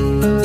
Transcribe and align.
la 0.00 0.39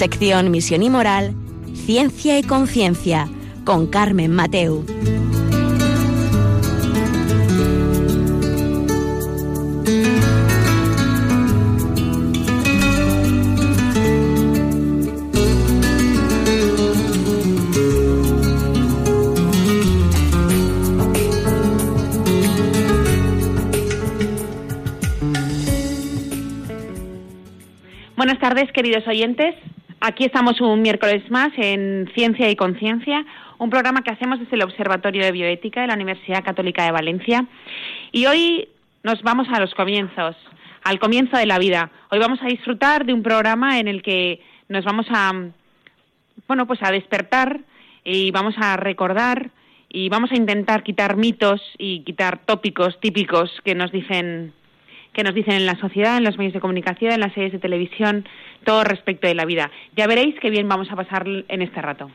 sección 0.00 0.50
Misión 0.50 0.82
y 0.82 0.88
Moral, 0.88 1.34
Ciencia 1.74 2.38
y 2.38 2.42
Conciencia, 2.42 3.28
con 3.66 3.86
Carmen 3.86 4.32
Mateu. 4.32 4.82
Buenas 28.16 28.38
tardes, 28.38 28.72
queridos 28.72 29.06
oyentes. 29.06 29.54
Aquí 30.02 30.24
estamos 30.24 30.62
un 30.62 30.80
miércoles 30.80 31.30
más 31.30 31.50
en 31.58 32.10
Ciencia 32.14 32.48
y 32.48 32.56
Conciencia, 32.56 33.22
un 33.58 33.68
programa 33.68 34.00
que 34.00 34.10
hacemos 34.10 34.40
desde 34.40 34.56
el 34.56 34.62
Observatorio 34.62 35.22
de 35.22 35.30
Bioética 35.30 35.82
de 35.82 35.88
la 35.88 35.94
Universidad 35.94 36.42
Católica 36.42 36.84
de 36.84 36.90
Valencia. 36.90 37.44
Y 38.10 38.24
hoy 38.24 38.68
nos 39.02 39.20
vamos 39.22 39.46
a 39.52 39.60
los 39.60 39.74
comienzos, 39.74 40.36
al 40.84 40.98
comienzo 40.98 41.36
de 41.36 41.44
la 41.44 41.58
vida. 41.58 41.90
Hoy 42.10 42.18
vamos 42.18 42.38
a 42.40 42.46
disfrutar 42.46 43.04
de 43.04 43.12
un 43.12 43.22
programa 43.22 43.78
en 43.78 43.88
el 43.88 44.02
que 44.02 44.40
nos 44.70 44.86
vamos 44.86 45.04
a, 45.10 45.32
bueno, 46.48 46.66
pues 46.66 46.82
a 46.82 46.90
despertar 46.90 47.60
y 48.02 48.30
vamos 48.30 48.54
a 48.56 48.78
recordar 48.78 49.50
y 49.90 50.08
vamos 50.08 50.32
a 50.32 50.36
intentar 50.36 50.82
quitar 50.82 51.16
mitos 51.16 51.60
y 51.76 52.04
quitar 52.04 52.38
tópicos 52.46 52.98
típicos 53.00 53.50
que 53.66 53.74
nos 53.74 53.92
dicen 53.92 54.54
que 55.12 55.22
nos 55.22 55.34
dicen 55.34 55.54
en 55.54 55.66
la 55.66 55.76
sociedad, 55.76 56.16
en 56.16 56.24
los 56.24 56.38
medios 56.38 56.54
de 56.54 56.60
comunicación, 56.60 57.12
en 57.12 57.20
las 57.20 57.32
series 57.32 57.52
de 57.52 57.58
televisión, 57.58 58.26
todo 58.64 58.84
respecto 58.84 59.26
de 59.26 59.34
la 59.34 59.44
vida. 59.44 59.70
Ya 59.96 60.06
veréis 60.06 60.34
qué 60.40 60.50
bien 60.50 60.68
vamos 60.68 60.90
a 60.90 60.96
pasar 60.96 61.26
en 61.26 61.62
este 61.62 61.82
rato. 61.82 62.10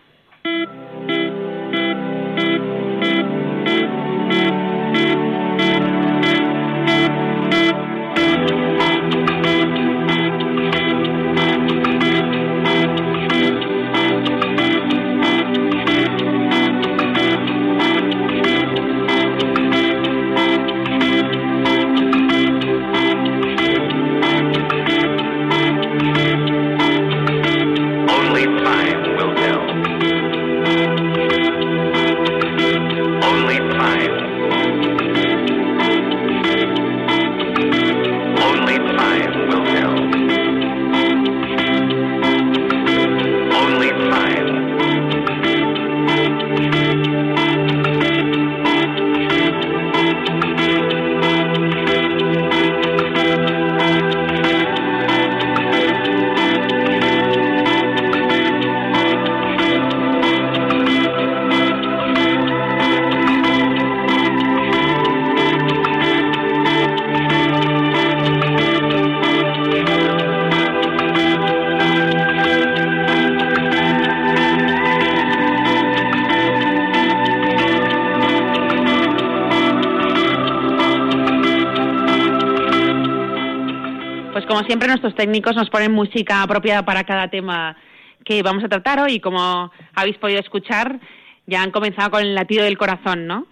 Siempre 84.76 84.90
nuestros 84.90 85.16
técnicos 85.16 85.56
nos 85.56 85.70
ponen 85.70 85.94
música 85.94 86.44
apropiada 86.44 86.84
para 86.84 87.06
cada 87.06 87.30
tema 87.30 87.78
que 88.26 88.44
vamos 88.44 88.62
a 88.62 88.68
tratar 88.68 89.00
hoy. 89.00 89.22
Como 89.22 89.72
habéis 89.94 90.18
podido 90.18 90.42
escuchar, 90.42 91.00
ya 91.46 91.64
han 91.64 91.72
comenzado 91.72 92.12
con 92.12 92.20
el 92.20 92.36
latido 92.36 92.66
del 92.66 92.78
corazón, 92.78 93.26
¿no? 93.26 93.48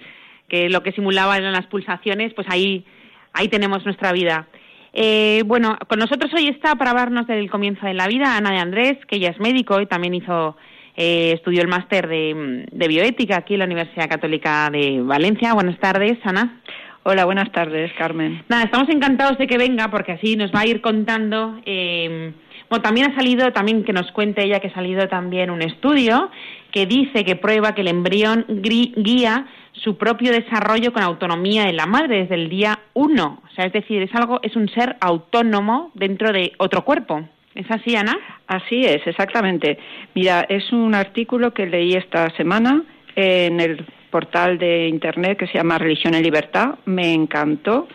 Que 0.49 0.67
lo 0.67 0.83
que 0.83 0.91
simulaba 0.91 1.37
eran 1.37 1.53
las 1.53 1.67
pulsaciones, 1.67 2.33
pues 2.33 2.45
ahí, 2.49 2.83
ahí 3.31 3.47
tenemos 3.47 3.85
nuestra 3.85 4.11
vida. 4.11 4.47
Eh, 4.91 5.43
bueno, 5.45 5.77
con 5.87 5.97
nosotros 5.97 6.29
hoy 6.33 6.49
está 6.49 6.75
para 6.75 6.91
hablarnos 6.91 7.25
del 7.25 7.49
comienzo 7.49 7.85
de 7.85 7.93
la 7.93 8.09
vida 8.09 8.35
Ana 8.35 8.51
de 8.51 8.57
Andrés, 8.57 8.97
que 9.07 9.15
ella 9.15 9.29
es 9.29 9.39
médico 9.39 9.79
y 9.79 9.85
también 9.85 10.15
hizo 10.15 10.57
eh, 10.97 11.31
estudió 11.35 11.61
el 11.61 11.69
máster 11.69 12.09
de, 12.09 12.65
de, 12.69 12.87
bioética 12.89 13.37
aquí 13.37 13.53
en 13.53 13.59
la 13.59 13.65
Universidad 13.65 14.09
Católica 14.09 14.69
de 14.69 14.99
Valencia. 15.01 15.53
Buenas 15.53 15.79
tardes, 15.79 16.17
Ana. 16.25 16.61
Hola, 17.05 17.25
buenas 17.25 17.51
tardes, 17.51 17.91
Carmen. 17.97 18.45
Nada, 18.47 18.63
estamos 18.63 18.87
encantados 18.87 19.37
de 19.37 19.45
que 19.45 19.57
venga 19.57 19.91
porque 19.91 20.13
así 20.13 20.37
nos 20.37 20.53
va 20.53 20.61
a 20.61 20.65
ir 20.65 20.79
contando. 20.79 21.59
Eh, 21.65 22.31
bueno, 22.69 22.81
también 22.81 23.11
ha 23.11 23.15
salido, 23.15 23.51
también 23.51 23.83
que 23.83 23.91
nos 23.91 24.09
cuente 24.13 24.41
ella 24.41 24.61
que 24.61 24.69
ha 24.69 24.73
salido 24.73 25.09
también 25.09 25.49
un 25.49 25.61
estudio 25.61 26.31
que 26.71 26.85
dice 26.85 27.25
que 27.25 27.35
prueba 27.35 27.75
que 27.75 27.81
el 27.81 27.89
embrión 27.89 28.45
guía 28.47 29.47
su 29.73 29.97
propio 29.97 30.31
desarrollo 30.31 30.93
con 30.93 31.03
autonomía 31.03 31.67
en 31.67 31.75
la 31.75 31.87
madre 31.87 32.21
desde 32.21 32.35
el 32.35 32.47
día 32.47 32.79
uno. 32.93 33.41
O 33.51 33.53
sea, 33.53 33.65
es 33.65 33.73
decir, 33.73 34.01
es 34.01 34.15
algo, 34.15 34.39
es 34.41 34.55
un 34.55 34.69
ser 34.69 34.95
autónomo 35.01 35.91
dentro 35.95 36.31
de 36.31 36.53
otro 36.57 36.85
cuerpo. 36.85 37.27
¿Es 37.53 37.69
así, 37.69 37.97
Ana? 37.97 38.17
Así 38.47 38.85
es, 38.85 39.05
exactamente. 39.05 39.77
Mira, 40.15 40.45
es 40.47 40.71
un 40.71 40.95
artículo 40.95 41.53
que 41.53 41.65
leí 41.65 41.95
esta 41.95 42.29
semana 42.37 42.81
en 43.17 43.59
el 43.59 43.85
portal 44.13 44.59
de 44.59 44.87
internet 44.87 45.39
que 45.39 45.47
se 45.47 45.57
llama 45.57 45.79
Religión 45.79 46.13
y 46.13 46.21
Libertad. 46.21 46.75
Me 46.85 47.11
encantó, 47.11 47.87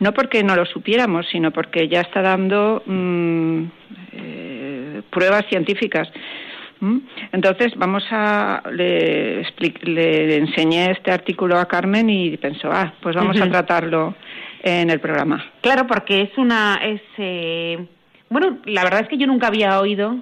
no 0.00 0.12
porque 0.12 0.44
no 0.44 0.54
lo 0.54 0.66
supiéramos, 0.66 1.26
sino 1.32 1.50
porque 1.50 1.88
ya 1.88 2.02
está 2.02 2.20
dando 2.20 2.82
mm, 2.84 3.62
eh, 4.12 5.02
pruebas 5.08 5.46
científicas. 5.48 6.08
¿Mm? 6.80 6.98
Entonces, 7.32 7.72
vamos 7.76 8.04
a. 8.10 8.62
Le, 8.70 9.46
le, 9.84 10.36
enseñé 10.36 10.90
este 10.90 11.10
artículo 11.10 11.58
a 11.58 11.66
Carmen 11.66 12.10
y 12.10 12.36
pensó, 12.36 12.68
ah, 12.70 12.92
pues 13.00 13.16
vamos 13.16 13.40
a 13.40 13.48
tratarlo 13.48 14.14
en 14.62 14.90
el 14.90 15.00
programa. 15.00 15.42
Claro, 15.62 15.86
porque 15.86 16.20
es 16.20 16.36
una. 16.36 16.80
Es, 16.84 17.00
eh, 17.16 17.78
bueno, 18.28 18.58
la 18.66 18.84
verdad 18.84 19.00
es 19.00 19.08
que 19.08 19.16
yo 19.16 19.26
nunca 19.26 19.46
había 19.46 19.80
oído 19.80 20.16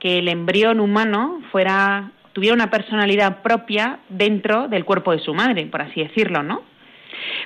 que 0.00 0.18
el 0.18 0.26
embrión 0.28 0.80
humano 0.80 1.42
fuera 1.52 2.10
tuviera 2.36 2.54
una 2.54 2.68
personalidad 2.68 3.40
propia 3.40 4.00
dentro 4.10 4.68
del 4.68 4.84
cuerpo 4.84 5.12
de 5.12 5.20
su 5.20 5.32
madre, 5.32 5.64
por 5.64 5.80
así 5.80 6.02
decirlo, 6.02 6.42
¿no? 6.42 6.64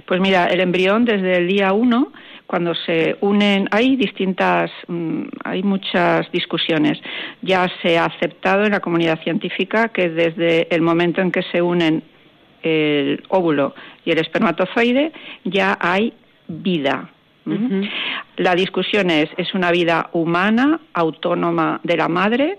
Pues 0.05 0.21
mira, 0.21 0.47
el 0.47 0.59
embrión 0.59 1.05
desde 1.05 1.37
el 1.37 1.47
día 1.47 1.73
uno, 1.73 2.13
cuando 2.49 2.75
se 2.75 3.17
unen, 3.21 3.69
hay 3.71 3.95
distintas, 3.95 4.69
mm, 4.89 5.23
hay 5.45 5.63
muchas 5.63 6.29
discusiones. 6.33 7.01
Ya 7.41 7.71
se 7.81 7.99
ha 7.99 8.07
aceptado 8.07 8.65
en 8.65 8.73
la 8.73 8.81
comunidad 8.81 9.23
científica 9.23 9.91
que 9.91 10.09
desde 10.09 10.67
el 10.75 10.83
momento 10.83 11.21
en 11.21 11.31
que 11.31 11.43
se 11.53 11.63
unen 11.63 12.03
el 12.61 13.23
óvulo 13.29 13.77
y 14.05 14.11
el 14.11 14.19
espermatozoide 14.19 15.13
ya 15.45 15.79
hay 15.81 16.15
vida. 16.49 17.09
La 18.39 18.57
discusión 18.57 19.09
es, 19.11 19.31
¿es 19.37 19.55
una 19.55 19.71
vida 19.71 20.11
humana, 20.15 20.81
autónoma 20.95 21.81
de 21.85 21.97
la 21.97 22.09
madre? 22.09 22.59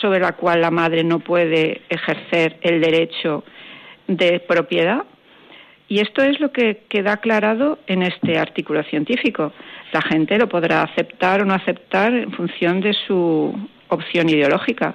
Sobre 0.00 0.20
la 0.20 0.32
cual 0.32 0.60
la 0.60 0.70
madre 0.70 1.04
no 1.04 1.18
puede 1.20 1.82
ejercer 1.88 2.58
el 2.62 2.80
derecho 2.80 3.44
de 4.06 4.40
propiedad 4.40 5.04
Y 5.88 6.00
esto 6.00 6.22
es 6.22 6.40
lo 6.40 6.50
que 6.50 6.84
queda 6.88 7.12
aclarado 7.12 7.78
en 7.86 8.02
este 8.02 8.38
artículo 8.38 8.82
científico. 8.84 9.52
La 9.92 10.00
gente 10.00 10.38
lo 10.38 10.48
podrá 10.48 10.82
aceptar 10.82 11.42
o 11.42 11.44
no 11.44 11.54
aceptar 11.54 12.14
en 12.14 12.32
función 12.32 12.80
de 12.80 12.94
su 13.06 13.54
opción 13.88 14.28
ideológica 14.28 14.94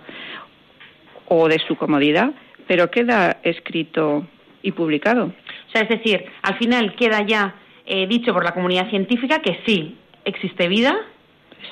o 1.27 1.47
de 1.47 1.59
su 1.59 1.75
comodidad, 1.75 2.31
pero 2.67 2.89
queda 2.89 3.37
escrito 3.43 4.25
y 4.63 4.71
publicado. 4.71 5.25
O 5.25 5.71
sea, 5.71 5.83
es 5.83 5.89
decir, 5.89 6.25
al 6.41 6.57
final 6.57 6.95
queda 6.95 7.21
ya 7.21 7.55
eh, 7.85 8.07
dicho 8.07 8.33
por 8.33 8.43
la 8.43 8.53
comunidad 8.53 8.89
científica 8.89 9.39
que 9.39 9.59
sí 9.65 9.95
existe 10.25 10.67
vida 10.67 10.95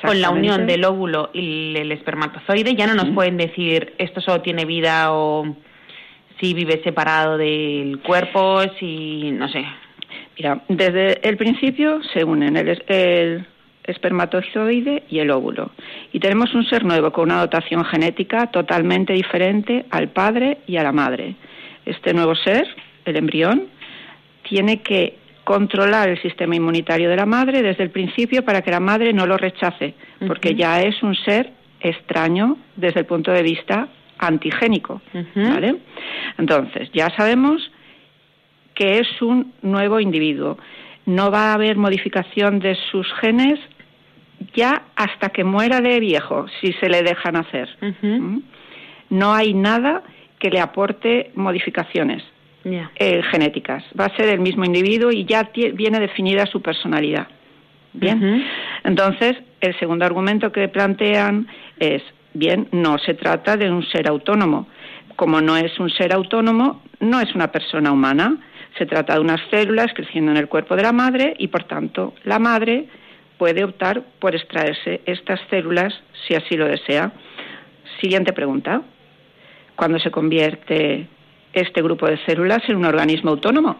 con 0.01 0.21
la 0.21 0.29
unión 0.29 0.67
del 0.67 0.85
óvulo 0.85 1.29
y 1.33 1.75
el 1.75 1.91
espermatozoide. 1.91 2.75
Ya 2.75 2.87
no 2.87 2.95
nos 2.95 3.09
pueden 3.09 3.37
decir 3.37 3.93
esto 3.97 4.21
solo 4.21 4.41
tiene 4.41 4.65
vida 4.65 5.13
o 5.13 5.55
si 6.39 6.53
vive 6.53 6.81
separado 6.83 7.37
del 7.37 7.99
cuerpo, 7.99 8.61
si 8.79 9.31
no 9.31 9.49
sé. 9.49 9.65
Mira, 10.37 10.61
desde 10.67 11.27
el 11.27 11.37
principio 11.37 12.01
se 12.13 12.23
unen 12.23 12.57
el, 12.57 12.83
el 12.87 13.47
espermatozoide 13.83 15.03
y 15.09 15.19
el 15.19 15.31
óvulo. 15.31 15.71
Y 16.13 16.19
tenemos 16.19 16.53
un 16.53 16.65
ser 16.65 16.85
nuevo 16.85 17.11
con 17.11 17.25
una 17.25 17.39
dotación 17.39 17.83
genética 17.85 18.47
totalmente 18.47 19.13
diferente 19.13 19.85
al 19.89 20.09
padre 20.09 20.59
y 20.67 20.77
a 20.77 20.83
la 20.83 20.91
madre. 20.91 21.35
Este 21.85 22.13
nuevo 22.13 22.35
ser, 22.35 22.67
el 23.05 23.15
embrión, 23.15 23.67
tiene 24.43 24.81
que 24.81 25.17
controlar 25.47 26.09
el 26.09 26.21
sistema 26.21 26.57
inmunitario 26.57 27.09
de 27.09 27.15
la 27.15 27.25
madre 27.25 27.61
desde 27.61 27.81
el 27.81 27.89
principio 27.89 28.43
para 28.43 28.61
que 28.61 28.69
la 28.69 28.81
madre 28.81 29.13
no 29.13 29.25
lo 29.25 29.37
rechace, 29.37 29.93
porque 30.27 30.55
ya 30.55 30.81
es 30.81 31.01
un 31.01 31.15
ser 31.15 31.53
extraño 31.79 32.57
desde 32.75 32.99
el 32.99 33.05
punto 33.05 33.31
de 33.31 33.43
vista 33.43 33.87
antigénico. 34.17 35.01
¿vale? 35.35 35.77
Entonces, 36.37 36.89
ya 36.91 37.09
sabemos 37.15 37.71
que 38.73 38.99
es 38.99 39.21
un 39.21 39.53
nuevo 39.61 40.01
individuo. 40.01 40.57
No 41.05 41.31
va 41.31 41.51
a 41.51 41.53
haber 41.53 41.77
modificación 41.77 42.59
de 42.59 42.75
sus 42.91 43.07
genes 43.21 43.57
ya 44.53 44.83
hasta 44.97 45.29
que 45.29 45.45
muera 45.45 45.79
de 45.79 46.01
viejo, 46.01 46.47
si 46.59 46.73
se 46.73 46.89
le 46.89 47.03
dejan 47.03 47.37
hacer. 47.37 47.69
¿Mm? 48.01 48.39
No 49.11 49.33
hay 49.33 49.53
nada 49.53 50.03
que 50.39 50.49
le 50.49 50.59
aporte 50.59 51.31
modificaciones 51.35 52.21
eh, 52.95 53.21
genéticas. 53.31 53.83
Va 53.99 54.05
a 54.05 54.15
ser 54.15 54.29
el 54.29 54.39
mismo 54.39 54.65
individuo 54.65 55.11
y 55.11 55.25
ya 55.25 55.49
viene 55.73 55.99
definida 55.99 56.45
su 56.45 56.61
personalidad. 56.61 57.27
Bien. 57.93 58.45
Entonces, 58.83 59.37
el 59.61 59.77
segundo 59.79 60.05
argumento 60.05 60.51
que 60.51 60.67
plantean 60.67 61.47
es, 61.79 62.03
bien, 62.33 62.67
no 62.71 62.97
se 62.99 63.13
trata 63.15 63.57
de 63.57 63.71
un 63.71 63.83
ser 63.83 64.07
autónomo. 64.07 64.67
Como 65.15 65.41
no 65.41 65.57
es 65.57 65.79
un 65.79 65.89
ser 65.89 66.13
autónomo, 66.13 66.83
no 66.99 67.19
es 67.19 67.33
una 67.33 67.51
persona 67.51 67.91
humana. 67.91 68.37
Se 68.77 68.85
trata 68.85 69.15
de 69.15 69.21
unas 69.21 69.41
células 69.49 69.87
creciendo 69.95 70.31
en 70.31 70.37
el 70.37 70.47
cuerpo 70.47 70.75
de 70.75 70.83
la 70.83 70.91
madre 70.91 71.33
y, 71.39 71.47
por 71.47 71.63
tanto, 71.63 72.13
la 72.23 72.37
madre 72.37 72.87
puede 73.37 73.63
optar 73.63 74.03
por 74.19 74.35
extraerse 74.35 75.01
estas 75.05 75.39
células 75.49 75.93
si 76.27 76.35
así 76.35 76.55
lo 76.55 76.67
desea. 76.67 77.11
Siguiente 77.99 78.33
pregunta. 78.33 78.83
¿Cuándo 79.75 79.99
se 79.99 80.11
convierte 80.11 81.07
este 81.61 81.81
grupo 81.81 82.07
de 82.07 82.17
células 82.25 82.59
en 82.67 82.77
un 82.77 82.85
organismo 82.85 83.31
autónomo? 83.31 83.77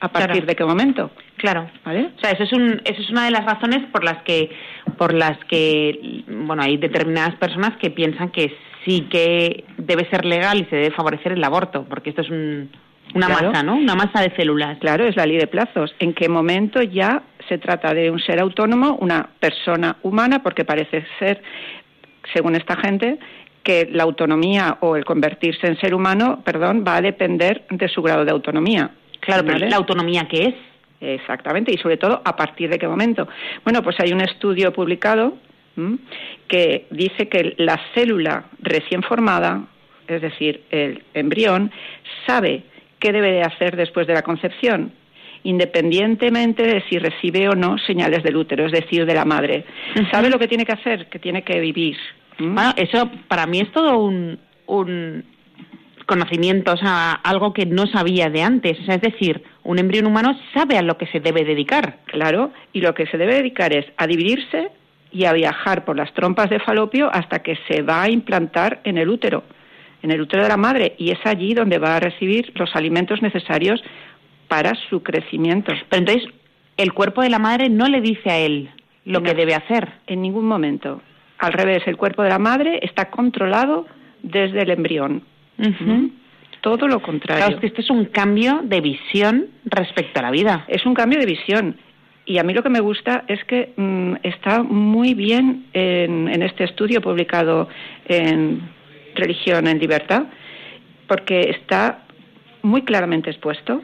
¿A 0.00 0.08
partir 0.08 0.46
de 0.46 0.56
qué 0.56 0.64
momento? 0.64 1.10
Claro, 1.36 1.70
¿vale? 1.84 2.10
O 2.16 2.20
sea, 2.20 2.30
eso 2.30 2.44
es, 2.44 2.52
un, 2.52 2.80
eso 2.84 3.02
es 3.02 3.10
una 3.10 3.26
de 3.26 3.30
las 3.30 3.44
razones 3.44 3.86
por 3.92 4.02
las 4.02 4.22
que, 4.22 4.50
por 4.96 5.12
las 5.12 5.36
que, 5.44 6.24
bueno, 6.26 6.62
hay 6.62 6.78
determinadas 6.78 7.34
personas 7.36 7.76
que 7.76 7.90
piensan 7.90 8.30
que 8.30 8.56
sí 8.84 9.08
que 9.10 9.64
debe 9.76 10.08
ser 10.08 10.24
legal 10.24 10.58
y 10.58 10.64
se 10.70 10.76
debe 10.76 10.90
favorecer 10.92 11.32
el 11.32 11.44
aborto, 11.44 11.84
porque 11.84 12.10
esto 12.10 12.22
es 12.22 12.30
un, 12.30 12.70
una 13.14 13.28
masa, 13.28 13.62
¿no? 13.62 13.76
Una 13.76 13.94
masa 13.94 14.22
de 14.22 14.34
células. 14.36 14.78
Claro, 14.78 15.04
es 15.04 15.16
la 15.16 15.26
ley 15.26 15.36
de 15.36 15.46
plazos. 15.46 15.94
¿En 15.98 16.14
qué 16.14 16.28
momento 16.28 16.82
ya 16.82 17.22
se 17.48 17.58
trata 17.58 17.92
de 17.92 18.10
un 18.10 18.20
ser 18.20 18.40
autónomo, 18.40 18.96
una 19.00 19.28
persona 19.38 19.96
humana? 20.02 20.42
Porque 20.42 20.64
parece 20.64 21.04
ser, 21.18 21.42
según 22.32 22.54
esta 22.54 22.76
gente, 22.76 23.18
que 23.62 23.88
la 23.90 24.04
autonomía 24.04 24.78
o 24.80 24.96
el 24.96 25.04
convertirse 25.04 25.66
en 25.66 25.78
ser 25.78 25.94
humano, 25.94 26.42
perdón, 26.44 26.84
va 26.86 26.96
a 26.96 27.02
depender 27.02 27.64
de 27.70 27.88
su 27.88 28.02
grado 28.02 28.24
de 28.24 28.30
autonomía. 28.30 28.90
Claro, 29.20 29.44
pero 29.44 29.58
la 29.58 29.76
autonomía 29.76 30.26
qué 30.28 30.44
es? 30.44 30.54
Exactamente, 31.00 31.72
y 31.72 31.78
sobre 31.78 31.96
todo 31.96 32.20
a 32.24 32.36
partir 32.36 32.68
de 32.68 32.78
qué 32.78 32.86
momento. 32.86 33.28
Bueno, 33.64 33.82
pues 33.82 33.98
hay 34.00 34.12
un 34.12 34.20
estudio 34.20 34.72
publicado 34.72 35.34
que 36.46 36.86
dice 36.90 37.28
que 37.28 37.54
la 37.58 37.80
célula 37.94 38.44
recién 38.60 39.02
formada, 39.02 39.62
es 40.06 40.20
decir, 40.20 40.62
el 40.70 41.02
embrión, 41.14 41.70
sabe 42.26 42.64
qué 42.98 43.12
debe 43.12 43.32
de 43.32 43.42
hacer 43.42 43.76
después 43.76 44.06
de 44.06 44.12
la 44.12 44.22
concepción, 44.22 44.92
independientemente 45.42 46.62
de 46.64 46.82
si 46.90 46.98
recibe 46.98 47.48
o 47.48 47.54
no 47.54 47.78
señales 47.78 48.22
del 48.22 48.36
útero, 48.36 48.66
es 48.66 48.72
decir, 48.72 49.06
de 49.06 49.14
la 49.14 49.24
madre. 49.24 49.64
Sabe 50.10 50.28
lo 50.28 50.38
que 50.38 50.48
tiene 50.48 50.66
que 50.66 50.72
hacer, 50.72 51.06
que 51.06 51.18
tiene 51.18 51.42
que 51.42 51.60
vivir. 51.60 51.96
Bueno, 52.40 52.72
eso 52.76 53.10
para 53.28 53.46
mí 53.46 53.60
es 53.60 53.70
todo 53.72 53.98
un, 53.98 54.38
un 54.66 55.24
conocimiento, 56.06 56.72
o 56.72 56.76
sea, 56.76 57.12
algo 57.12 57.52
que 57.52 57.66
no 57.66 57.86
sabía 57.86 58.30
de 58.30 58.42
antes. 58.42 58.80
O 58.80 58.84
sea, 58.84 58.96
es 58.96 59.02
decir, 59.02 59.42
un 59.62 59.78
embrión 59.78 60.06
humano 60.06 60.36
sabe 60.54 60.76
a 60.76 60.82
lo 60.82 60.98
que 60.98 61.06
se 61.06 61.20
debe 61.20 61.44
dedicar. 61.44 61.98
Claro, 62.06 62.52
y 62.72 62.80
lo 62.80 62.94
que 62.94 63.06
se 63.06 63.18
debe 63.18 63.34
dedicar 63.34 63.72
es 63.72 63.86
a 63.96 64.06
dividirse 64.06 64.70
y 65.12 65.24
a 65.24 65.32
viajar 65.32 65.84
por 65.84 65.96
las 65.96 66.12
trompas 66.14 66.50
de 66.50 66.60
falopio 66.60 67.10
hasta 67.12 67.40
que 67.40 67.58
se 67.68 67.82
va 67.82 68.02
a 68.02 68.10
implantar 68.10 68.80
en 68.84 68.98
el 68.98 69.08
útero 69.08 69.42
en 70.02 70.10
el 70.10 70.20
útero 70.20 70.42
de 70.42 70.48
la 70.48 70.56
madre 70.56 70.94
y 70.98 71.10
es 71.10 71.18
allí 71.24 71.54
donde 71.54 71.78
va 71.78 71.96
a 71.96 72.00
recibir 72.00 72.52
los 72.54 72.74
alimentos 72.74 73.22
necesarios 73.22 73.82
para 74.48 74.72
su 74.88 75.02
crecimiento. 75.02 75.72
Pero 75.88 76.00
entonces, 76.00 76.28
el 76.76 76.92
cuerpo 76.92 77.22
de 77.22 77.30
la 77.30 77.38
madre 77.38 77.68
no 77.68 77.86
le 77.86 78.00
dice 78.00 78.30
a 78.30 78.38
él 78.38 78.70
lo 79.04 79.22
que 79.22 79.34
debe 79.34 79.54
hacer. 79.54 79.92
En 80.06 80.22
ningún 80.22 80.46
momento. 80.46 81.02
Al 81.40 81.52
revés, 81.52 81.82
el 81.86 81.96
cuerpo 81.96 82.22
de 82.22 82.28
la 82.28 82.38
madre 82.38 82.80
está 82.82 83.10
controlado 83.10 83.86
desde 84.22 84.62
el 84.62 84.70
embrión. 84.70 85.22
Todo 86.60 86.86
lo 86.86 87.00
contrario. 87.00 87.44
Claro, 87.44 87.60
que 87.60 87.66
este 87.66 87.80
es 87.80 87.90
un 87.90 88.06
cambio 88.06 88.60
de 88.62 88.80
visión 88.80 89.46
respecto 89.64 90.20
a 90.20 90.22
la 90.22 90.30
vida. 90.30 90.64
Es 90.68 90.84
un 90.84 90.94
cambio 90.94 91.18
de 91.18 91.26
visión. 91.26 91.76
Y 92.26 92.38
a 92.38 92.42
mí 92.42 92.52
lo 92.52 92.62
que 92.62 92.68
me 92.68 92.80
gusta 92.80 93.24
es 93.26 93.42
que 93.44 93.72
mm, 93.76 94.16
está 94.22 94.62
muy 94.62 95.14
bien 95.14 95.66
en, 95.72 96.28
en, 96.28 96.42
este 96.42 96.64
estudio 96.64 97.00
publicado 97.00 97.68
en 98.06 98.60
religión 99.14 99.66
en 99.66 99.78
libertad, 99.78 100.24
porque 101.08 101.50
está 101.50 102.04
muy 102.62 102.82
claramente 102.82 103.30
expuesto. 103.30 103.82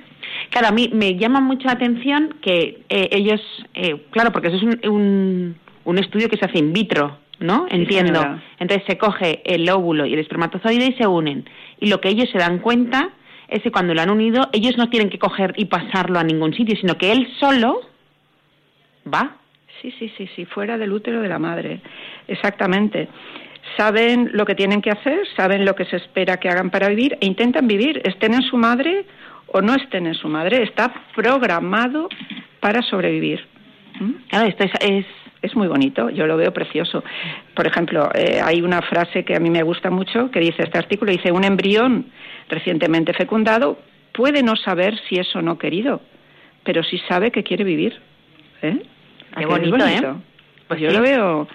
Claro, 0.50 0.68
a 0.68 0.72
mí 0.72 0.90
me 0.92 1.16
llama 1.16 1.40
mucho 1.40 1.66
la 1.66 1.72
atención 1.72 2.36
que 2.40 2.82
eh, 2.88 3.08
ellos, 3.10 3.40
eh, 3.74 4.04
claro, 4.10 4.32
porque 4.32 4.48
eso 4.48 4.56
es 4.56 4.88
un, 4.88 5.56
un, 5.84 5.98
estudio 5.98 6.28
que 6.28 6.36
se 6.36 6.44
hace 6.44 6.58
in 6.58 6.72
vitro, 6.72 7.18
¿no? 7.38 7.66
Entiendo. 7.70 8.22
Entonces 8.58 8.86
se 8.86 8.98
coge 8.98 9.42
el 9.44 9.68
óvulo 9.68 10.06
y 10.06 10.14
el 10.14 10.20
espermatozoide 10.20 10.86
y 10.86 10.92
se 10.94 11.06
unen. 11.06 11.48
Y 11.80 11.88
lo 11.88 12.00
que 12.00 12.08
ellos 12.08 12.28
se 12.30 12.38
dan 12.38 12.58
cuenta 12.58 13.10
es 13.48 13.62
que 13.62 13.70
cuando 13.70 13.94
lo 13.94 14.02
han 14.02 14.10
unido, 14.10 14.48
ellos 14.52 14.76
no 14.76 14.90
tienen 14.90 15.10
que 15.10 15.18
coger 15.18 15.54
y 15.56 15.66
pasarlo 15.66 16.18
a 16.18 16.24
ningún 16.24 16.54
sitio, 16.54 16.76
sino 16.80 16.96
que 16.96 17.12
él 17.12 17.28
solo 17.38 17.80
va. 19.12 19.36
Sí, 19.80 19.92
sí, 19.98 20.12
sí, 20.16 20.28
sí, 20.34 20.46
fuera 20.46 20.78
del 20.78 20.92
útero 20.92 21.20
de 21.20 21.28
la 21.28 21.38
madre. 21.38 21.80
Exactamente 22.26 23.08
saben 23.76 24.30
lo 24.32 24.44
que 24.44 24.54
tienen 24.54 24.80
que 24.80 24.90
hacer, 24.90 25.20
saben 25.36 25.64
lo 25.64 25.74
que 25.74 25.84
se 25.86 25.96
espera 25.96 26.38
que 26.38 26.48
hagan 26.48 26.70
para 26.70 26.88
vivir 26.88 27.18
e 27.20 27.26
intentan 27.26 27.66
vivir, 27.66 28.00
estén 28.04 28.34
en 28.34 28.42
su 28.42 28.56
madre 28.56 29.04
o 29.48 29.60
no 29.60 29.74
estén 29.74 30.06
en 30.06 30.14
su 30.14 30.28
madre, 30.28 30.62
está 30.62 30.92
programado 31.14 32.08
para 32.60 32.82
sobrevivir. 32.82 33.44
¿Mm? 34.00 34.12
Claro, 34.28 34.48
esto 34.48 34.64
es, 34.64 34.72
es, 34.80 35.06
muy 35.56 35.68
bonito, 35.68 36.10
yo 36.10 36.26
lo 36.26 36.36
veo 36.36 36.52
precioso. 36.52 37.02
Por 37.54 37.66
ejemplo, 37.66 38.10
eh, 38.14 38.40
hay 38.42 38.60
una 38.60 38.82
frase 38.82 39.24
que 39.24 39.34
a 39.34 39.40
mí 39.40 39.50
me 39.50 39.62
gusta 39.62 39.90
mucho 39.90 40.30
que 40.30 40.40
dice 40.40 40.62
este 40.62 40.78
artículo, 40.78 41.10
dice, 41.10 41.32
un 41.32 41.44
embrión 41.44 42.06
recientemente 42.48 43.12
fecundado 43.14 43.78
puede 44.12 44.42
no 44.42 44.56
saber 44.56 44.98
si 45.08 45.16
es 45.16 45.34
o 45.34 45.42
no 45.42 45.58
querido, 45.58 46.00
pero 46.64 46.82
sí 46.82 47.00
sabe 47.08 47.30
que 47.30 47.42
quiere 47.42 47.64
vivir. 47.64 48.00
¿Eh? 48.62 48.82
Qué 49.36 49.46
bonito, 49.46 49.76
¿eh? 49.86 50.00
Pues 50.68 50.80
yo 50.80 50.90
lo 50.90 51.00
veo 51.00 51.48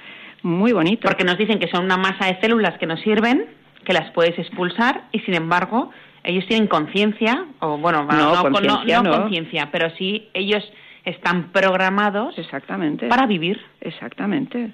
muy 0.44 0.72
bonito. 0.72 1.08
Porque 1.08 1.24
nos 1.24 1.38
dicen 1.38 1.60
que 1.60 1.68
son 1.68 1.86
una 1.86 1.98
masa 1.98 2.28
de 2.28 2.40
células 2.40 2.78
que 2.78 2.86
nos 2.86 3.02
sirven, 3.02 3.46
que 3.86 3.94
las 3.94 4.12
puedes 4.12 4.38
expulsar 4.38 5.06
y 5.12 5.20
sin 5.20 5.34
embargo 5.34 5.92
ellos 6.24 6.46
tienen 6.48 6.68
conciencia, 6.68 7.46
o 7.60 7.78
bueno, 7.80 8.06
no, 8.06 8.44
no 8.44 9.12
conciencia, 9.12 9.70
pero 9.72 9.90
sí 9.98 10.30
ellos 10.34 10.64
están 11.06 11.52
programados 11.52 12.38
exactamente 12.38 13.08
para 13.08 13.26
vivir. 13.26 13.60
Exactamente. 13.80 14.72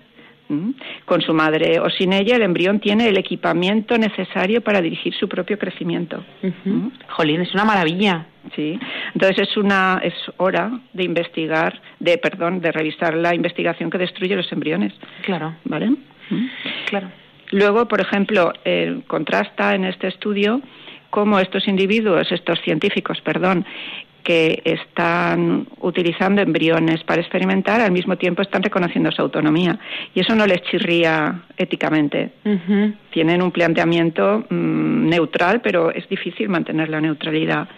Mm. 0.50 0.72
Con 1.06 1.22
su 1.22 1.34
madre 1.34 1.80
o 1.80 1.90
sin 1.90 2.14
ella, 2.14 2.36
el 2.38 2.42
embrión 2.42 2.80
tiene 2.80 3.10
el 3.10 3.18
equipamiento 3.18 3.98
necesario 3.98 4.62
para 4.62 4.82
dirigir 4.82 5.14
su 5.14 5.28
propio 5.28 5.58
crecimiento. 5.58 6.24
Mm. 6.42 6.88
Jolín, 7.10 7.42
es 7.42 7.54
una 7.54 7.66
maravilla. 7.66 8.28
Sí. 8.56 8.80
Entonces 9.14 9.50
es 9.50 9.58
una 9.58 10.00
es 10.02 10.14
hora 10.38 10.80
de 10.94 11.04
investigar, 11.04 11.82
de 12.00 12.18
perdón, 12.18 12.62
de 12.62 12.72
revisar 12.72 13.14
la 13.14 13.36
investigación 13.36 13.90
que 13.90 13.98
destruye 13.98 14.36
los 14.36 14.50
embriones. 14.52 14.94
Claro. 15.24 15.56
¿Vale? 15.66 15.90
Mm. 15.90 16.48
Claro. 16.86 17.12
Luego, 17.52 17.88
por 17.88 18.02
ejemplo, 18.02 18.52
contrasta 19.08 19.74
en 19.74 19.86
este 19.86 20.08
estudio 20.08 20.62
cómo 21.10 21.40
estos 21.40 21.68
individuos, 21.68 22.32
estos 22.32 22.60
científicos, 22.62 23.22
perdón, 23.22 23.66
que 24.24 24.62
están 24.66 25.68
utilizando 25.80 26.42
embriones 26.42 27.04
para 27.04 27.22
experimentar, 27.22 27.80
al 27.80 27.92
mismo 27.92 28.18
tiempo 28.18 28.42
están 28.42 28.62
reconociendo 28.62 29.12
su 29.12 29.22
autonomía. 29.22 29.80
Y 30.14 30.20
eso 30.20 30.36
no 30.36 30.46
les 30.46 30.62
chirría 30.64 31.44
éticamente. 31.58 32.32
Tienen 33.12 33.42
un 33.42 33.52
planteamiento 33.52 34.46
mm, 34.50 35.10
neutral, 35.10 35.62
pero 35.62 35.92
es 35.92 36.08
difícil 36.10 36.50
mantener 36.50 36.90
la 36.90 37.00
neutralidad 37.00 37.70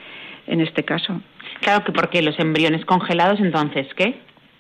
en 0.47 0.61
este 0.61 0.83
caso. 0.83 1.21
Claro 1.61 1.85
que 1.85 1.91
porque 1.91 2.21
los 2.21 2.39
embriones 2.39 2.83
congelados, 2.85 3.39
entonces, 3.39 3.87
¿qué? 3.95 4.15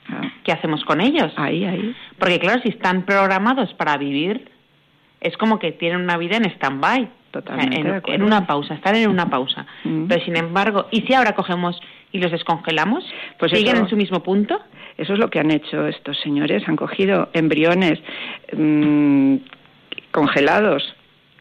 Ah. 0.07 0.31
¿Qué 0.43 0.51
hacemos 0.51 0.83
con 0.85 1.01
ellos? 1.01 1.31
Ahí, 1.37 1.65
ahí. 1.65 1.95
Porque 2.17 2.39
claro, 2.39 2.61
si 2.61 2.69
están 2.69 3.03
programados 3.03 3.73
para 3.73 3.97
vivir, 3.97 4.49
es 5.21 5.35
como 5.37 5.59
que 5.59 5.71
tienen 5.71 6.01
una 6.01 6.17
vida 6.17 6.37
en 6.37 6.45
stand-by. 6.45 7.09
Totalmente. 7.31 8.13
en, 8.13 8.23
una 8.23 8.47
pausa, 8.47 8.73
estar 8.73 8.95
en 8.95 9.09
una 9.09 9.29
pausa. 9.29 9.65
Mm. 9.83 10.07
Pero 10.07 10.25
sin 10.25 10.35
embargo, 10.35 10.87
¿y 10.91 11.01
si 11.01 11.13
ahora 11.13 11.33
cogemos 11.35 11.79
y 12.11 12.19
los 12.19 12.31
descongelamos? 12.31 13.05
Pues 13.37 13.51
¿Siguen 13.51 13.77
en 13.77 13.89
su 13.89 13.95
mismo 13.95 14.23
punto? 14.23 14.59
Eso 14.97 15.13
es 15.13 15.19
lo 15.19 15.29
que 15.29 15.39
han 15.39 15.51
hecho 15.51 15.87
estos 15.87 16.19
señores. 16.19 16.67
Han 16.67 16.75
cogido 16.75 17.29
embriones 17.33 17.99
mm, 18.51 19.35
congelados, 20.11 20.95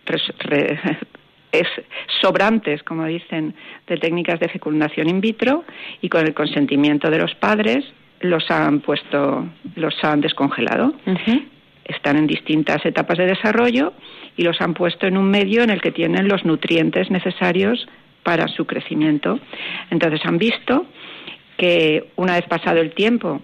es 1.52 1.66
sobrantes, 2.20 2.82
como 2.82 3.06
dicen, 3.06 3.54
de 3.86 3.96
técnicas 3.96 4.40
de 4.40 4.48
fecundación 4.48 5.08
in 5.08 5.20
vitro 5.20 5.64
y 6.00 6.08
con 6.08 6.26
el 6.26 6.34
consentimiento 6.34 7.10
de 7.10 7.18
los 7.18 7.34
padres 7.34 7.84
los 8.20 8.50
han 8.50 8.80
puesto, 8.80 9.46
los 9.76 9.94
han 10.02 10.20
descongelado 10.20 10.92
están 11.88 12.16
en 12.16 12.26
distintas 12.26 12.84
etapas 12.84 13.18
de 13.18 13.26
desarrollo 13.26 13.94
y 14.36 14.42
los 14.42 14.60
han 14.60 14.74
puesto 14.74 15.06
en 15.06 15.16
un 15.16 15.30
medio 15.30 15.62
en 15.62 15.70
el 15.70 15.80
que 15.80 15.90
tienen 15.90 16.28
los 16.28 16.44
nutrientes 16.44 17.10
necesarios 17.10 17.88
para 18.22 18.46
su 18.48 18.66
crecimiento. 18.66 19.40
Entonces 19.90 20.20
han 20.24 20.38
visto 20.38 20.86
que 21.56 22.10
una 22.16 22.34
vez 22.34 22.46
pasado 22.46 22.78
el 22.80 22.92
tiempo 22.92 23.40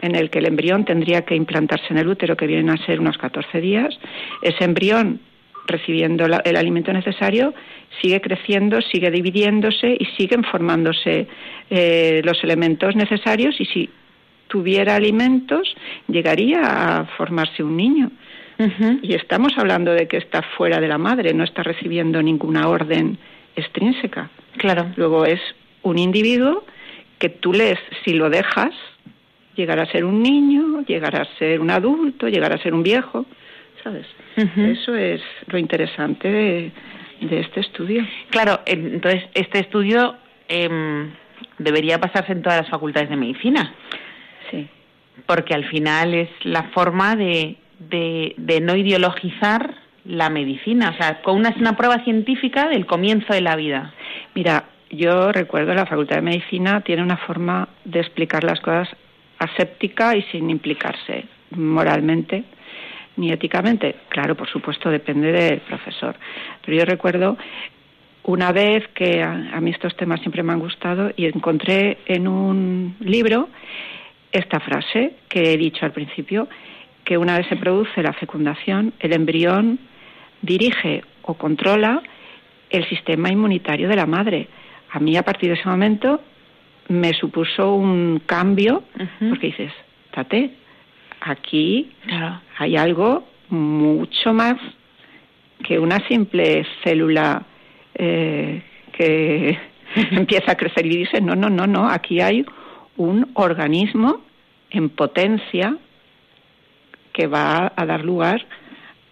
en 0.00 0.14
el 0.14 0.30
que 0.30 0.38
el 0.38 0.46
embrión 0.46 0.84
tendría 0.84 1.22
que 1.22 1.34
implantarse 1.34 1.86
en 1.90 1.98
el 1.98 2.08
útero, 2.08 2.36
que 2.36 2.46
vienen 2.46 2.70
a 2.70 2.86
ser 2.86 3.00
unos 3.00 3.18
14 3.18 3.60
días, 3.60 3.98
ese 4.42 4.64
embrión 4.64 5.20
recibiendo 5.66 6.26
el 6.26 6.56
alimento 6.56 6.92
necesario, 6.92 7.52
sigue 8.00 8.20
creciendo, 8.20 8.80
sigue 8.80 9.10
dividiéndose 9.10 9.96
y 9.98 10.04
siguen 10.16 10.44
formándose 10.44 11.26
eh, 11.70 12.22
los 12.24 12.42
elementos 12.44 12.94
necesarios 12.94 13.60
y 13.60 13.64
si 13.64 13.90
tuviera 14.48 14.96
alimentos, 14.96 15.74
llegaría 16.08 16.60
a 16.98 17.04
formarse 17.16 17.62
un 17.62 17.76
niño. 17.76 18.10
Y 19.02 19.14
estamos 19.14 19.52
hablando 19.58 19.92
de 19.92 20.08
que 20.08 20.16
está 20.16 20.40
fuera 20.40 20.80
de 20.80 20.88
la 20.88 20.96
madre, 20.96 21.34
no 21.34 21.44
está 21.44 21.62
recibiendo 21.62 22.22
ninguna 22.22 22.68
orden 22.68 23.18
extrínseca. 23.54 24.30
Claro. 24.56 24.86
Luego 24.96 25.26
es 25.26 25.40
un 25.82 25.98
individuo 25.98 26.64
que 27.18 27.28
tú 27.28 27.52
lees, 27.52 27.78
si 28.04 28.14
lo 28.14 28.30
dejas, 28.30 28.74
llegará 29.56 29.82
a 29.82 29.86
ser 29.90 30.04
un 30.04 30.22
niño, 30.22 30.82
llegará 30.86 31.22
a 31.22 31.38
ser 31.38 31.60
un 31.60 31.70
adulto, 31.70 32.28
llegará 32.28 32.56
a 32.56 32.62
ser 32.62 32.74
un 32.74 32.82
viejo, 32.82 33.26
¿sabes? 33.82 34.06
Eso 34.36 34.94
es 34.94 35.22
lo 35.48 35.58
interesante 35.58 36.28
de, 36.30 36.72
este 37.20 37.60
estudio. 37.60 38.06
Claro, 38.30 38.60
entonces 38.66 39.24
este 39.34 39.60
estudio 39.60 40.16
em, 40.48 41.10
debería 41.58 41.98
pasarse 41.98 42.32
en 42.32 42.42
todas 42.42 42.60
las 42.60 42.70
facultades 42.70 43.08
de 43.08 43.16
medicina. 43.16 43.74
Porque 45.24 45.54
al 45.54 45.64
final 45.64 46.14
es 46.14 46.28
la 46.42 46.64
forma 46.74 47.16
de, 47.16 47.56
de, 47.78 48.60
no 48.60 48.76
ideologizar 48.76 49.74
la 50.04 50.30
medicina, 50.30 50.90
o 50.90 50.96
sea, 50.96 51.22
con 51.22 51.36
una, 51.36 51.54
una 51.58 51.76
prueba 51.76 52.04
científica 52.04 52.68
del 52.68 52.86
comienzo 52.86 53.32
de 53.32 53.40
la 53.40 53.56
vida. 53.56 53.92
Mira, 54.34 54.64
yo 54.90 55.32
recuerdo 55.32 55.74
la 55.74 55.86
Facultad 55.86 56.16
de 56.16 56.22
Medicina 56.22 56.82
tiene 56.82 57.02
una 57.02 57.16
forma 57.16 57.68
de 57.84 58.00
explicar 58.00 58.44
las 58.44 58.60
cosas 58.60 58.88
aséptica 59.38 60.16
y 60.16 60.22
sin 60.30 60.48
implicarse 60.50 61.24
moralmente 61.50 62.44
ni 63.16 63.32
éticamente. 63.32 63.96
Claro, 64.08 64.34
por 64.34 64.48
supuesto, 64.48 64.90
depende 64.90 65.32
del 65.32 65.60
profesor. 65.60 66.16
Pero 66.64 66.78
yo 66.78 66.84
recuerdo 66.84 67.36
una 68.24 68.52
vez 68.52 68.86
que 68.94 69.22
a, 69.22 69.50
a, 69.52 69.60
mí 69.60 69.70
estos 69.70 69.96
temas 69.96 70.20
siempre 70.20 70.42
me 70.42 70.52
han 70.52 70.58
gustado 70.58 71.12
y 71.16 71.26
encontré 71.26 71.98
en 72.06 72.28
un 72.28 72.96
libro 73.00 73.48
esta 74.38 74.60
frase 74.60 75.14
que 75.28 75.52
he 75.52 75.56
dicho 75.56 75.84
al 75.84 75.92
principio, 75.92 76.48
que 77.04 77.18
una 77.18 77.38
vez 77.38 77.46
se 77.48 77.56
produce 77.56 78.02
la 78.02 78.12
fecundación, 78.12 78.92
el 78.98 79.12
embrión 79.12 79.78
dirige 80.42 81.02
o 81.22 81.34
controla 81.34 82.02
el 82.70 82.88
sistema 82.88 83.30
inmunitario 83.30 83.88
de 83.88 83.96
la 83.96 84.06
madre. 84.06 84.48
A 84.90 84.98
mí 84.98 85.16
a 85.16 85.22
partir 85.22 85.50
de 85.50 85.54
ese 85.54 85.68
momento 85.68 86.20
me 86.88 87.12
supuso 87.14 87.74
un 87.74 88.22
cambio, 88.26 88.84
porque 89.28 89.48
dices, 89.48 89.72
tate, 90.12 90.50
aquí 91.20 91.92
hay 92.58 92.76
algo 92.76 93.24
mucho 93.48 94.32
más 94.32 94.56
que 95.64 95.78
una 95.78 96.06
simple 96.06 96.66
célula 96.82 97.44
eh, 97.94 98.62
que 98.92 99.58
empieza 100.10 100.52
a 100.52 100.56
crecer 100.56 100.86
y 100.86 100.96
dice, 100.96 101.20
no, 101.20 101.34
no, 101.34 101.48
no, 101.48 101.66
no, 101.66 101.88
aquí 101.88 102.20
hay 102.20 102.44
un 102.96 103.30
organismo 103.34 104.25
en 104.70 104.88
potencia 104.90 105.76
que 107.12 107.26
va 107.26 107.72
a 107.74 107.86
dar 107.86 108.04
lugar 108.04 108.44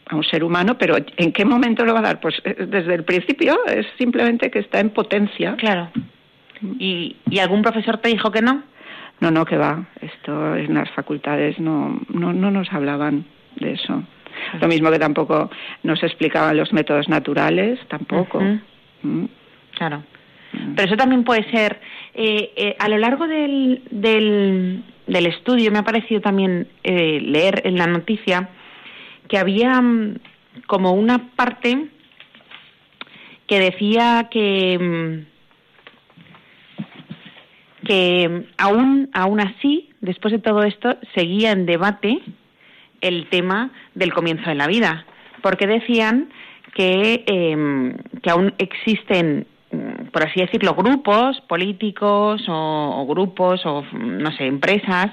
a 0.07 0.17
un 0.17 0.25
ser 0.25 0.45
humano, 0.45 0.77
pero 0.77 0.97
¿en 1.17 1.33
qué 1.33 1.45
momento 1.45 1.85
lo 1.85 1.95
va 1.95 2.01
a 2.01 2.03
dar? 2.03 2.21
Pues 2.21 2.35
eh, 2.45 2.67
desde 2.67 2.95
el 2.95 3.05
principio 3.05 3.57
es 3.67 3.87
simplemente 3.99 4.51
que 4.51 4.59
está 4.59 4.81
en 4.81 4.91
potencia. 4.91 5.57
Claro. 5.57 5.91
¿Y, 6.79 7.17
y 7.31 7.39
algún 7.39 7.63
profesor 7.63 7.99
te 7.99 8.09
dijo 8.09 8.31
que 8.31 8.43
no? 8.43 8.63
No, 9.21 9.31
no, 9.31 9.45
que 9.45 9.57
va. 9.57 9.87
Esto 10.01 10.57
en 10.57 10.75
las 10.75 10.91
facultades 10.91 11.59
no, 11.59 12.01
no, 12.09 12.33
no 12.33 12.51
nos 12.51 12.71
hablaban 12.73 13.25
de 13.57 13.73
eso. 13.73 14.03
Lo 14.61 14.69
mismo 14.69 14.91
que 14.91 14.99
tampoco 14.99 15.51
nos 15.83 16.03
explicaban 16.03 16.57
los 16.57 16.73
métodos 16.73 17.09
naturales, 17.09 17.79
tampoco. 17.89 18.41
Mm. 19.03 19.25
Claro. 19.77 20.03
Mm. 20.53 20.75
Pero 20.75 20.89
eso 20.89 20.97
también 20.97 21.25
puede 21.25 21.49
ser, 21.51 21.81
eh, 22.15 22.53
eh, 22.57 22.77
a 22.79 22.89
lo 22.89 22.99
largo 22.99 23.27
del, 23.27 23.83
del, 23.91 24.83
del, 25.07 25.27
estudio 25.27 25.71
me 25.71 25.79
ha 25.79 25.85
parecido 25.85 26.21
también 26.21 26.69
eh, 26.83 27.21
leer 27.21 27.63
en 27.65 27.77
la 27.77 27.87
noticia 27.87 28.49
que 29.29 29.39
había 29.39 29.81
mm, 29.81 30.17
como 30.67 30.93
una 30.93 31.31
parte 31.37 31.89
que 33.47 33.61
decía 33.61 34.29
que 34.31 34.79
mm, 34.79 35.35
que 37.87 38.47
aún 38.57 39.11
aún 39.13 39.41
así 39.41 39.91
después 40.01 40.33
de 40.33 40.39
todo 40.39 40.63
esto 40.63 40.97
seguía 41.15 41.53
en 41.53 41.67
debate 41.67 42.21
el 43.01 43.29
tema 43.29 43.71
del 43.95 44.13
comienzo 44.13 44.49
de 44.49 44.55
la 44.55 44.67
vida. 44.67 45.05
Porque 45.43 45.67
decían 45.67 46.31
que, 46.75 47.25
eh, 47.27 47.95
que 48.23 48.31
aún 48.31 48.55
existen 48.59 49.47
por 50.13 50.23
así 50.25 50.41
decirlo, 50.41 50.75
grupos 50.75 51.41
políticos 51.43 52.45
o, 52.49 53.07
grupos 53.09 53.65
o, 53.67 53.85
no 53.93 54.33
sé, 54.33 54.47
empresas 54.47 55.11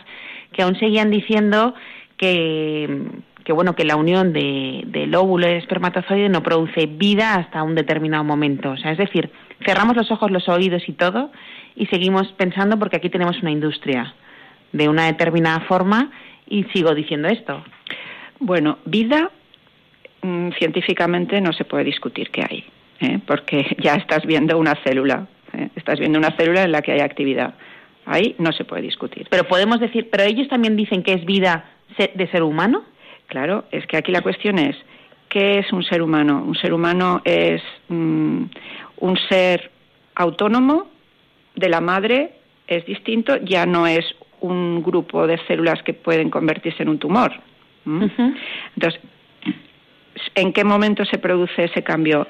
que 0.52 0.64
aún 0.64 0.78
seguían 0.78 1.10
diciendo 1.10 1.74
que, 2.18 3.08
que 3.44 3.54
bueno, 3.54 3.76
que 3.76 3.86
la 3.86 3.96
unión 3.96 4.34
de, 4.34 4.84
del 4.88 5.16
óvulo 5.16 5.48
y 5.48 5.52
el 5.52 5.58
espermatozoide 5.58 6.30
no 6.30 6.44
produce 6.44 6.86
vida 6.86 7.36
hasta 7.36 7.64
un 7.64 7.76
determinado 7.76 8.24
momento. 8.24 8.72
O 8.72 8.78
sea, 8.78 8.92
es 8.92 8.98
decir, 8.98 9.32
cerramos 9.66 9.96
los 9.96 10.12
ojos, 10.12 10.32
los 10.32 10.48
oídos 10.50 10.88
y 10.88 10.94
todo 10.94 11.32
y 11.76 11.86
seguimos 11.88 12.32
pensando 12.34 12.78
porque 12.78 12.98
aquí 12.98 13.10
tenemos 13.10 13.42
una 13.42 13.52
industria 13.52 14.14
de 14.72 14.90
una 14.90 15.06
determinada 15.06 15.62
forma 15.62 16.12
y 16.48 16.64
sigo 16.66 16.94
diciendo 16.94 17.28
esto. 17.28 17.64
Bueno, 18.40 18.80
vida 18.86 19.32
mm, 20.22 20.50
científicamente 20.58 21.40
no 21.42 21.54
se 21.54 21.66
puede 21.66 21.86
discutir 21.86 22.30
que 22.30 22.42
hay. 22.42 22.66
¿Eh? 23.02 23.20
porque 23.26 23.76
ya 23.80 23.96
estás 23.96 24.26
viendo 24.26 24.58
una 24.58 24.76
célula, 24.84 25.28
¿eh? 25.54 25.70
estás 25.76 26.00
viendo 26.00 26.20
una 26.20 26.36
célula 26.38 26.64
en 26.64 26.72
la 26.72 26.82
que 26.82 26.94
hay 26.94 27.00
actividad. 27.00 27.54
Ahí 28.06 28.36
no 28.40 28.52
se 28.52 28.66
puede 28.66 28.82
discutir. 28.84 29.28
Pero 29.30 29.48
podemos 29.48 29.80
decir, 29.80 30.10
pero 30.12 30.24
ellos 30.24 30.48
también 30.48 30.76
dicen 30.76 31.04
que 31.04 31.14
es 31.14 31.26
vida 31.26 31.66
de 31.98 32.28
ser 32.28 32.44
humano. 32.44 32.84
Claro, 33.28 33.66
es 33.72 33.86
que 33.86 33.98
aquí 33.98 34.12
la 34.12 34.22
cuestión 34.22 34.58
es, 34.58 34.76
¿qué 35.30 35.60
es 35.60 35.72
un 35.72 35.84
ser 35.84 36.02
humano? 36.02 36.44
Un 36.46 36.56
ser 36.56 36.74
humano 36.74 37.22
es 37.24 37.62
mm, 37.90 38.44
un 38.98 39.18
ser 39.30 39.72
autónomo 40.16 40.88
de 41.56 41.70
la 41.70 41.80
madre, 41.80 42.34
es 42.68 42.86
distinto, 42.86 43.38
ya 43.38 43.66
no 43.66 43.88
es 43.88 44.06
un 44.42 44.82
grupo 44.82 45.28
de 45.28 45.38
células 45.48 45.82
que 45.84 45.94
pueden 45.94 46.30
convertirse 46.30 46.84
en 46.84 46.90
un 46.90 47.00
tumor. 47.00 47.32
Entonces, 47.86 49.02
¿en 50.36 50.54
qué 50.54 50.64
momento 50.64 51.06
se 51.06 51.18
produce 51.18 51.66
ese 51.66 51.84
cambio? 51.84 52.28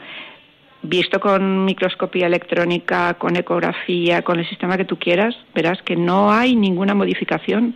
Visto 0.83 1.19
con 1.19 1.65
microscopía 1.65 2.27
electrónica, 2.27 3.13
con 3.15 3.35
ecografía, 3.35 4.21
con 4.23 4.39
el 4.39 4.47
sistema 4.47 4.77
que 4.77 4.85
tú 4.85 4.97
quieras, 4.97 5.35
verás 5.53 5.81
que 5.83 5.95
no 5.95 6.31
hay 6.31 6.55
ninguna 6.55 6.93
modificación 6.93 7.75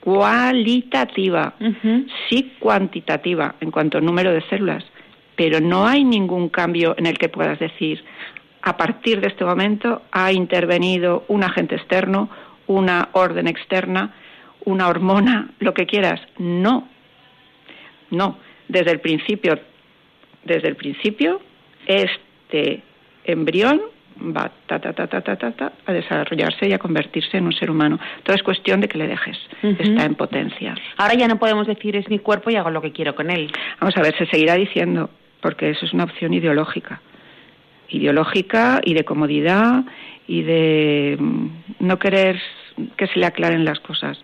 cualitativa, 0.00 1.54
sí 2.28 2.52
cuantitativa 2.60 3.56
en 3.60 3.72
cuanto 3.72 3.98
al 3.98 4.04
número 4.04 4.32
de 4.32 4.40
células, 4.42 4.84
pero 5.34 5.60
no 5.60 5.84
hay 5.84 6.04
ningún 6.04 6.48
cambio 6.48 6.94
en 6.96 7.06
el 7.06 7.18
que 7.18 7.28
puedas 7.28 7.58
decir 7.58 8.04
a 8.66 8.76
partir 8.76 9.20
de 9.20 9.28
este 9.28 9.44
momento 9.44 10.02
ha 10.10 10.32
intervenido 10.32 11.24
un 11.28 11.44
agente 11.44 11.76
externo, 11.76 12.28
una 12.66 13.10
orden 13.12 13.46
externa, 13.46 14.12
una 14.64 14.88
hormona, 14.88 15.50
lo 15.60 15.72
que 15.72 15.86
quieras. 15.86 16.20
No, 16.38 16.88
no. 18.10 18.38
Desde 18.66 18.90
el 18.90 18.98
principio, 18.98 19.60
desde 20.44 20.66
el 20.66 20.74
principio, 20.74 21.40
este 21.86 22.82
embrión 23.24 23.80
va 24.18 24.50
ta, 24.66 24.78
ta, 24.80 24.92
ta, 24.92 25.06
ta, 25.06 25.20
ta, 25.20 25.36
ta, 25.36 25.72
a 25.84 25.92
desarrollarse 25.92 26.68
y 26.68 26.72
a 26.72 26.78
convertirse 26.78 27.36
en 27.36 27.46
un 27.46 27.52
ser 27.52 27.70
humano. 27.70 27.98
Todo 28.22 28.34
es 28.34 28.42
cuestión 28.42 28.80
de 28.80 28.88
que 28.88 28.98
le 28.98 29.08
dejes. 29.08 29.38
Está 29.62 30.04
en 30.04 30.14
potencia. 30.14 30.74
Ahora 30.96 31.14
ya 31.14 31.28
no 31.28 31.38
podemos 31.38 31.66
decir 31.66 31.96
es 31.96 32.08
mi 32.08 32.18
cuerpo 32.18 32.50
y 32.50 32.56
hago 32.56 32.70
lo 32.70 32.80
que 32.80 32.92
quiero 32.92 33.14
con 33.14 33.30
él. 33.30 33.52
Vamos 33.80 33.96
a 33.96 34.02
ver, 34.02 34.16
se 34.16 34.26
seguirá 34.26 34.54
diciendo, 34.54 35.10
porque 35.40 35.70
eso 35.70 35.84
es 35.84 35.92
una 35.92 36.04
opción 36.04 36.32
ideológica 36.32 37.00
ideológica 37.88 38.80
y 38.84 38.94
de 38.94 39.04
comodidad 39.04 39.84
y 40.26 40.42
de 40.42 41.16
mm, 41.18 41.46
no 41.80 41.98
querer 41.98 42.40
que 42.96 43.06
se 43.06 43.18
le 43.18 43.26
aclaren 43.26 43.64
las 43.64 43.80
cosas. 43.80 44.18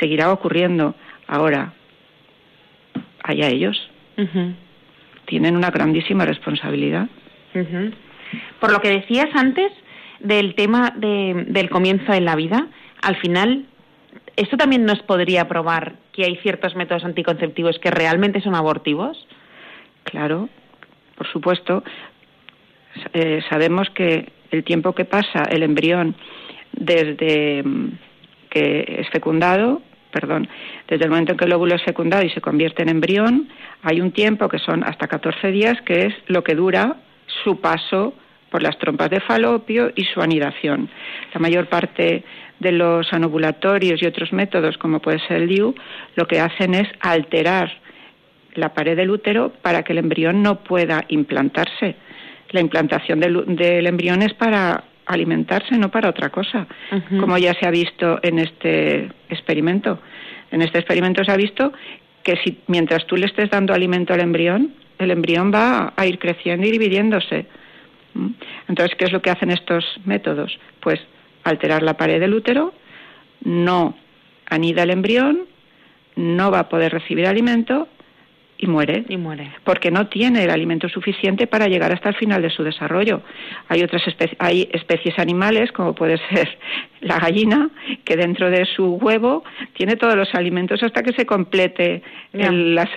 Seguirá 0.00 0.32
ocurriendo. 0.32 0.94
Ahora, 1.26 1.72
allá 3.22 3.48
ellos. 3.48 3.90
Tienen 5.26 5.56
una 5.56 5.70
grandísima 5.70 6.24
responsabilidad. 6.24 7.08
Por 8.60 8.72
lo 8.72 8.80
que 8.80 8.90
decías 8.90 9.28
antes 9.34 9.72
del 10.20 10.54
tema 10.54 10.92
del 10.96 11.70
comienzo 11.70 12.12
en 12.12 12.24
la 12.24 12.36
vida, 12.36 12.66
al 13.02 13.16
final, 13.16 13.66
¿esto 14.36 14.56
también 14.56 14.84
nos 14.84 15.02
podría 15.02 15.48
probar 15.48 15.94
que 16.12 16.24
hay 16.24 16.36
ciertos 16.36 16.74
métodos 16.76 17.04
anticonceptivos 17.04 17.78
que 17.78 17.90
realmente 17.90 18.40
son 18.40 18.54
abortivos? 18.54 19.26
Claro, 20.04 20.48
por 21.16 21.26
supuesto. 21.28 21.82
Eh, 23.12 23.42
sabemos 23.50 23.90
que 23.90 24.32
el 24.50 24.64
tiempo 24.64 24.94
que 24.94 25.04
pasa 25.04 25.44
el 25.50 25.62
embrión 25.62 26.14
desde 26.72 27.62
mm, 27.62 27.88
que 28.50 28.96
es 29.00 29.10
fecundado, 29.10 29.82
perdón, 30.16 30.48
desde 30.88 31.04
el 31.04 31.10
momento 31.10 31.32
en 31.32 31.38
que 31.38 31.44
el 31.44 31.52
óvulo 31.52 31.74
es 31.74 31.82
fecundado 31.82 32.24
y 32.24 32.30
se 32.30 32.40
convierte 32.40 32.82
en 32.82 32.88
embrión, 32.88 33.50
hay 33.82 34.00
un 34.00 34.12
tiempo 34.12 34.48
que 34.48 34.58
son 34.58 34.82
hasta 34.82 35.08
14 35.08 35.50
días, 35.50 35.78
que 35.82 36.06
es 36.06 36.14
lo 36.28 36.42
que 36.42 36.54
dura 36.54 36.96
su 37.44 37.60
paso 37.60 38.14
por 38.50 38.62
las 38.62 38.78
trompas 38.78 39.10
de 39.10 39.20
falopio 39.20 39.92
y 39.94 40.04
su 40.04 40.22
anidación. 40.22 40.88
La 41.34 41.40
mayor 41.40 41.68
parte 41.68 42.24
de 42.58 42.72
los 42.72 43.12
anovulatorios 43.12 44.02
y 44.02 44.06
otros 44.06 44.32
métodos, 44.32 44.78
como 44.78 45.00
puede 45.00 45.18
ser 45.26 45.42
el 45.42 45.48
DIU, 45.48 45.74
lo 46.14 46.26
que 46.26 46.40
hacen 46.40 46.72
es 46.72 46.88
alterar 47.00 47.70
la 48.54 48.72
pared 48.72 48.96
del 48.96 49.10
útero 49.10 49.52
para 49.60 49.82
que 49.82 49.92
el 49.92 49.98
embrión 49.98 50.42
no 50.42 50.60
pueda 50.64 51.04
implantarse 51.08 51.96
la 52.50 52.60
implantación 52.60 53.20
del, 53.20 53.86
embrión 53.86 54.22
es 54.22 54.34
para 54.34 54.84
alimentarse, 55.06 55.78
no 55.78 55.90
para 55.90 56.10
otra 56.10 56.30
cosa, 56.30 56.66
como 57.20 57.38
ya 57.38 57.54
se 57.54 57.66
ha 57.66 57.70
visto 57.70 58.18
en 58.22 58.38
este 58.38 59.08
experimento. 59.28 60.00
En 60.50 60.62
este 60.62 60.78
experimento 60.78 61.24
se 61.24 61.32
ha 61.32 61.36
visto 61.36 61.72
que 62.22 62.36
si 62.44 62.60
mientras 62.66 63.06
tú 63.06 63.16
le 63.16 63.26
estés 63.26 63.50
dando 63.50 63.72
alimento 63.72 64.12
al 64.12 64.20
embrión, 64.20 64.74
el 64.98 65.10
embrión 65.10 65.52
va 65.52 65.92
a 65.96 66.06
ir 66.06 66.18
creciendo 66.18 66.66
y 66.66 66.70
dividiéndose. 66.70 67.46
¿Mm? 68.14 68.28
Entonces, 68.68 68.96
¿qué 68.98 69.04
es 69.04 69.12
lo 69.12 69.22
que 69.22 69.30
hacen 69.30 69.50
estos 69.50 69.84
métodos? 70.04 70.58
Pues 70.80 71.00
alterar 71.44 71.82
la 71.82 71.96
pared 71.96 72.18
del 72.18 72.34
útero, 72.34 72.74
no 73.44 73.96
anida 74.48 74.82
el 74.82 74.90
embrión, 74.90 75.46
no 76.16 76.50
va 76.50 76.60
a 76.60 76.68
poder 76.68 76.92
recibir 76.92 77.26
alimento 77.26 77.88
y 78.58 78.66
muere. 78.66 79.04
Y 79.08 79.16
muere. 79.16 79.52
Porque 79.64 79.90
no 79.90 80.06
tiene 80.08 80.44
el 80.44 80.50
alimento 80.50 80.88
suficiente 80.88 81.46
para 81.46 81.68
llegar 81.68 81.92
hasta 81.92 82.08
el 82.08 82.14
final 82.14 82.42
de 82.42 82.50
su 82.50 82.62
desarrollo. 82.62 83.22
Hay 83.68 83.82
otras 83.82 84.06
especies, 84.06 84.36
hay 84.40 84.68
especies 84.72 85.18
animales, 85.18 85.72
como 85.72 85.94
puede 85.94 86.18
ser 86.28 86.48
la 87.00 87.18
gallina, 87.18 87.70
que 88.04 88.16
dentro 88.16 88.50
de 88.50 88.64
su 88.64 88.94
huevo 88.96 89.44
tiene 89.74 89.96
todos 89.96 90.16
los 90.16 90.34
alimentos 90.34 90.82
hasta 90.82 91.02
que 91.02 91.12
se 91.12 91.26
complete 91.26 92.02
la, 92.32 92.88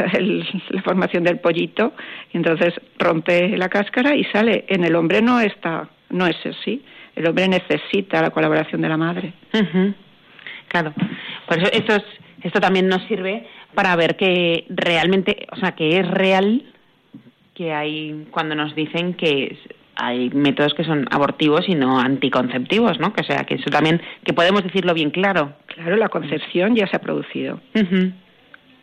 formación 0.84 1.23
del 1.23 1.39
pollito. 1.39 1.93
Y 2.34 2.38
entonces 2.38 2.73
rompe 2.97 3.57
la 3.57 3.69
cáscara 3.69 4.15
y 4.15 4.23
sale. 4.25 4.65
En 4.67 4.84
el 4.84 4.95
hombre 4.95 5.21
no 5.21 5.39
está, 5.39 5.89
no 6.10 6.25
es 6.27 6.38
así. 6.45 6.84
El 7.15 7.27
hombre 7.27 7.47
necesita 7.47 8.21
la 8.21 8.29
colaboración 8.29 8.81
de 8.81 8.89
la 8.89 8.97
madre. 8.97 9.34
Claro. 10.69 10.93
Por 11.47 11.57
eso 11.57 11.69
esto, 11.73 11.95
es, 11.95 12.03
esto 12.43 12.62
también 12.62 12.88
nos 12.88 13.03
sirve 13.07 13.45
para 13.73 13.95
ver 13.95 14.15
que 14.15 14.65
realmente, 14.69 15.47
o 15.51 15.55
sea, 15.55 15.73
que 15.73 15.99
es 15.99 16.08
real 16.10 16.63
que 17.53 17.73
hay 17.73 18.27
cuando 18.32 18.55
nos 18.55 18.75
dicen 18.75 19.13
que 19.13 19.58
hay 19.95 20.29
métodos 20.29 20.73
que 20.73 20.86
son 20.86 21.08
abortivos 21.12 21.67
y 21.67 21.75
no 21.75 21.99
anticonceptivos, 21.99 22.99
¿no? 22.99 23.13
Que 23.13 23.23
sea, 23.23 23.43
que 23.43 23.55
eso 23.55 23.69
también, 23.69 24.01
que 24.23 24.34
podemos 24.34 24.63
decirlo 24.63 24.93
bien 24.93 25.12
claro. 25.12 25.53
Claro, 25.67 25.97
la 25.97 26.10
concepción 26.10 26.75
ya 26.75 26.88
se 26.88 26.95
ha 26.95 27.01
producido. 27.01 27.60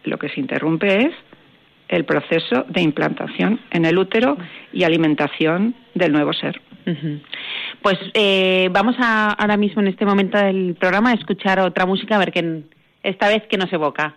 Lo 0.05 0.19
que 0.19 0.29
se 0.29 0.41
interrumpe 0.41 1.07
es 1.07 1.15
el 1.89 2.05
proceso 2.05 2.65
de 2.69 2.83
implantación 2.83 3.61
en 3.71 3.87
el 3.87 3.97
útero 3.97 4.37
y 4.73 4.85
alimentación 4.85 5.75
del 5.95 6.13
nuevo 6.13 6.33
ser. 6.33 6.61
Pues 7.83 7.99
eh, 8.15 8.69
vamos 8.71 8.97
a, 8.99 9.31
ahora 9.31 9.57
mismo 9.57 9.81
en 9.81 9.89
este 9.89 10.05
momento 10.05 10.39
del 10.39 10.77
programa 10.79 11.11
a 11.11 11.15
escuchar 11.15 11.59
otra 11.61 11.87
música 11.87 12.17
a 12.17 12.19
ver 12.19 12.31
qué 12.31 12.63
esta 13.03 13.29
vez 13.29 13.43
que 13.49 13.57
nos 13.57 13.73
evoca. 13.73 14.15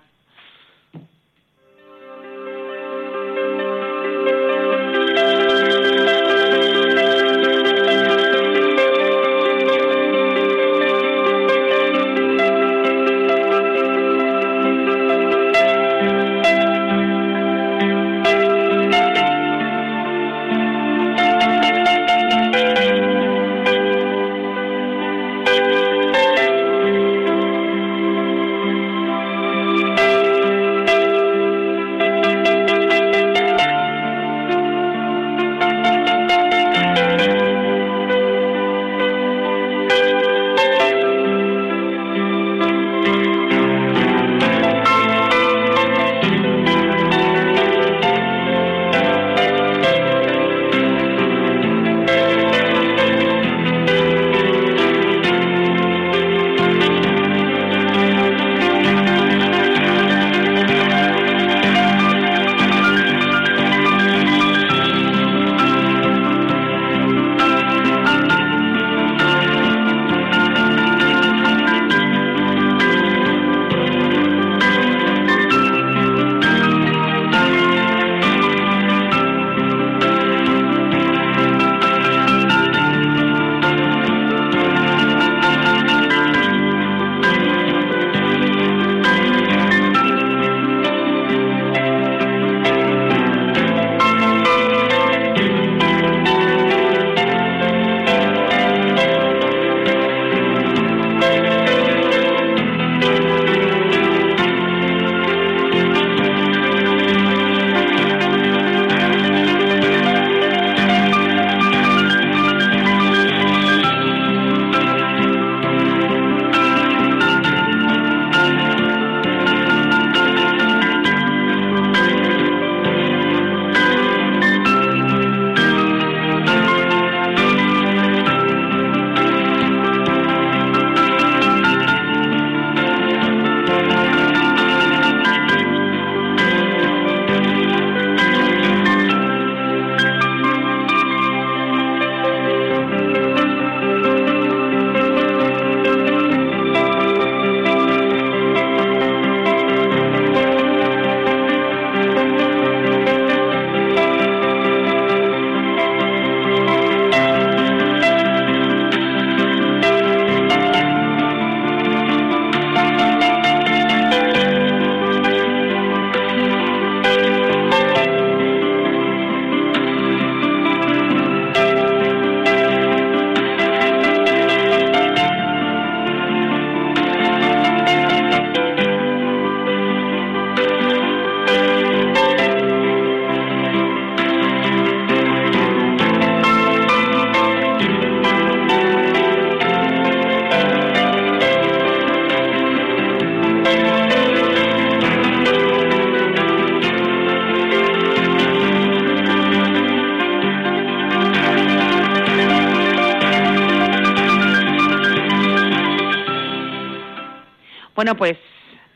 Bueno, 207.99 208.15
pues 208.15 208.37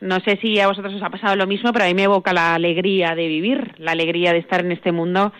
no 0.00 0.18
sé 0.20 0.38
si 0.40 0.58
a 0.58 0.66
vosotros 0.66 0.94
os 0.94 1.02
ha 1.02 1.10
pasado 1.10 1.36
lo 1.36 1.46
mismo, 1.46 1.74
pero 1.74 1.84
a 1.84 1.88
mí 1.88 1.92
me 1.92 2.04
evoca 2.04 2.32
la 2.32 2.54
alegría 2.54 3.14
de 3.14 3.28
vivir, 3.28 3.74
la 3.76 3.92
alegría 3.92 4.32
de 4.32 4.38
estar 4.38 4.64
en 4.64 4.72
este 4.72 4.92
mundo 4.92 5.30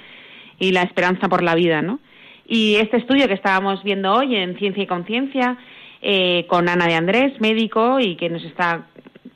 y 0.59 0.73
la 0.73 0.83
esperanza 0.83 1.31
por 1.31 1.43
la 1.43 1.55
vida, 1.55 1.81
¿no? 1.81 1.99
Y 2.47 2.75
este 2.75 2.99
estudio 2.99 3.27
que 3.27 3.33
estábamos 3.33 3.83
viendo 3.83 4.13
hoy 4.13 4.37
en 4.37 4.59
Ciencia 4.59 4.83
y 4.83 4.87
Conciencia, 4.87 5.57
eh, 6.03 6.45
con 6.47 6.69
Ana 6.69 6.87
de 6.89 6.95
Andrés, 6.95 7.41
médico, 7.41 8.01
y 8.01 8.17
que 8.17 8.29
nos 8.29 8.45
está 8.45 8.85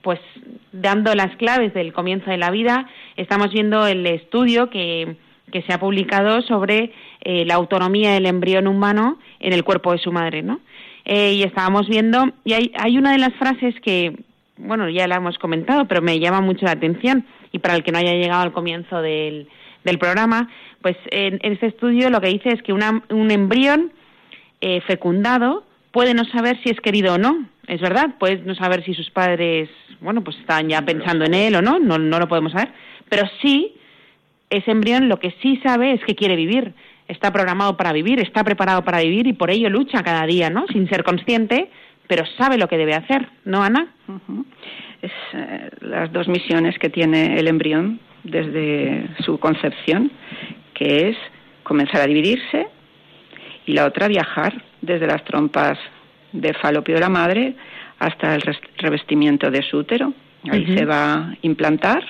pues 0.02 0.20
dando 0.72 1.14
las 1.14 1.34
claves 1.36 1.72
del 1.72 1.94
comienzo 1.94 2.30
de 2.30 2.36
la 2.36 2.50
vida, 2.50 2.86
estamos 3.16 3.50
viendo 3.50 3.86
el 3.86 4.06
estudio 4.06 4.68
que, 4.68 5.16
que 5.50 5.62
se 5.62 5.72
ha 5.72 5.80
publicado 5.80 6.42
sobre 6.42 6.92
eh, 7.22 7.46
la 7.46 7.54
autonomía 7.54 8.12
del 8.12 8.26
embrión 8.26 8.66
humano 8.66 9.18
en 9.40 9.54
el 9.54 9.64
cuerpo 9.64 9.92
de 9.92 9.98
su 9.98 10.12
madre, 10.12 10.42
¿no? 10.42 10.60
Eh, 11.10 11.32
y 11.32 11.42
estábamos 11.42 11.88
viendo, 11.88 12.26
y 12.44 12.52
hay, 12.52 12.70
hay 12.78 12.98
una 12.98 13.12
de 13.12 13.18
las 13.18 13.32
frases 13.34 13.74
que, 13.80 14.14
bueno, 14.58 14.90
ya 14.90 15.08
la 15.08 15.16
hemos 15.16 15.38
comentado, 15.38 15.86
pero 15.86 16.02
me 16.02 16.20
llama 16.20 16.42
mucho 16.42 16.66
la 16.66 16.72
atención, 16.72 17.24
y 17.50 17.60
para 17.60 17.74
el 17.74 17.82
que 17.82 17.92
no 17.92 17.98
haya 17.98 18.12
llegado 18.12 18.42
al 18.42 18.52
comienzo 18.52 19.00
del, 19.00 19.48
del 19.84 19.98
programa, 19.98 20.50
pues 20.82 20.96
en, 21.10 21.38
este 21.42 21.68
estudio 21.68 22.10
lo 22.10 22.20
que 22.20 22.28
dice 22.28 22.50
es 22.50 22.62
que 22.62 22.74
un 22.74 23.30
embrión 23.30 23.90
eh, 24.60 24.82
fecundado 24.82 25.64
puede 25.92 26.12
no 26.12 26.26
saber 26.26 26.60
si 26.62 26.68
es 26.68 26.80
querido 26.80 27.14
o 27.14 27.18
no. 27.18 27.48
Es 27.66 27.80
verdad, 27.80 28.16
puede 28.18 28.42
no 28.44 28.54
saber 28.54 28.84
si 28.84 28.92
sus 28.92 29.10
padres, 29.10 29.70
bueno, 30.00 30.22
pues 30.22 30.36
están 30.38 30.68
ya 30.68 30.82
pensando 30.82 31.24
en 31.24 31.32
él 31.32 31.54
o 31.56 31.62
no, 31.62 31.78
no, 31.78 31.98
no 31.98 32.18
lo 32.18 32.28
podemos 32.28 32.52
saber. 32.52 32.68
Pero 33.08 33.24
sí, 33.40 33.74
ese 34.50 34.70
embrión 34.70 35.08
lo 35.08 35.18
que 35.18 35.34
sí 35.42 35.58
sabe 35.62 35.92
es 35.92 36.04
que 36.04 36.14
quiere 36.14 36.36
vivir. 36.36 36.74
Está 37.08 37.32
programado 37.32 37.76
para 37.76 37.92
vivir, 37.92 38.20
está 38.20 38.44
preparado 38.44 38.84
para 38.84 39.00
vivir 39.00 39.26
y 39.26 39.32
por 39.32 39.50
ello 39.50 39.70
lucha 39.70 40.02
cada 40.02 40.26
día, 40.26 40.50
¿no? 40.50 40.66
Sin 40.68 40.88
ser 40.88 41.02
consciente, 41.02 41.70
pero 42.06 42.24
sabe 42.36 42.58
lo 42.58 42.68
que 42.68 42.76
debe 42.76 42.94
hacer, 42.94 43.28
¿no, 43.44 43.62
Ana? 43.62 43.88
Es 45.00 45.12
eh, 45.32 45.70
las 45.80 46.12
dos 46.12 46.28
misiones 46.28 46.78
que 46.78 46.90
tiene 46.90 47.38
el 47.38 47.48
embrión 47.48 48.00
desde 48.24 49.08
su 49.24 49.38
concepción, 49.38 50.10
que 50.74 51.08
es 51.08 51.16
comenzar 51.62 52.02
a 52.02 52.06
dividirse 52.06 52.68
y 53.66 53.72
la 53.72 53.86
otra 53.86 54.08
viajar 54.08 54.62
desde 54.80 55.06
las 55.06 55.24
trompas 55.24 55.78
de 56.32 56.52
falopio 56.54 56.94
de 56.94 57.00
la 57.00 57.08
madre 57.08 57.54
hasta 57.98 58.34
el 58.34 58.42
revestimiento 58.76 59.50
de 59.50 59.62
su 59.62 59.78
útero. 59.78 60.12
Ahí 60.50 60.66
se 60.76 60.84
va 60.84 61.14
a 61.14 61.36
implantar 61.42 62.04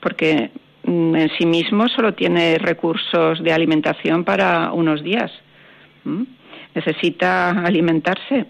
porque 0.00 0.50
en 0.88 1.30
sí 1.38 1.44
mismo 1.44 1.88
solo 1.88 2.14
tiene 2.14 2.58
recursos 2.58 3.42
de 3.42 3.52
alimentación 3.52 4.24
para 4.24 4.72
unos 4.72 5.02
días. 5.02 5.30
Necesita 6.74 7.50
alimentarse. 7.50 8.46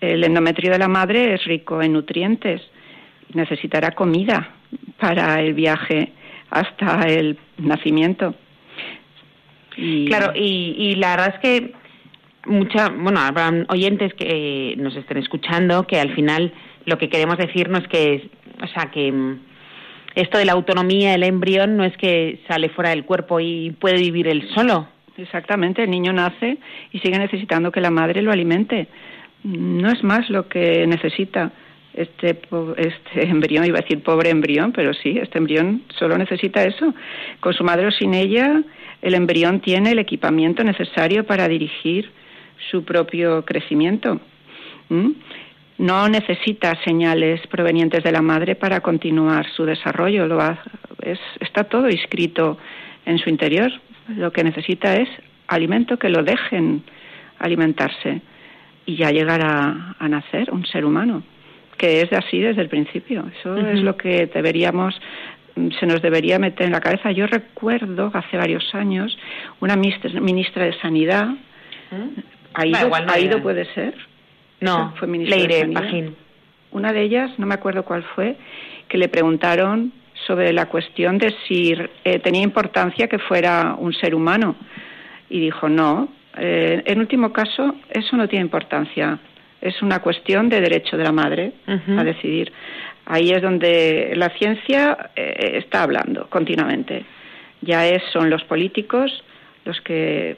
El 0.00 0.24
endometrio 0.24 0.72
de 0.72 0.78
la 0.78 0.88
madre 0.88 1.34
es 1.34 1.44
rico 1.44 1.80
en 1.80 1.92
nutrientes. 1.92 2.60
Necesitará 3.34 3.92
comida 3.92 4.56
para 4.98 5.40
el 5.40 5.54
viaje 5.54 6.12
hasta 6.50 7.06
el 7.06 7.38
nacimiento. 7.58 8.34
Claro, 10.08 10.32
y, 10.34 10.96
la 10.96 11.10
verdad 11.16 11.34
es 11.34 11.40
que 11.40 11.72
mucha, 12.46 12.88
bueno, 12.90 13.20
habrán 13.20 13.66
oyentes 13.70 14.12
que 14.14 14.74
nos 14.76 14.94
estén 14.96 15.18
escuchando 15.18 15.86
que 15.86 15.98
al 15.98 16.14
final 16.14 16.52
lo 16.84 16.98
que 16.98 17.08
queremos 17.08 17.38
decirnos 17.38 17.82
es 17.82 17.88
que, 17.88 18.30
o 18.62 18.66
sea, 18.66 18.90
que 18.90 19.10
mm, 19.10 19.38
esto 20.14 20.38
de 20.38 20.44
la 20.44 20.52
autonomía 20.52 21.12
del 21.12 21.22
embrión 21.22 21.76
no 21.76 21.84
es 21.84 21.96
que 21.96 22.40
sale 22.48 22.68
fuera 22.68 22.90
del 22.90 23.04
cuerpo 23.04 23.40
y 23.40 23.70
puede 23.78 23.96
vivir 23.96 24.28
él 24.28 24.48
solo. 24.54 24.88
Exactamente, 25.16 25.82
el 25.82 25.90
niño 25.90 26.12
nace 26.12 26.58
y 26.90 26.98
sigue 27.00 27.18
necesitando 27.18 27.70
que 27.70 27.80
la 27.80 27.90
madre 27.90 28.22
lo 28.22 28.32
alimente. 28.32 28.88
No 29.44 29.90
es 29.90 30.02
más 30.02 30.28
lo 30.30 30.48
que 30.48 30.86
necesita 30.86 31.52
este, 31.94 32.40
este 32.76 33.26
embrión, 33.28 33.64
iba 33.64 33.78
a 33.78 33.82
decir 33.82 34.02
pobre 34.02 34.30
embrión, 34.30 34.72
pero 34.72 34.94
sí, 34.94 35.18
este 35.20 35.38
embrión 35.38 35.82
solo 35.98 36.16
necesita 36.16 36.64
eso. 36.64 36.94
Con 37.40 37.52
su 37.52 37.64
madre 37.64 37.86
o 37.86 37.90
sin 37.90 38.14
ella, 38.14 38.62
el 39.02 39.14
embrión 39.14 39.60
tiene 39.60 39.92
el 39.92 39.98
equipamiento 39.98 40.64
necesario 40.64 41.24
para 41.24 41.48
dirigir 41.48 42.10
su 42.70 42.84
propio 42.84 43.44
crecimiento. 43.44 44.20
No 45.78 46.08
necesita 46.08 46.74
señales 46.84 47.46
provenientes 47.48 48.04
de 48.04 48.12
la 48.12 48.22
madre 48.22 48.54
para 48.54 48.80
continuar 48.80 49.46
su 49.50 49.64
desarrollo. 49.64 50.26
Lo 50.26 50.38
es, 51.02 51.18
está 51.40 51.64
todo 51.64 51.88
inscrito 51.88 52.58
en 53.06 53.18
su 53.18 53.30
interior. 53.30 53.72
Lo 54.08 54.32
que 54.32 54.44
necesita 54.44 54.94
es 54.94 55.08
alimento 55.48 55.98
que 55.98 56.08
lo 56.08 56.22
dejen 56.22 56.82
alimentarse 57.38 58.20
y 58.86 58.96
ya 58.96 59.10
llegar 59.10 59.40
a 59.42 60.08
nacer 60.08 60.50
un 60.50 60.66
ser 60.66 60.84
humano 60.84 61.22
que 61.82 62.00
es 62.00 62.12
así 62.12 62.38
desde 62.38 62.62
el 62.62 62.68
principio. 62.68 63.24
Eso 63.40 63.56
es 63.56 63.80
lo 63.80 63.96
que 63.96 64.30
deberíamos 64.32 64.94
se 65.78 65.84
nos 65.84 66.00
debería 66.00 66.38
meter 66.38 66.66
en 66.66 66.72
la 66.72 66.80
cabeza. 66.80 67.10
Yo 67.10 67.26
recuerdo 67.26 68.10
hace 68.14 68.36
varios 68.36 68.74
años 68.74 69.18
una 69.60 69.76
ministra 69.76 70.64
de 70.64 70.72
Sanidad, 70.80 71.28
ha 72.54 72.66
ido, 73.18 73.42
puede 73.42 73.66
ser. 73.74 73.94
No, 74.62 74.94
fue 74.96 75.08
ministra 75.08 75.38
de 75.38 75.60
Sanidad. 75.72 76.12
Una 76.70 76.92
de 76.92 77.02
ellas, 77.02 77.30
no 77.38 77.46
me 77.46 77.54
acuerdo 77.54 77.84
cuál 77.84 78.02
fue, 78.14 78.36
que 78.88 78.96
le 78.96 79.08
preguntaron 79.08 79.92
sobre 80.26 80.52
la 80.52 80.66
cuestión 80.66 81.18
de 81.18 81.34
si 81.46 81.74
eh, 82.04 82.18
tenía 82.20 82.42
importancia 82.42 83.08
que 83.08 83.18
fuera 83.18 83.74
un 83.78 83.92
ser 83.92 84.14
humano. 84.14 84.56
Y 85.28 85.40
dijo, 85.40 85.68
no, 85.68 86.08
eh, 86.38 86.82
en 86.86 86.98
último 86.98 87.32
caso, 87.32 87.74
eso 87.90 88.16
no 88.16 88.28
tiene 88.28 88.44
importancia 88.44 89.18
es 89.62 89.80
una 89.80 90.00
cuestión 90.00 90.48
de 90.48 90.60
derecho 90.60 90.98
de 90.98 91.04
la 91.04 91.12
madre 91.12 91.52
a 91.66 92.04
decidir. 92.04 92.52
Ahí 93.06 93.30
es 93.30 93.40
donde 93.40 94.12
la 94.16 94.28
ciencia 94.30 95.10
eh, 95.14 95.52
está 95.54 95.84
hablando 95.84 96.28
continuamente. 96.28 97.04
Ya 97.62 97.86
es, 97.86 98.02
son 98.12 98.28
los 98.28 98.42
políticos 98.44 99.24
los 99.64 99.80
que 99.80 100.36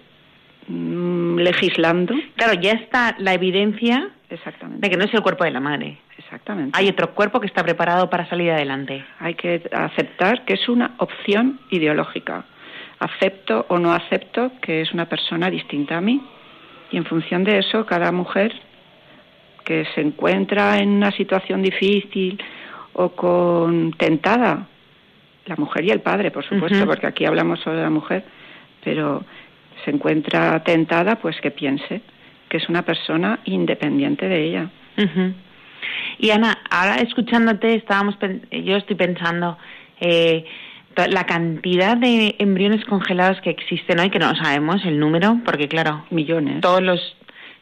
mm, 0.68 1.38
legislando. 1.38 2.14
Claro, 2.36 2.54
ya 2.54 2.72
está 2.72 3.14
la 3.18 3.34
evidencia 3.34 4.10
de 4.28 4.90
que 4.90 4.96
no 4.96 5.04
es 5.04 5.14
el 5.14 5.22
cuerpo 5.22 5.44
de 5.44 5.50
la 5.50 5.60
madre. 5.60 5.98
Exactamente. 6.18 6.76
Hay 6.78 6.88
otro 6.88 7.14
cuerpo 7.14 7.40
que 7.40 7.46
está 7.46 7.62
preparado 7.62 8.10
para 8.10 8.28
salir 8.28 8.50
adelante. 8.50 9.04
Hay 9.20 9.34
que 9.34 9.62
aceptar 9.72 10.44
que 10.44 10.54
es 10.54 10.68
una 10.68 10.94
opción 10.98 11.60
ideológica. 11.70 12.44
Acepto 12.98 13.66
o 13.68 13.78
no 13.78 13.92
acepto 13.92 14.52
que 14.60 14.80
es 14.80 14.92
una 14.92 15.06
persona 15.08 15.50
distinta 15.50 15.98
a 15.98 16.00
mí. 16.00 16.22
Y 16.90 16.96
en 16.96 17.04
función 17.04 17.44
de 17.44 17.58
eso, 17.58 17.84
cada 17.86 18.12
mujer 18.12 18.52
que 19.64 19.86
se 19.94 20.00
encuentra 20.00 20.78
en 20.78 20.90
una 20.90 21.10
situación 21.12 21.62
difícil 21.62 22.42
o 22.92 23.10
con 23.10 23.92
tentada, 23.92 24.66
la 25.46 25.56
mujer 25.56 25.84
y 25.84 25.90
el 25.90 26.00
padre, 26.00 26.30
por 26.30 26.44
supuesto, 26.44 26.86
porque 26.86 27.06
aquí 27.06 27.24
hablamos 27.24 27.60
solo 27.60 27.76
de 27.76 27.82
la 27.82 27.90
mujer, 27.90 28.24
pero 28.82 29.24
se 29.84 29.90
encuentra 29.90 30.62
tentada, 30.64 31.16
pues 31.16 31.40
que 31.40 31.50
piense 31.50 32.02
que 32.48 32.58
es 32.58 32.68
una 32.68 32.82
persona 32.82 33.40
independiente 33.46 34.28
de 34.28 34.44
ella. 34.44 34.70
Y 36.18 36.30
Ana, 36.30 36.58
ahora 36.70 36.96
escuchándote, 36.96 37.74
estábamos, 37.74 38.16
yo 38.50 38.76
estoy 38.76 38.96
pensando 38.96 39.58
eh, 40.00 40.44
la 41.08 41.24
cantidad 41.26 41.96
de 41.96 42.36
embriones 42.38 42.84
congelados 42.84 43.40
que 43.40 43.50
existen 43.50 43.98
hoy, 43.98 44.10
que 44.10 44.18
no 44.18 44.34
sabemos 44.36 44.84
el 44.84 44.98
número, 44.98 45.40
porque 45.44 45.68
claro, 45.68 46.04
millones. 46.10 46.60
Todos 46.60 46.82
los 46.82 47.16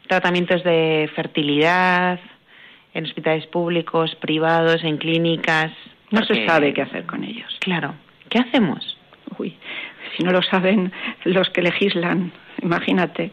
tratamientos 0.07 0.63
de 0.63 1.09
fertilidad 1.15 2.19
en 2.93 3.05
hospitales 3.05 3.47
públicos, 3.47 4.15
privados, 4.15 4.83
en 4.83 4.97
clínicas. 4.97 5.71
No 6.11 6.23
se 6.25 6.45
sabe 6.45 6.73
qué 6.73 6.83
hacer 6.83 7.05
con 7.05 7.23
ellos. 7.23 7.57
Claro. 7.61 7.95
¿Qué 8.29 8.37
hacemos? 8.37 8.97
Uy, 9.37 9.55
si 10.15 10.23
no 10.23 10.31
lo 10.31 10.41
saben 10.41 10.91
los 11.23 11.49
que 11.49 11.61
legislan, 11.61 12.31
imagínate. 12.61 13.31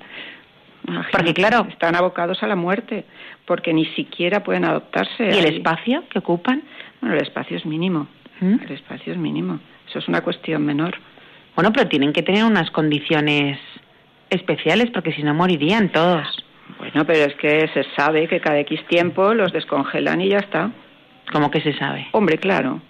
porque 1.13 1.35
claro, 1.35 1.67
están 1.69 1.95
abocados 1.97 2.43
a 2.43 2.47
la 2.47 2.57
muerte, 2.57 3.05
porque 3.45 3.73
ni 3.73 3.87
siquiera 3.87 4.43
pueden 4.43 4.65
adoptarse. 4.65 5.25
¿Y 5.25 5.39
el 5.39 5.57
espacio 5.57 6.05
que 6.09 6.19
ocupan? 6.19 6.63
Bueno, 7.01 7.17
el 7.17 7.23
espacio 7.23 7.57
es 7.57 7.67
mínimo. 7.67 8.09
¿Mm? 8.41 8.57
El 8.63 8.73
espacio 8.73 9.13
es 9.13 9.19
mínimo. 9.19 9.61
Eso 9.89 9.99
es 9.99 10.09
una 10.09 10.23
cuestión 10.23 10.65
menor. 10.65 10.97
Bueno, 11.55 11.73
pero 11.73 11.89
tienen 11.89 12.13
que 12.13 12.23
tener 12.23 12.45
unas 12.45 12.71
condiciones 12.71 13.59
especiales, 14.31 14.91
porque 14.91 15.13
si 15.13 15.23
no 15.23 15.35
morirían 15.35 15.91
todos. 15.91 16.45
Bueno, 16.79 17.05
pero 17.05 17.25
es 17.25 17.35
que 17.35 17.69
se 17.75 17.85
sabe 17.97 18.29
que 18.29 18.41
cada 18.41 18.61
X 18.61 18.87
tiempo 18.87 19.35
los 19.35 19.53
descongelan 19.53 20.21
y 20.21 20.29
ya 20.29 20.39
está. 20.39 20.71
¿Cómo 21.33 21.51
que 21.51 21.61
se 21.61 21.73
sabe? 21.75 22.09
Hombre, 22.13 22.39
claro, 22.39 22.81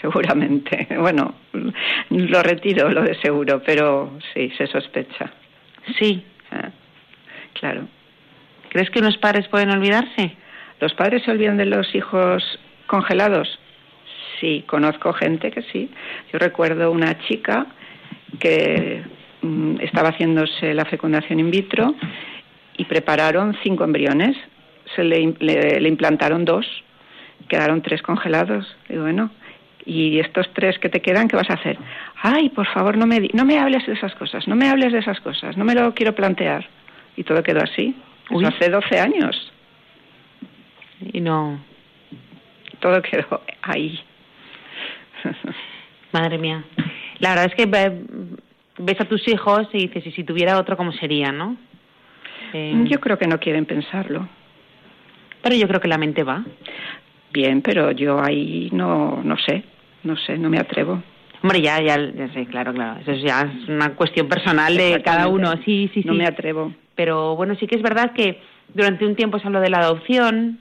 seguramente. 0.00 0.86
Bueno, 0.98 1.34
lo 2.10 2.42
retiro, 2.42 2.90
lo 2.90 3.02
de 3.02 3.14
seguro, 3.20 3.62
pero 3.64 4.18
sí, 4.34 4.50
se 4.56 4.66
sospecha. 4.66 5.30
Sí. 5.98 6.24
Ah, 6.50 6.70
claro. 7.54 7.86
¿Crees 8.68 8.90
que 8.90 9.00
los 9.00 9.16
padres 9.16 9.48
pueden 9.48 9.70
olvidarse? 9.70 10.36
¿Los 10.80 10.94
padres 10.94 11.22
se 11.24 11.30
olvidan 11.30 11.56
de 11.56 11.66
los 11.66 11.94
hijos 11.94 12.42
congelados? 12.86 13.58
Sí, 14.40 14.64
conozco 14.66 15.12
gente 15.12 15.50
que 15.50 15.62
sí. 15.62 15.90
Yo 16.32 16.38
recuerdo 16.38 16.90
una 16.90 17.18
chica 17.26 17.66
que 18.38 19.02
mm, 19.42 19.80
estaba 19.80 20.10
haciéndose 20.10 20.74
la 20.74 20.84
fecundación 20.84 21.40
in 21.40 21.50
vitro 21.50 21.94
y 22.76 22.84
prepararon 22.84 23.56
cinco 23.62 23.84
embriones. 23.84 24.36
Se 24.94 25.04
le, 25.04 25.34
le, 25.40 25.88
implantaron 25.88 26.44
dos 26.44 26.66
quedaron 27.48 27.82
tres 27.82 28.00
congelados. 28.02 28.76
Y 28.88 28.96
bueno, 28.96 29.30
y 29.84 30.18
estos 30.18 30.48
tres 30.52 30.78
que 30.78 30.88
te 30.88 31.00
quedan, 31.00 31.28
¿qué 31.28 31.36
vas 31.36 31.50
a 31.50 31.54
hacer? 31.54 31.78
Ay, 32.22 32.50
por 32.50 32.66
favor, 32.66 32.96
no 32.96 33.06
me, 33.06 33.28
no 33.32 33.44
me 33.44 33.58
hables 33.58 33.86
de 33.86 33.94
esas 33.94 34.14
cosas, 34.14 34.46
no 34.46 34.56
me 34.56 34.68
hables 34.68 34.92
de 34.92 34.98
esas 34.98 35.20
cosas, 35.20 35.56
no 35.56 35.64
me 35.64 35.74
lo 35.74 35.94
quiero 35.94 36.14
plantear. 36.14 36.66
Y 37.16 37.24
todo 37.24 37.42
quedó 37.42 37.62
así. 37.62 37.94
hace 38.46 38.70
12 38.70 39.00
años. 39.00 39.52
Y 41.12 41.20
no. 41.20 41.60
Todo 42.78 43.02
quedó 43.02 43.42
ahí. 43.62 43.98
Madre 46.12 46.38
mía. 46.38 46.64
La 47.18 47.30
verdad 47.30 47.46
es 47.46 47.54
que 47.54 47.66
ves 48.78 49.00
a 49.00 49.04
tus 49.04 49.26
hijos 49.28 49.68
y 49.72 49.88
dices, 49.88 50.06
¿y 50.06 50.12
si 50.12 50.24
tuviera 50.24 50.58
otro, 50.58 50.76
cómo 50.76 50.92
sería, 50.92 51.32
no? 51.32 51.56
Eh, 52.52 52.84
yo 52.86 52.98
creo 53.00 53.18
que 53.18 53.26
no 53.26 53.38
quieren 53.38 53.66
pensarlo. 53.66 54.28
Pero 55.42 55.56
yo 55.56 55.68
creo 55.68 55.80
que 55.80 55.88
la 55.88 55.98
mente 55.98 56.22
va. 56.22 56.44
Bien, 57.32 57.62
pero 57.62 57.92
yo 57.92 58.22
ahí 58.22 58.68
no, 58.72 59.22
no 59.22 59.36
sé, 59.38 59.62
no 60.02 60.16
sé, 60.16 60.36
no 60.38 60.50
me 60.50 60.58
atrevo. 60.58 61.02
Hombre, 61.42 61.62
ya, 61.62 61.80
ya, 61.80 61.96
sé, 62.32 62.46
claro, 62.46 62.74
claro. 62.74 63.00
Eso 63.00 63.12
ya 63.14 63.42
es 63.42 63.68
una 63.68 63.94
cuestión 63.94 64.28
personal 64.28 64.76
de 64.76 65.00
cada 65.02 65.28
uno. 65.28 65.52
Sí, 65.64 65.90
sí, 65.94 66.02
sí. 66.02 66.04
No 66.04 66.14
me 66.14 66.26
atrevo. 66.26 66.72
Pero 66.94 67.34
bueno, 67.36 67.54
sí 67.54 67.66
que 67.66 67.76
es 67.76 67.82
verdad 67.82 68.12
que 68.12 68.40
durante 68.74 69.06
un 69.06 69.16
tiempo 69.16 69.38
se 69.38 69.46
habló 69.46 69.60
de 69.60 69.70
la 69.70 69.78
adopción, 69.78 70.58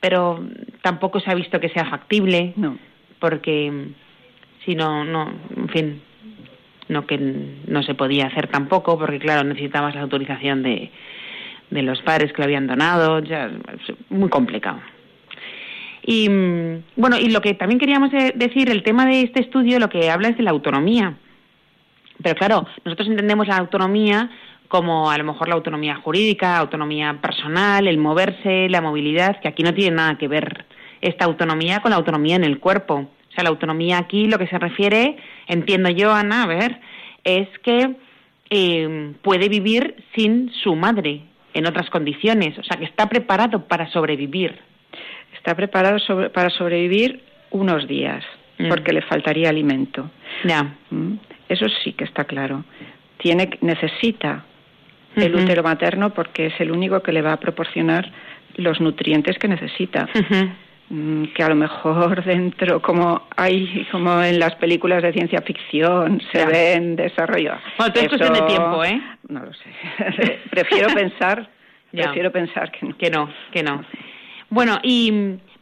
pero 0.00 0.42
tampoco 0.82 1.20
se 1.20 1.30
ha 1.30 1.34
visto 1.34 1.60
que 1.60 1.68
sea 1.68 1.84
factible. 1.84 2.54
No. 2.56 2.78
Porque 3.18 3.88
si 4.64 4.74
no, 4.74 5.04
no, 5.04 5.30
en 5.56 5.68
fin, 5.68 6.02
no 6.88 7.06
que 7.06 7.18
no 7.18 7.82
se 7.82 7.94
podía 7.94 8.26
hacer 8.26 8.48
tampoco, 8.48 8.98
porque 8.98 9.18
claro, 9.18 9.44
necesitabas 9.44 9.94
la 9.94 10.02
autorización 10.02 10.62
de, 10.62 10.90
de 11.70 11.82
los 11.82 12.00
padres 12.02 12.32
que 12.32 12.38
lo 12.38 12.44
habían 12.44 12.66
donado, 12.66 13.18
ya 13.20 13.50
muy 14.08 14.30
complicado. 14.30 14.80
Y 16.06 16.28
bueno, 16.96 17.16
y 17.18 17.30
lo 17.30 17.40
que 17.40 17.54
también 17.54 17.80
queríamos 17.80 18.10
decir, 18.10 18.68
el 18.68 18.82
tema 18.82 19.06
de 19.06 19.22
este 19.22 19.40
estudio, 19.40 19.78
lo 19.78 19.88
que 19.88 20.10
habla 20.10 20.28
es 20.28 20.36
de 20.36 20.42
la 20.42 20.50
autonomía. 20.50 21.16
Pero 22.22 22.34
claro, 22.34 22.66
nosotros 22.84 23.08
entendemos 23.08 23.48
la 23.48 23.56
autonomía 23.56 24.30
como 24.68 25.10
a 25.10 25.16
lo 25.16 25.24
mejor 25.24 25.48
la 25.48 25.54
autonomía 25.54 25.96
jurídica, 25.96 26.58
autonomía 26.58 27.18
personal, 27.22 27.86
el 27.86 27.96
moverse, 27.96 28.68
la 28.68 28.82
movilidad, 28.82 29.40
que 29.40 29.48
aquí 29.48 29.62
no 29.62 29.72
tiene 29.72 29.96
nada 29.96 30.18
que 30.18 30.28
ver 30.28 30.66
esta 31.00 31.24
autonomía 31.24 31.80
con 31.80 31.90
la 31.90 31.96
autonomía 31.96 32.36
en 32.36 32.44
el 32.44 32.58
cuerpo. 32.58 32.94
O 32.96 33.32
sea, 33.34 33.44
la 33.44 33.50
autonomía 33.50 33.98
aquí 33.98 34.26
lo 34.26 34.38
que 34.38 34.46
se 34.46 34.58
refiere, 34.58 35.16
entiendo 35.46 35.88
yo, 35.88 36.12
Ana, 36.12 36.42
a 36.42 36.46
ver, 36.46 36.80
es 37.24 37.48
que 37.62 37.96
eh, 38.50 39.14
puede 39.22 39.48
vivir 39.48 39.96
sin 40.14 40.52
su 40.52 40.76
madre 40.76 41.22
en 41.54 41.66
otras 41.66 41.88
condiciones, 41.88 42.58
o 42.58 42.62
sea, 42.62 42.76
que 42.76 42.84
está 42.84 43.08
preparado 43.08 43.66
para 43.66 43.90
sobrevivir 43.90 44.60
está 45.44 45.54
preparado 45.54 45.98
para 46.32 46.48
sobrevivir 46.48 47.22
unos 47.50 47.86
días, 47.86 48.24
mm. 48.58 48.68
porque 48.70 48.94
le 48.94 49.02
faltaría 49.02 49.50
alimento. 49.50 50.10
Ya. 50.42 50.74
Mm. 50.88 51.16
Eso 51.50 51.66
sí 51.82 51.92
que 51.92 52.04
está 52.04 52.24
claro. 52.24 52.64
Tiene, 53.18 53.50
necesita 53.60 54.42
el 55.16 55.34
útero 55.34 55.62
materno 55.62 56.14
porque 56.14 56.46
es 56.46 56.54
el 56.60 56.70
único 56.70 57.02
que 57.02 57.12
le 57.12 57.20
va 57.20 57.34
a 57.34 57.36
proporcionar 57.36 58.10
los 58.56 58.80
nutrientes 58.80 59.38
que 59.38 59.46
necesita. 59.46 60.08
Mm, 60.88 61.24
que 61.34 61.42
a 61.42 61.50
lo 61.50 61.56
mejor 61.56 62.24
dentro, 62.24 62.80
como 62.80 63.28
hay, 63.36 63.86
como 63.92 64.22
en 64.22 64.38
las 64.38 64.54
películas 64.54 65.02
de 65.02 65.12
ciencia 65.12 65.42
ficción, 65.42 66.22
se 66.32 66.46
ven 66.46 66.96
desarrollo. 66.96 67.52
Bueno, 67.76 67.92
todo 67.92 68.04
esto 68.04 68.16
tiene 68.16 68.40
tiempo, 68.46 68.82
¿eh? 68.82 68.98
No 69.28 69.40
lo 69.40 69.52
sé. 69.52 70.38
prefiero 70.50 70.88
pensar, 70.94 71.50
prefiero 71.92 72.32
pensar 72.32 72.72
que 72.72 72.86
no. 72.86 72.96
Que 72.96 73.10
no, 73.10 73.30
que 73.52 73.62
no. 73.62 73.84
Bueno, 74.54 74.78
y 74.84 75.12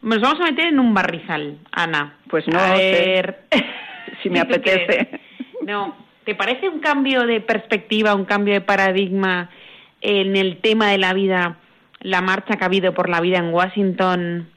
nos 0.03 0.21
vamos 0.21 0.39
a 0.39 0.43
meter 0.43 0.67
en 0.67 0.79
un 0.79 0.93
barrizal, 0.93 1.57
Ana. 1.71 2.13
Pues 2.29 2.47
no, 2.47 2.59
a 2.59 2.73
ver 2.73 3.45
si 4.21 4.29
me 4.29 4.39
apetece. 4.39 5.19
No, 5.65 5.97
¿te 6.25 6.35
parece 6.35 6.69
un 6.69 6.79
cambio 6.79 7.25
de 7.25 7.41
perspectiva, 7.41 8.13
un 8.13 8.25
cambio 8.25 8.53
de 8.53 8.61
paradigma 8.61 9.49
en 10.01 10.35
el 10.35 10.57
tema 10.57 10.91
de 10.91 10.99
la 10.99 11.15
vida, 11.15 11.57
la 12.01 12.21
marcha 12.21 12.55
que 12.55 12.63
ha 12.63 12.67
habido 12.67 12.93
por 12.93 13.09
la 13.09 13.19
vida 13.19 13.39
en 13.39 13.51
Washington, 13.51 14.47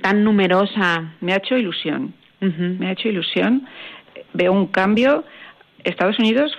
tan 0.00 0.24
numerosa? 0.24 1.12
Me 1.20 1.34
ha 1.34 1.36
hecho 1.36 1.58
ilusión. 1.58 2.14
Me 2.40 2.88
ha 2.88 2.92
hecho 2.92 3.10
ilusión. 3.10 3.68
Veo 4.32 4.54
un 4.54 4.68
cambio. 4.68 5.24
Estados 5.84 6.18
Unidos 6.18 6.56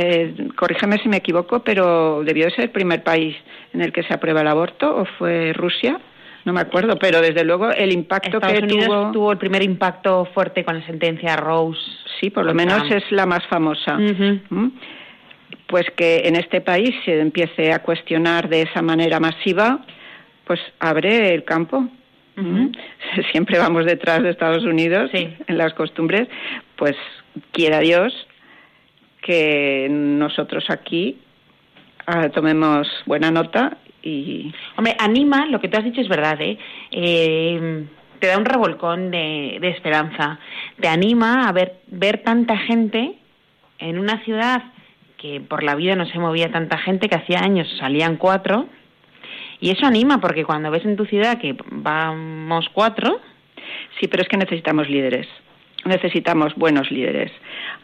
eh, 0.00 0.32
corrígeme 0.54 0.98
si 0.98 1.08
me 1.08 1.16
equivoco, 1.16 1.58
pero 1.64 2.22
debió 2.22 2.44
de 2.44 2.52
ser 2.52 2.64
el 2.66 2.70
primer 2.70 3.02
país 3.02 3.36
en 3.72 3.80
el 3.80 3.92
que 3.92 4.04
se 4.04 4.14
aprueba 4.14 4.42
el 4.42 4.46
aborto, 4.46 4.96
o 4.96 5.04
fue 5.18 5.52
Rusia, 5.52 5.98
no 6.44 6.52
me 6.52 6.60
acuerdo, 6.60 6.96
pero 7.00 7.20
desde 7.20 7.42
luego 7.42 7.72
el 7.72 7.92
impacto 7.92 8.38
que 8.40 8.62
tuvo... 8.62 9.10
tuvo 9.10 9.32
el 9.32 9.38
primer 9.38 9.64
impacto 9.64 10.24
fuerte 10.32 10.64
con 10.64 10.78
la 10.78 10.86
sentencia 10.86 11.36
Rose. 11.36 11.80
Sí, 12.20 12.30
por 12.30 12.44
lo 12.44 12.54
menos 12.54 12.88
es 12.92 13.10
la 13.10 13.26
más 13.26 13.44
famosa. 13.48 13.98
¿Mm? 13.98 14.68
Pues 15.66 15.86
que 15.96 16.22
en 16.26 16.36
este 16.36 16.60
país 16.60 16.94
se 17.04 17.20
empiece 17.20 17.72
a 17.72 17.80
cuestionar 17.80 18.48
de 18.48 18.62
esa 18.62 18.82
manera 18.82 19.18
masiva, 19.18 19.84
pues 20.44 20.60
abre 20.78 21.34
el 21.34 21.42
campo. 21.42 21.88
¿Mm? 22.36 22.68
Siempre 23.32 23.58
vamos 23.58 23.84
detrás 23.84 24.22
de 24.22 24.30
Estados 24.30 24.62
Unidos 24.62 25.10
en 25.12 25.58
las 25.58 25.74
costumbres, 25.74 26.28
pues 26.76 26.94
quiera 27.50 27.80
Dios 27.80 28.27
que 29.28 29.88
nosotros 29.90 30.64
aquí 30.70 31.18
ah, 32.06 32.30
tomemos 32.30 32.88
buena 33.04 33.30
nota 33.30 33.76
y... 34.02 34.54
Hombre, 34.74 34.96
anima, 34.98 35.44
lo 35.44 35.60
que 35.60 35.68
tú 35.68 35.76
has 35.76 35.84
dicho 35.84 36.00
es 36.00 36.08
verdad, 36.08 36.40
¿eh? 36.40 36.56
eh 36.90 37.84
te 38.20 38.26
da 38.26 38.38
un 38.38 38.46
revolcón 38.46 39.10
de, 39.10 39.58
esperanza, 39.68 40.40
te 40.80 40.88
anima 40.88 41.46
a 41.46 41.52
ver, 41.52 41.80
ver 41.88 42.22
tanta 42.24 42.56
gente 42.56 43.16
en 43.78 43.98
una 43.98 44.24
ciudad 44.24 44.62
que 45.18 45.42
por 45.42 45.62
la 45.62 45.74
vida 45.74 45.94
no 45.94 46.06
se 46.06 46.18
movía 46.18 46.50
tanta 46.50 46.78
gente, 46.78 47.10
que 47.10 47.16
hacía 47.16 47.40
años 47.40 47.68
salían 47.78 48.16
cuatro, 48.16 48.66
y 49.60 49.70
eso 49.70 49.84
anima 49.84 50.22
porque 50.22 50.46
cuando 50.46 50.70
ves 50.70 50.86
en 50.86 50.96
tu 50.96 51.04
ciudad 51.04 51.38
que 51.38 51.54
vamos 51.70 52.66
cuatro... 52.72 53.20
Sí, 54.00 54.08
pero 54.08 54.22
es 54.22 54.28
que 54.28 54.38
necesitamos 54.38 54.88
líderes 54.88 55.28
necesitamos 55.84 56.54
buenos 56.54 56.90
líderes. 56.90 57.32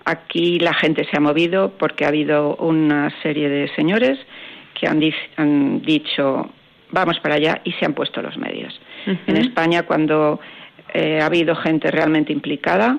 Aquí 0.04 0.58
la 0.58 0.74
gente 0.74 1.06
se 1.10 1.16
ha 1.16 1.20
movido 1.20 1.72
porque 1.78 2.04
ha 2.04 2.08
habido 2.08 2.56
una 2.56 3.10
serie 3.22 3.48
de 3.48 3.68
señores 3.74 4.18
que 4.78 4.86
han, 4.86 5.80
dicho 5.80 6.50
vamos 6.90 7.18
para 7.20 7.36
allá 7.36 7.60
y 7.64 7.72
se 7.72 7.86
han 7.86 7.94
puesto 7.94 8.20
los 8.22 8.36
medios. 8.36 8.78
En 9.26 9.36
España, 9.36 9.84
cuando 9.84 10.40
eh, 10.92 11.20
ha 11.20 11.26
habido 11.26 11.56
gente 11.56 11.90
realmente 11.90 12.32
implicada, 12.32 12.98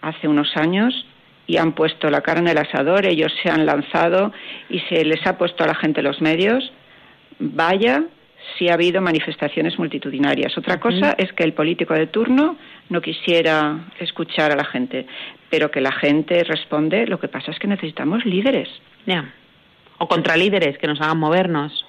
hace 0.00 0.28
unos 0.28 0.56
años, 0.56 1.06
y 1.46 1.56
han 1.56 1.72
puesto 1.72 2.10
la 2.10 2.20
cara 2.20 2.40
en 2.40 2.48
el 2.48 2.58
asador, 2.58 3.06
ellos 3.06 3.32
se 3.42 3.50
han 3.50 3.66
lanzado 3.66 4.32
y 4.68 4.80
se 4.80 5.04
les 5.04 5.26
ha 5.26 5.36
puesto 5.38 5.64
a 5.64 5.66
la 5.66 5.74
gente 5.74 6.02
los 6.02 6.20
medios, 6.20 6.72
vaya 7.38 8.04
si 8.56 8.68
ha 8.68 8.74
habido 8.74 9.00
manifestaciones 9.00 9.78
multitudinarias. 9.78 10.56
Otra 10.58 10.80
cosa 10.80 11.14
es 11.16 11.32
que 11.32 11.44
el 11.44 11.52
político 11.52 11.94
de 11.94 12.06
turno 12.06 12.56
no 12.88 13.00
quisiera 13.00 13.78
escuchar 14.00 14.52
a 14.52 14.56
la 14.56 14.64
gente, 14.64 15.06
pero 15.52 15.70
que 15.70 15.82
la 15.82 15.92
gente 15.92 16.44
responde, 16.44 17.06
lo 17.06 17.20
que 17.20 17.28
pasa 17.28 17.50
es 17.50 17.58
que 17.58 17.68
necesitamos 17.68 18.24
líderes. 18.24 18.70
Ya. 19.04 19.34
O 19.98 20.08
contralíderes 20.08 20.78
que 20.78 20.86
nos 20.86 20.98
hagan 21.02 21.18
movernos. 21.18 21.84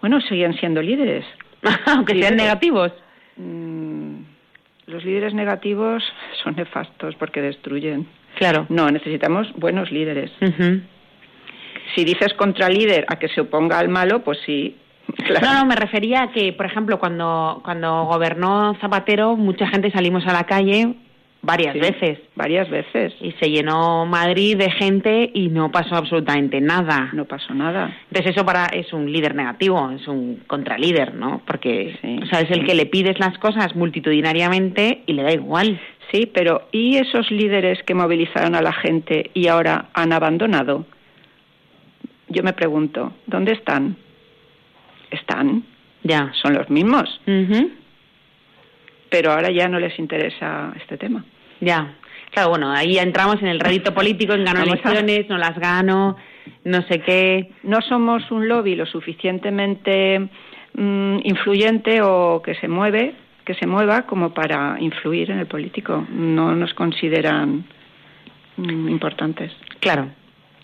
Bueno, 0.00 0.20
siguen 0.20 0.54
siendo 0.54 0.82
líderes. 0.82 1.24
Aunque 1.86 2.20
sean 2.20 2.34
negativos. 2.34 2.90
Mm, 3.36 4.16
los 4.86 5.04
líderes 5.04 5.32
negativos 5.32 6.02
son 6.42 6.56
nefastos 6.56 7.14
porque 7.14 7.40
destruyen. 7.40 8.08
Claro. 8.34 8.66
No, 8.68 8.90
necesitamos 8.90 9.46
buenos 9.54 9.92
líderes. 9.92 10.32
Si 11.94 12.04
dices 12.04 12.34
contralíder 12.34 13.06
a 13.08 13.20
que 13.20 13.28
se 13.28 13.42
oponga 13.42 13.78
al 13.78 13.90
malo, 13.90 14.24
pues 14.24 14.38
sí, 14.44 14.76
No, 15.40 15.54
no, 15.54 15.66
me 15.66 15.76
refería 15.76 16.22
a 16.22 16.32
que, 16.32 16.52
por 16.52 16.66
ejemplo, 16.66 16.98
cuando, 16.98 17.60
cuando 17.62 18.06
gobernó 18.06 18.74
Zapatero, 18.80 19.36
mucha 19.36 19.68
gente 19.68 19.92
salimos 19.92 20.26
a 20.26 20.32
la 20.32 20.44
calle 20.44 20.96
varias 21.44 21.74
veces. 21.74 22.18
Varias 22.34 22.68
veces. 22.68 23.14
Y 23.20 23.32
se 23.32 23.50
llenó 23.50 24.06
Madrid 24.06 24.56
de 24.56 24.70
gente 24.70 25.30
y 25.32 25.48
no 25.48 25.70
pasó 25.70 25.96
absolutamente 25.96 26.60
nada. 26.60 27.10
No 27.12 27.24
pasó 27.24 27.54
nada. 27.54 27.96
Entonces 28.08 28.32
eso 28.32 28.44
para 28.44 28.66
es 28.66 28.92
un 28.92 29.10
líder 29.12 29.34
negativo, 29.34 29.90
es 29.90 30.06
un 30.08 30.42
contralíder, 30.46 31.14
¿no? 31.14 31.42
Porque 31.46 31.98
o 32.22 32.26
sea, 32.26 32.40
es 32.40 32.50
el 32.50 32.64
que 32.64 32.74
le 32.74 32.86
pides 32.86 33.18
las 33.18 33.38
cosas 33.38 33.74
multitudinariamente 33.76 35.02
y 35.06 35.12
le 35.12 35.22
da 35.22 35.32
igual. 35.32 35.80
Sí, 36.12 36.30
pero 36.32 36.68
¿y 36.72 36.96
esos 36.96 37.30
líderes 37.30 37.82
que 37.82 37.94
movilizaron 37.94 38.54
a 38.54 38.62
la 38.62 38.72
gente 38.72 39.30
y 39.34 39.48
ahora 39.48 39.86
han 39.94 40.12
abandonado? 40.12 40.86
Yo 42.28 42.42
me 42.42 42.52
pregunto, 42.52 43.12
¿dónde 43.26 43.52
están? 43.52 43.96
están, 45.14 45.64
ya, 46.02 46.32
son 46.42 46.54
los 46.54 46.68
mismos. 46.68 47.20
Pero 49.10 49.32
ahora 49.32 49.50
ya 49.50 49.68
no 49.68 49.78
les 49.78 49.98
interesa 49.98 50.72
este 50.76 50.96
tema. 50.96 51.24
Ya, 51.60 51.94
claro, 52.30 52.50
bueno, 52.50 52.70
ahí 52.70 52.98
entramos 52.98 53.40
en 53.40 53.48
el 53.48 53.60
rédito 53.60 53.94
político, 53.94 54.34
en 54.34 54.44
ganar 54.44 54.66
elecciones, 54.66 55.28
no 55.28 55.38
las 55.38 55.58
gano, 55.58 56.16
no 56.64 56.82
sé 56.82 57.00
qué. 57.00 57.50
No 57.62 57.80
somos 57.82 58.30
un 58.30 58.48
lobby 58.48 58.74
lo 58.74 58.86
suficientemente 58.86 60.28
mm, 60.74 61.18
influyente 61.24 62.02
o 62.02 62.42
que 62.42 62.54
se 62.56 62.68
mueve, 62.68 63.14
que 63.44 63.54
se 63.54 63.66
mueva 63.66 64.02
como 64.02 64.32
para 64.34 64.76
influir 64.80 65.30
en 65.30 65.38
el 65.38 65.46
político. 65.46 66.06
No 66.10 66.54
nos 66.54 66.74
consideran 66.74 67.64
mm, 68.56 68.88
importantes. 68.88 69.52
Claro, 69.80 70.08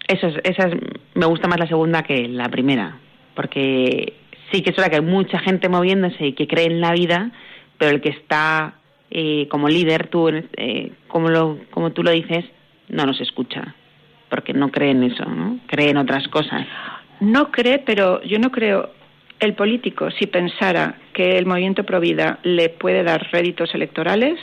eso 0.08 0.26
es, 0.26 0.36
esa 0.44 0.68
es, 0.68 0.74
me 1.14 1.26
gusta 1.26 1.48
más 1.48 1.58
la 1.58 1.66
segunda 1.66 2.02
que 2.02 2.26
la 2.28 2.48
primera, 2.48 2.98
porque 3.34 4.14
sí 4.50 4.62
que 4.62 4.70
es 4.70 4.76
verdad 4.76 4.90
que 4.90 4.96
hay 4.96 5.02
mucha 5.02 5.38
gente 5.38 5.68
moviéndose 5.68 6.26
y 6.26 6.32
que 6.32 6.48
cree 6.48 6.66
en 6.66 6.80
la 6.80 6.92
vida, 6.92 7.30
pero 7.78 7.92
el 7.92 8.00
que 8.00 8.10
está 8.10 8.79
eh, 9.10 9.48
como 9.48 9.68
líder, 9.68 10.08
tú, 10.08 10.28
eh, 10.28 10.92
como, 11.08 11.28
lo, 11.28 11.58
como 11.70 11.90
tú 11.90 12.02
lo 12.02 12.10
dices, 12.10 12.44
no 12.88 13.04
nos 13.06 13.20
escucha, 13.20 13.74
porque 14.28 14.52
no 14.52 14.70
cree 14.70 14.92
en 14.92 15.02
eso, 15.02 15.24
¿no? 15.24 15.58
Cree 15.66 15.90
en 15.90 15.96
otras 15.96 16.28
cosas. 16.28 16.66
No 17.20 17.50
cree, 17.50 17.78
pero 17.78 18.22
yo 18.22 18.38
no 18.38 18.50
creo. 18.50 18.90
El 19.40 19.54
político, 19.54 20.10
si 20.10 20.26
pensara 20.26 20.96
que 21.12 21.38
el 21.38 21.46
movimiento 21.46 21.84
Provida 21.84 22.38
le 22.42 22.68
puede 22.68 23.02
dar 23.02 23.28
réditos 23.32 23.74
electorales, 23.74 24.38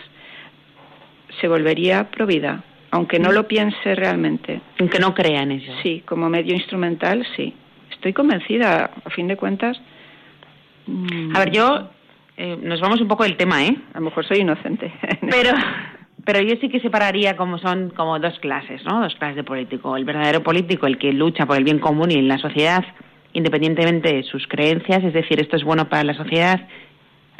se 1.39 1.47
volvería 1.47 2.09
Provida, 2.09 2.63
aunque 2.91 3.19
no 3.19 3.31
lo 3.31 3.47
piense 3.47 3.95
realmente. 3.95 4.59
Aunque 4.79 4.99
no 4.99 5.13
crea 5.13 5.43
en 5.43 5.51
eso. 5.51 5.71
Sí, 5.83 6.03
como 6.05 6.29
medio 6.29 6.53
instrumental, 6.53 7.25
sí. 7.35 7.53
Estoy 7.91 8.13
convencida, 8.13 8.91
a 9.05 9.09
fin 9.11 9.27
de 9.27 9.37
cuentas. 9.37 9.79
A 11.33 11.39
ver, 11.39 11.51
yo. 11.51 11.89
Eh, 12.37 12.57
nos 12.61 12.79
vamos 12.79 13.01
un 13.01 13.07
poco 13.07 13.23
del 13.23 13.35
tema, 13.35 13.65
¿eh? 13.65 13.75
A 13.93 13.99
lo 13.99 14.05
mejor 14.05 14.25
soy 14.25 14.39
inocente. 14.39 14.93
Pero. 15.29 15.51
Pero 16.25 16.41
yo 16.41 16.55
sí 16.59 16.67
que 16.67 16.81
separaría 16.81 17.37
como 17.37 17.57
son 17.57 17.89
como 17.91 18.19
dos 18.19 18.37
clases, 18.39 18.83
¿no? 18.83 19.01
Dos 19.01 19.15
clases 19.15 19.37
de 19.37 19.43
político. 19.45 19.95
El 19.95 20.03
verdadero 20.03 20.43
político, 20.43 20.85
el 20.85 20.97
que 20.97 21.13
lucha 21.13 21.45
por 21.45 21.55
el 21.55 21.63
bien 21.63 21.79
común 21.79 22.11
y 22.11 22.15
en 22.15 22.27
la 22.27 22.37
sociedad, 22.37 22.83
independientemente 23.31 24.13
de 24.13 24.23
sus 24.23 24.45
creencias, 24.45 25.05
es 25.05 25.13
decir, 25.13 25.39
esto 25.39 25.55
es 25.55 25.63
bueno 25.63 25.87
para 25.87 26.03
la 26.03 26.13
sociedad, 26.13 26.67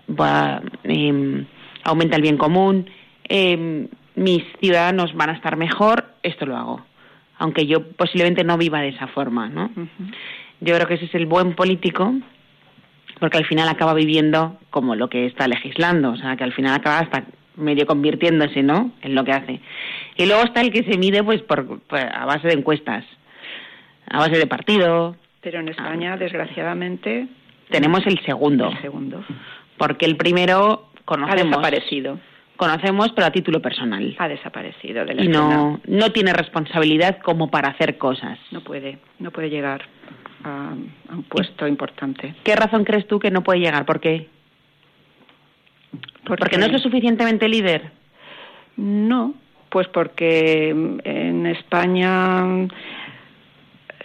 va, 0.09 0.61
eh, 0.85 1.45
aumenta 1.83 2.15
el 2.15 2.21
bien 2.21 2.37
común, 2.37 2.89
eh, 3.27 3.89
mis 4.15 4.43
ciudadanos 4.61 5.13
van 5.15 5.31
a 5.31 5.33
estar 5.33 5.57
mejor, 5.57 6.05
esto 6.23 6.45
lo 6.45 6.55
hago. 6.55 6.85
Aunque 7.39 7.65
yo 7.65 7.91
posiblemente 7.91 8.45
no 8.45 8.57
viva 8.57 8.79
de 8.79 8.89
esa 8.89 9.07
forma, 9.07 9.49
¿no? 9.49 9.65
Uh 9.75 9.81
-huh. 9.81 10.13
Yo 10.61 10.75
creo 10.75 10.87
que 10.87 10.93
ese 10.93 11.05
es 11.05 11.15
el 11.15 11.25
buen 11.25 11.55
político, 11.55 12.13
porque 13.19 13.37
al 13.37 13.45
final 13.45 13.67
acaba 13.69 13.93
viviendo 13.93 14.57
como 14.69 14.95
lo 14.95 15.09
que 15.09 15.25
está 15.25 15.47
legislando, 15.47 16.11
o 16.11 16.17
sea, 16.17 16.35
que 16.35 16.43
al 16.43 16.53
final 16.53 16.73
acaba 16.73 16.99
hasta 16.99 17.23
medio 17.55 17.85
convirtiéndose, 17.85 18.63
¿no? 18.63 18.91
En 19.01 19.15
lo 19.15 19.23
que 19.23 19.31
hace. 19.31 19.59
Y 20.15 20.25
luego 20.25 20.43
está 20.43 20.61
el 20.61 20.71
que 20.71 20.83
se 20.83 20.97
mide, 20.97 21.23
pues, 21.23 21.41
por, 21.41 21.79
pues, 21.81 22.05
a 22.11 22.25
base 22.25 22.47
de 22.47 22.53
encuestas, 22.53 23.03
a 24.09 24.19
base 24.19 24.37
de 24.37 24.47
partido. 24.47 25.15
Pero 25.41 25.59
en 25.59 25.69
España, 25.69 26.13
ah. 26.13 26.17
desgraciadamente, 26.17 27.27
tenemos 27.69 28.05
el 28.05 28.19
segundo. 28.23 28.69
El 28.69 28.81
segundo. 28.81 29.23
Porque 29.77 30.05
el 30.05 30.17
primero 30.17 30.89
conocemos. 31.05 31.41
Ha 31.41 31.45
desaparecido. 31.45 32.19
Conocemos, 32.55 33.11
pero 33.15 33.27
a 33.27 33.31
título 33.31 33.61
personal. 33.61 34.15
Ha 34.17 34.27
desaparecido 34.27 35.05
de 35.05 35.13
la 35.13 35.23
Y 35.23 35.27
no, 35.27 35.79
no 35.85 36.11
tiene 36.11 36.33
responsabilidad 36.33 37.19
como 37.19 37.51
para 37.51 37.69
hacer 37.69 37.97
cosas. 37.99 38.39
No 38.51 38.61
puede, 38.61 38.97
no 39.19 39.29
puede 39.29 39.49
llegar 39.51 39.83
a, 40.43 40.73
a 41.09 41.15
un 41.15 41.23
puesto 41.23 41.67
importante. 41.67 42.35
¿Qué 42.43 42.55
razón 42.55 42.83
crees 42.83 43.07
tú 43.07 43.19
que 43.19 43.31
no 43.31 43.43
puede 43.43 43.59
llegar? 43.59 43.85
¿Por 43.85 43.99
qué? 43.99 44.27
Porque, 46.25 46.41
porque 46.41 46.57
no 46.57 46.65
es 46.65 46.71
lo 46.71 46.79
suficientemente 46.79 47.47
líder. 47.47 47.91
No, 48.75 49.33
pues 49.69 49.87
porque 49.87 50.69
en 50.69 51.45
España 51.47 52.67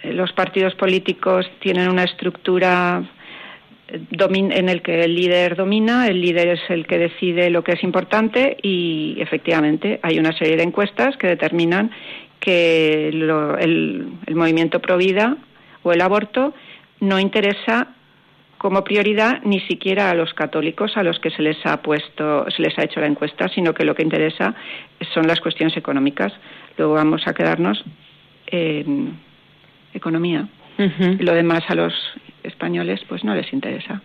los 0.03 0.33
partidos 0.33 0.75
políticos 0.75 1.49
tienen 1.59 1.89
una 1.89 2.03
estructura 2.03 3.03
en 3.87 4.69
el 4.69 4.81
que 4.81 5.03
el 5.03 5.15
líder 5.15 5.55
domina, 5.55 6.07
el 6.07 6.19
líder 6.19 6.47
es 6.49 6.61
el 6.69 6.87
que 6.87 6.97
decide 6.97 7.49
lo 7.49 7.63
que 7.63 7.73
es 7.73 7.83
importante 7.83 8.57
y 8.61 9.17
efectivamente 9.19 9.99
hay 10.01 10.17
una 10.17 10.35
serie 10.35 10.57
de 10.57 10.63
encuestas 10.63 11.15
que 11.17 11.27
determinan 11.27 11.91
que 12.39 13.11
lo, 13.13 13.57
el, 13.57 14.07
el 14.25 14.35
movimiento 14.35 14.81
pro 14.81 14.97
vida 14.97 15.37
o 15.83 15.91
el 15.91 16.01
aborto 16.01 16.53
no 16.99 17.19
interesa 17.19 17.89
como 18.57 18.83
prioridad 18.85 19.41
ni 19.43 19.59
siquiera 19.61 20.09
a 20.09 20.13
los 20.13 20.33
católicos 20.33 20.95
a 20.95 21.03
los 21.03 21.19
que 21.19 21.29
se 21.31 21.41
les 21.41 21.57
ha 21.65 21.81
puesto, 21.81 22.49
se 22.49 22.61
les 22.61 22.77
ha 22.79 22.83
hecho 22.83 23.01
la 23.01 23.07
encuesta, 23.07 23.49
sino 23.49 23.73
que 23.73 23.83
lo 23.83 23.93
que 23.93 24.03
interesa 24.03 24.55
son 25.13 25.27
las 25.27 25.41
cuestiones 25.41 25.75
económicas. 25.75 26.31
Luego 26.77 26.93
vamos 26.93 27.27
a 27.27 27.33
quedarnos 27.33 27.83
en 28.47 29.19
economía. 29.93 30.47
Uh 30.77 30.83
-huh. 30.83 31.19
Lo 31.19 31.33
demás 31.33 31.63
a 31.67 31.75
los 31.75 31.93
españoles 32.43 33.01
pues 33.09 33.23
no 33.25 33.35
les 33.35 33.51
interesa. 33.51 34.01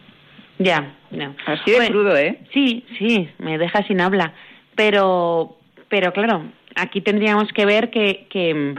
Ya, 0.59 0.93
ya. 1.13 1.33
Así 1.47 1.71
de 1.71 1.77
bueno, 1.77 1.93
crudo, 1.93 2.17
¿eh? 2.17 2.41
Sí, 2.53 2.85
sí, 2.99 3.29
me 3.39 3.59
deja 3.59 3.85
sin 3.85 4.01
habla. 4.01 4.33
Pero, 4.75 5.57
pero 5.89 6.13
claro, 6.13 6.43
aquí 6.75 7.01
tendríamos 7.01 7.53
que 7.53 7.65
ver 7.65 7.91
que, 7.91 8.27
que 8.29 8.75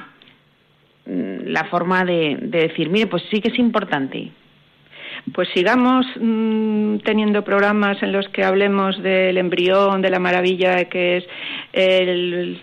la 1.10 1.66
forma 1.66 2.06
de, 2.06 2.38
de 2.40 2.68
decir, 2.68 2.90
mire, 2.90 3.08
pues 3.08 3.24
sí 3.32 3.42
que 3.42 3.50
es 3.50 3.58
importante, 3.60 4.32
pues 5.34 5.50
sigamos 5.54 6.06
mmm, 6.20 6.98
teniendo 7.00 7.44
programas 7.44 8.02
en 8.04 8.12
los 8.12 8.28
que 8.30 8.44
hablemos 8.44 9.02
del 9.02 9.38
embrión, 9.38 10.02
de 10.02 10.10
la 10.10 10.20
maravilla 10.20 10.86
que 10.86 11.18
es 11.18 11.26
el, 11.74 12.62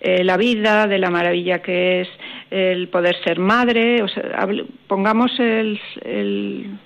eh, 0.00 0.24
la 0.24 0.36
vida, 0.36 0.86
de 0.86 0.98
la 0.98 1.10
maravilla 1.10 1.60
que 1.60 2.00
es 2.02 2.08
el 2.50 2.88
poder 2.88 3.16
ser 3.22 3.38
madre, 3.38 4.02
o 4.02 4.08
sea, 4.08 4.22
hable, 4.36 4.64
pongamos 4.86 5.30
el, 5.38 5.80
el 6.04 6.78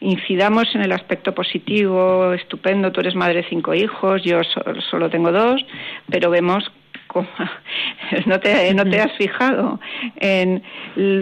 incidamos 0.00 0.74
en 0.74 0.82
el 0.82 0.92
aspecto 0.92 1.34
positivo, 1.34 2.32
estupendo, 2.32 2.92
tú 2.92 3.00
eres 3.00 3.14
madre 3.14 3.42
de 3.42 3.48
cinco 3.48 3.74
hijos, 3.74 4.22
yo 4.22 4.42
so, 4.44 4.62
solo 4.90 5.10
tengo 5.10 5.32
dos, 5.32 5.64
pero 6.10 6.30
vemos 6.30 6.70
no 8.26 8.40
te, 8.40 8.74
no 8.74 8.84
te 8.84 9.00
has 9.00 9.12
fijado 9.12 9.80
en 10.16 10.62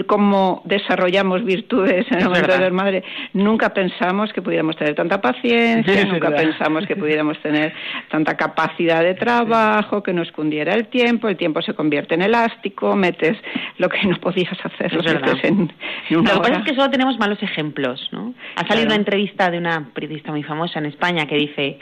cómo 0.07 0.63
desarrollamos 0.65 1.45
virtudes 1.45 2.07
en 2.11 2.19
el 2.19 2.25
momento 2.25 2.53
de 2.53 2.59
ser 2.59 2.73
madre. 2.73 3.05
Nunca 3.33 3.75
pensamos 3.75 4.33
que 4.33 4.43
pudiéramos 4.43 4.77
tener 4.77 4.95
tanta 4.95 5.21
paciencia, 5.21 5.93
es 5.93 6.09
nunca 6.09 6.31
verdad. 6.31 6.45
pensamos 6.45 6.87
que 6.87 6.97
pudiéramos 6.97 7.39
tener 7.43 7.73
tanta 8.11 8.37
capacidad 8.37 9.03
de 9.03 9.15
trabajo, 9.15 10.03
que 10.03 10.13
nos 10.13 10.31
cundiera 10.33 10.75
el 10.75 10.89
tiempo, 10.89 11.29
el 11.29 11.37
tiempo 11.37 11.63
se 11.63 11.75
convierte 11.75 12.15
en 12.15 12.23
elástico, 12.23 12.95
metes 12.97 13.37
lo 13.79 13.89
que 13.89 14.07
no 14.07 14.17
podías 14.19 14.59
hacer, 14.65 14.93
lo 14.93 15.03
metes 15.03 15.45
en, 15.45 15.73
en 16.11 16.19
una 16.19 16.35
Lo 16.35 16.43
que 16.43 16.49
pasa 16.49 16.61
es 16.61 16.65
que 16.71 16.75
solo 16.75 16.91
tenemos 16.91 17.19
malos 17.19 17.43
ejemplos, 17.43 18.09
¿no? 18.13 18.35
Ha 18.57 18.67
salido 18.67 18.75
claro. 18.75 18.87
una 18.87 18.97
entrevista 18.97 19.51
de 19.51 19.59
una 19.59 19.89
periodista 19.95 20.31
muy 20.31 20.43
famosa 20.43 20.79
en 20.79 20.87
España 20.87 21.27
que 21.27 21.37
dice 21.37 21.79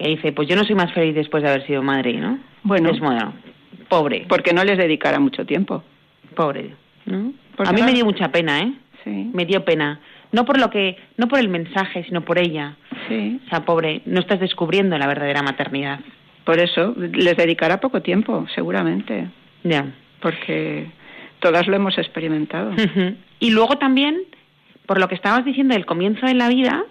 que 0.00 0.08
dice, 0.08 0.32
pues 0.32 0.48
yo 0.48 0.56
no 0.56 0.64
soy 0.64 0.74
más 0.74 0.92
feliz 0.94 1.14
después 1.14 1.42
de 1.42 1.50
haber 1.50 1.66
sido 1.66 1.82
madre, 1.82 2.14
¿no? 2.14 2.38
Bueno, 2.62 2.88
es 2.90 2.98
bueno, 3.00 3.34
pobre. 3.90 4.24
Porque 4.26 4.54
no 4.54 4.64
les 4.64 4.78
dedicara 4.78 5.20
mucho 5.20 5.44
tiempo. 5.44 5.84
Pobre, 6.34 6.74
¿no? 7.04 7.34
A 7.58 7.72
mí 7.72 7.82
me 7.82 7.92
dio 7.92 8.06
mucha 8.06 8.32
pena, 8.32 8.60
¿eh? 8.60 8.72
Sí. 9.04 9.30
Me 9.34 9.44
dio 9.44 9.62
pena. 9.66 10.00
No 10.32 10.46
por 10.46 10.58
lo 10.58 10.70
que, 10.70 10.96
no 11.18 11.28
por 11.28 11.40
el 11.40 11.48
mensaje, 11.48 12.04
sino 12.04 12.24
por 12.24 12.38
ella. 12.38 12.76
Sí. 13.08 13.40
O 13.44 13.50
sea, 13.50 13.64
pobre, 13.66 14.00
no 14.06 14.20
estás 14.20 14.40
descubriendo 14.40 14.96
la 14.96 15.06
verdadera 15.06 15.42
maternidad. 15.42 16.00
Por 16.44 16.58
eso, 16.58 16.94
les 16.96 17.36
dedicará 17.36 17.80
poco 17.80 18.00
tiempo, 18.00 18.46
seguramente. 18.54 19.28
Ya. 19.64 19.92
Porque 20.20 20.86
todas 21.40 21.66
lo 21.66 21.76
hemos 21.76 21.98
experimentado. 21.98 22.70
Uh 22.70 22.76
-huh. 22.76 23.16
Y 23.40 23.50
luego 23.50 23.76
también, 23.76 24.22
por 24.86 25.00
lo 25.00 25.08
que 25.08 25.16
estabas 25.16 25.44
diciendo 25.44 25.74
del 25.74 25.84
comienzo 25.84 26.26
de 26.26 26.34
la 26.34 26.48
vida, 26.48 26.84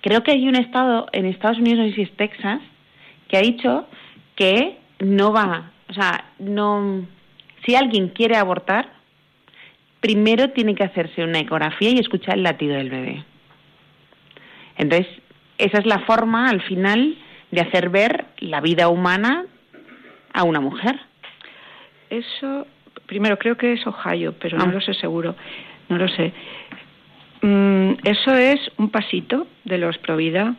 creo 0.00 0.22
que 0.22 0.32
hay 0.32 0.48
un 0.48 0.56
estado 0.56 1.06
en 1.12 1.26
Estados 1.26 1.58
Unidos, 1.58 1.78
no 1.78 1.84
sé 1.86 1.94
si 1.94 2.02
es 2.02 2.16
Texas, 2.16 2.60
que 3.28 3.36
ha 3.36 3.42
dicho 3.42 3.86
que 4.34 4.79
no 5.00 5.32
va, 5.32 5.72
o 5.88 5.92
sea, 5.92 6.24
no, 6.38 7.06
si 7.64 7.74
alguien 7.74 8.08
quiere 8.08 8.36
abortar, 8.36 8.90
primero 10.00 10.50
tiene 10.50 10.74
que 10.74 10.84
hacerse 10.84 11.24
una 11.24 11.40
ecografía 11.40 11.90
y 11.90 11.98
escuchar 11.98 12.36
el 12.36 12.42
latido 12.42 12.76
del 12.76 12.90
bebé. 12.90 13.24
Entonces, 14.76 15.08
esa 15.58 15.78
es 15.78 15.86
la 15.86 16.00
forma, 16.00 16.48
al 16.48 16.62
final, 16.62 17.16
de 17.50 17.60
hacer 17.60 17.90
ver 17.90 18.26
la 18.38 18.60
vida 18.60 18.88
humana 18.88 19.44
a 20.32 20.44
una 20.44 20.60
mujer. 20.60 20.98
Eso, 22.08 22.66
primero 23.06 23.38
creo 23.38 23.56
que 23.56 23.74
es 23.74 23.86
Ohio, 23.86 24.34
pero 24.40 24.58
ah. 24.58 24.66
no 24.66 24.72
lo 24.72 24.80
sé 24.80 24.94
seguro, 24.94 25.34
no 25.88 25.98
lo 25.98 26.08
sé. 26.08 26.32
Mm, 27.42 27.92
eso 28.04 28.34
es 28.34 28.60
un 28.76 28.90
pasito 28.90 29.46
de 29.64 29.78
los 29.78 29.98
Provida, 29.98 30.54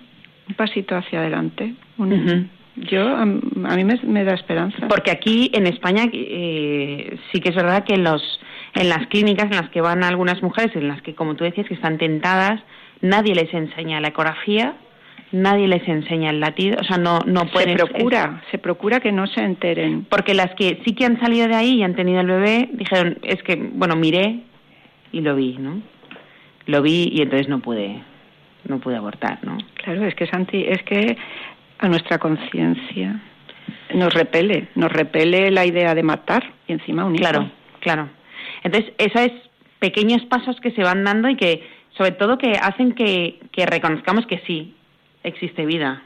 un 0.48 0.56
pasito 0.56 0.96
hacia 0.96 1.20
adelante. 1.20 1.74
Un, 1.98 2.14
uh 2.14 2.18
-huh. 2.18 2.48
Yo, 2.76 3.16
a, 3.16 3.26
mí 3.26 3.84
me, 3.84 4.00
me, 4.04 4.24
da 4.24 4.34
esperanza. 4.34 4.88
Porque 4.88 5.12
aquí 5.12 5.52
en 5.54 5.68
España 5.68 6.06
eh, 6.12 7.18
sí 7.32 7.42
que 7.42 7.50
es 7.50 7.56
verdad 7.56 7.84
que 7.84 7.96
en, 7.96 8.04
los, 8.04 8.22
en 8.76 8.88
las 8.88 9.08
clínicas 9.08 9.46
en 9.46 9.58
las 9.58 9.70
que 9.70 9.82
van 9.82 10.04
algunas 10.04 10.42
mujeres, 10.42 10.76
en 10.76 10.88
las 10.88 11.02
que, 11.02 11.14
como 11.14 11.36
tú 11.36 11.44
decías, 11.44 11.68
que 11.68 11.74
están 11.74 11.98
tentadas, 11.98 12.62
nadie 13.02 13.36
les 13.36 13.54
enseña 13.54 14.00
la 14.00 14.10
ecografía, 14.10 14.76
nadie 15.34 15.68
les 15.68 15.86
enseña 15.88 16.30
el 16.30 16.40
latido, 16.40 16.78
o 16.80 16.84
sea, 16.84 16.98
no, 16.98 17.20
no 17.26 17.46
pueden... 17.48 17.78
Se 17.78 17.86
procura, 17.86 18.42
se 18.52 18.58
procura 18.58 19.00
que 19.02 19.12
no 19.12 19.28
se 19.28 19.42
enteren. 19.42 20.06
Porque 20.10 20.34
las 20.34 20.54
que 20.56 20.82
sí 20.86 20.94
que 20.94 21.06
han 21.06 21.20
salido 21.20 21.48
de 21.48 21.56
ahí 21.56 21.80
y 21.80 21.84
han 21.84 21.96
tenido 21.96 22.22
el 22.22 22.28
bebé, 22.28 22.70
dijeron, 22.72 23.18
es 23.24 23.44
que, 23.44 23.56
bueno, 23.56 23.98
miré 23.98 24.42
y 25.12 25.22
lo 25.22 25.36
vi, 25.36 25.58
¿no? 25.58 25.82
Lo 26.68 26.82
vi 26.82 27.10
y 27.12 27.22
entonces 27.22 27.50
no 27.50 27.60
pude, 27.60 28.02
no 28.66 28.80
pude 28.80 28.96
abortar, 28.96 29.40
¿no? 29.44 29.58
Claro, 29.76 30.06
es 30.06 30.16
que 30.16 30.26
es 30.26 30.34
anti, 30.34 30.64
es 30.68 30.82
que 30.84 31.18
a 31.82 31.88
nuestra 31.88 32.20
conciencia 32.20 33.20
nos 33.94 34.14
repele, 34.14 34.70
nos 34.76 34.92
repele 34.92 35.52
la 35.52 35.66
idea 35.66 35.94
de 35.94 36.04
matar 36.04 36.54
y 36.68 36.74
encima 36.74 37.06
un 37.06 37.16
Claro, 37.16 37.52
claro. 37.80 38.10
Entonces, 38.64 38.94
eso 38.98 39.20
es 39.20 39.32
pequeños 39.80 40.24
pasos 40.26 40.60
que 40.62 40.72
se 40.72 40.84
van 40.84 41.04
dando 41.04 41.30
y 41.30 41.36
que, 41.36 41.68
sobre 41.98 42.12
todo, 42.12 42.38
que 42.38 42.52
hacen 42.52 42.94
que, 42.94 43.40
que 43.52 43.66
reconozcamos 43.66 44.26
que 44.28 44.40
sí, 44.46 44.76
existe 45.24 45.66
vida. 45.66 46.04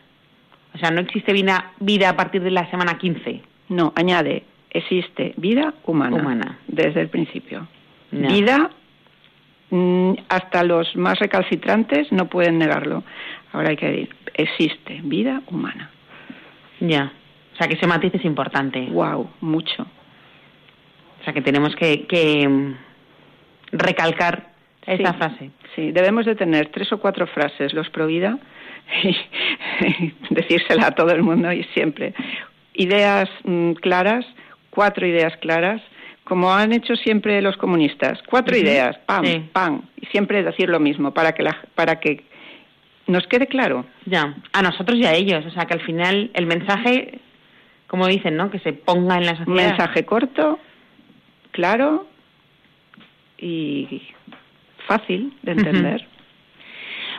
O 0.74 0.78
sea, 0.78 0.92
no 0.92 1.02
existe 1.02 1.34
vida, 1.34 1.72
vida 1.80 2.10
a 2.10 2.16
partir 2.16 2.42
de 2.42 2.52
la 2.52 2.70
semana 2.70 2.98
15. 2.98 3.42
No, 3.70 3.94
añade, 3.96 4.44
existe 4.72 5.34
vida 5.38 5.74
humana. 5.86 6.18
Humana. 6.18 6.60
Desde 6.68 7.02
el 7.02 7.10
principio. 7.10 7.68
Vida, 8.12 8.70
mm, 9.70 10.14
hasta 10.30 10.64
los 10.64 10.96
más 10.96 11.20
recalcitrantes 11.20 12.12
no 12.12 12.28
pueden 12.28 12.60
negarlo. 12.60 13.04
Ahora 13.56 13.70
hay 13.70 13.78
que 13.78 13.86
decir, 13.86 14.16
existe 14.34 15.00
vida 15.04 15.42
humana. 15.48 15.90
Ya. 16.82 17.14
O 17.54 17.58
sea, 17.58 17.70
que 17.70 17.76
ese 17.76 17.88
matiz 17.88 18.14
es 18.14 18.26
importante. 18.26 18.86
Wow, 18.92 19.30
mucho. 19.40 19.84
O 19.84 21.24
sea, 21.24 21.34
que 21.34 21.42
tenemos 21.42 21.74
que, 21.78 22.06
que 22.06 22.46
mm, 22.48 22.76
recalcar 23.72 24.52
esa 24.86 25.14
frase. 25.14 25.52
Sí, 25.74 25.92
debemos 25.94 26.26
de 26.26 26.36
tener 26.36 26.68
tres 26.68 26.92
o 26.92 27.00
cuatro 27.00 27.28
frases, 27.28 27.74
los 27.74 27.90
pro 27.90 28.08
vida, 28.08 28.38
y 29.04 30.14
decírsela 30.32 30.88
a 30.88 30.92
todo 30.92 31.12
el 31.12 31.24
mundo 31.24 31.52
y 31.54 31.64
siempre. 31.74 32.14
Ideas 32.74 33.30
mm, 33.46 33.72
claras, 33.76 34.26
cuatro 34.70 35.08
ideas 35.08 35.36
claras, 35.38 35.82
como 36.26 36.54
han 36.54 36.74
hecho 36.74 36.98
siempre 36.98 37.42
los 37.42 37.56
comunistas. 37.56 38.22
Cuatro 38.30 38.58
ideas, 38.58 38.98
pam, 39.06 39.48
pam, 39.54 39.84
y 39.96 40.08
siempre 40.08 40.44
decir 40.44 40.70
lo 40.70 40.82
mismo 40.82 41.14
para 41.14 41.32
que, 41.32 41.44
la, 41.44 41.58
para 41.74 42.02
que 42.02 42.35
nos 43.08 43.28
quede 43.28 43.48
claro. 43.48 43.86
Ya, 44.06 44.36
a 44.52 44.62
nosotros 44.62 44.98
y 44.98 45.06
a 45.06 45.14
ellos. 45.14 45.46
O 45.46 45.52
sea, 45.52 45.66
que 45.66 45.74
al 45.74 45.82
final 45.82 46.32
el 46.34 46.46
mensaje, 46.46 47.20
como 47.88 48.08
dicen, 48.08 48.36
¿no? 48.36 48.50
Que 48.50 48.60
se 48.60 48.74
ponga 48.74 49.18
en 49.18 49.26
la 49.26 49.38
sociedad. 49.38 49.48
Un 49.48 49.56
mensaje 49.56 50.06
corto, 50.06 50.60
claro 51.52 52.08
y 53.38 54.02
fácil 54.88 55.34
de 55.42 55.52
entender. 55.52 56.08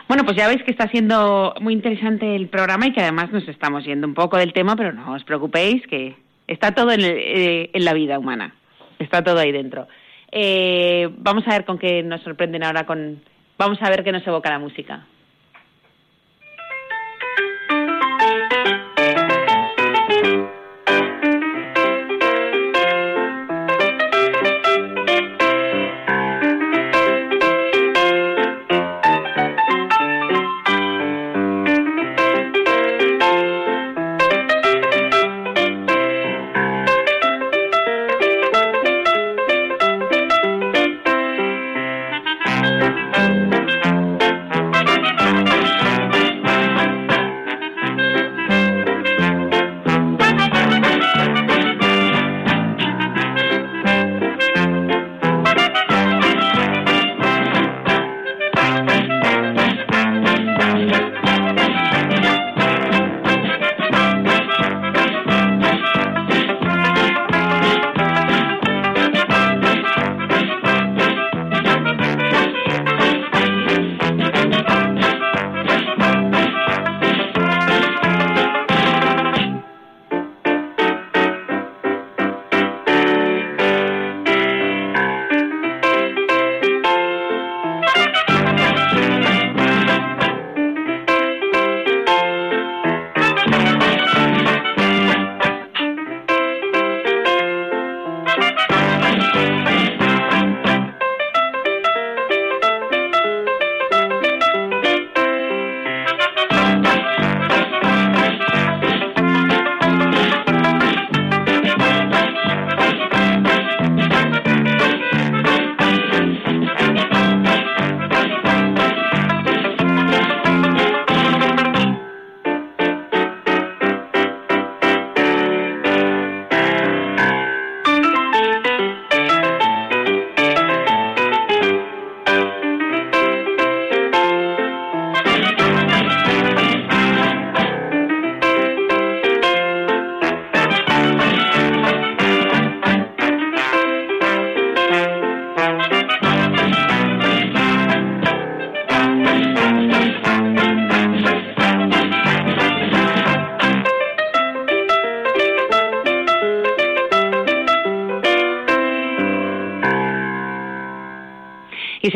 Bueno, 0.07 0.23
pues 0.23 0.37
ya 0.37 0.47
veis 0.47 0.63
que 0.63 0.71
está 0.71 0.87
siendo 0.87 1.53
muy 1.59 1.73
interesante 1.73 2.35
el 2.35 2.47
programa 2.47 2.87
y 2.87 2.93
que 2.93 3.01
además 3.01 3.31
nos 3.31 3.47
estamos 3.47 3.83
yendo 3.83 4.07
un 4.07 4.13
poco 4.13 4.37
del 4.37 4.53
tema, 4.53 4.75
pero 4.75 4.93
no 4.93 5.13
os 5.13 5.23
preocupéis 5.23 5.85
que 5.87 6.15
está 6.47 6.73
todo 6.73 6.91
en, 6.91 7.01
eh, 7.03 7.69
en 7.73 7.85
la 7.85 7.93
vida 7.93 8.17
humana, 8.17 8.55
está 8.99 9.21
todo 9.21 9.39
ahí 9.39 9.51
dentro. 9.51 9.87
Eh, 10.31 11.09
vamos 11.17 11.45
a 11.47 11.51
ver 11.51 11.65
con 11.65 11.77
qué 11.77 12.03
nos 12.03 12.21
sorprenden 12.21 12.63
ahora 12.63 12.85
con... 12.85 13.21
Vamos 13.57 13.79
a 13.81 13.89
ver 13.89 14.03
qué 14.03 14.11
nos 14.11 14.25
evoca 14.25 14.49
la 14.49 14.59
música. 14.59 15.05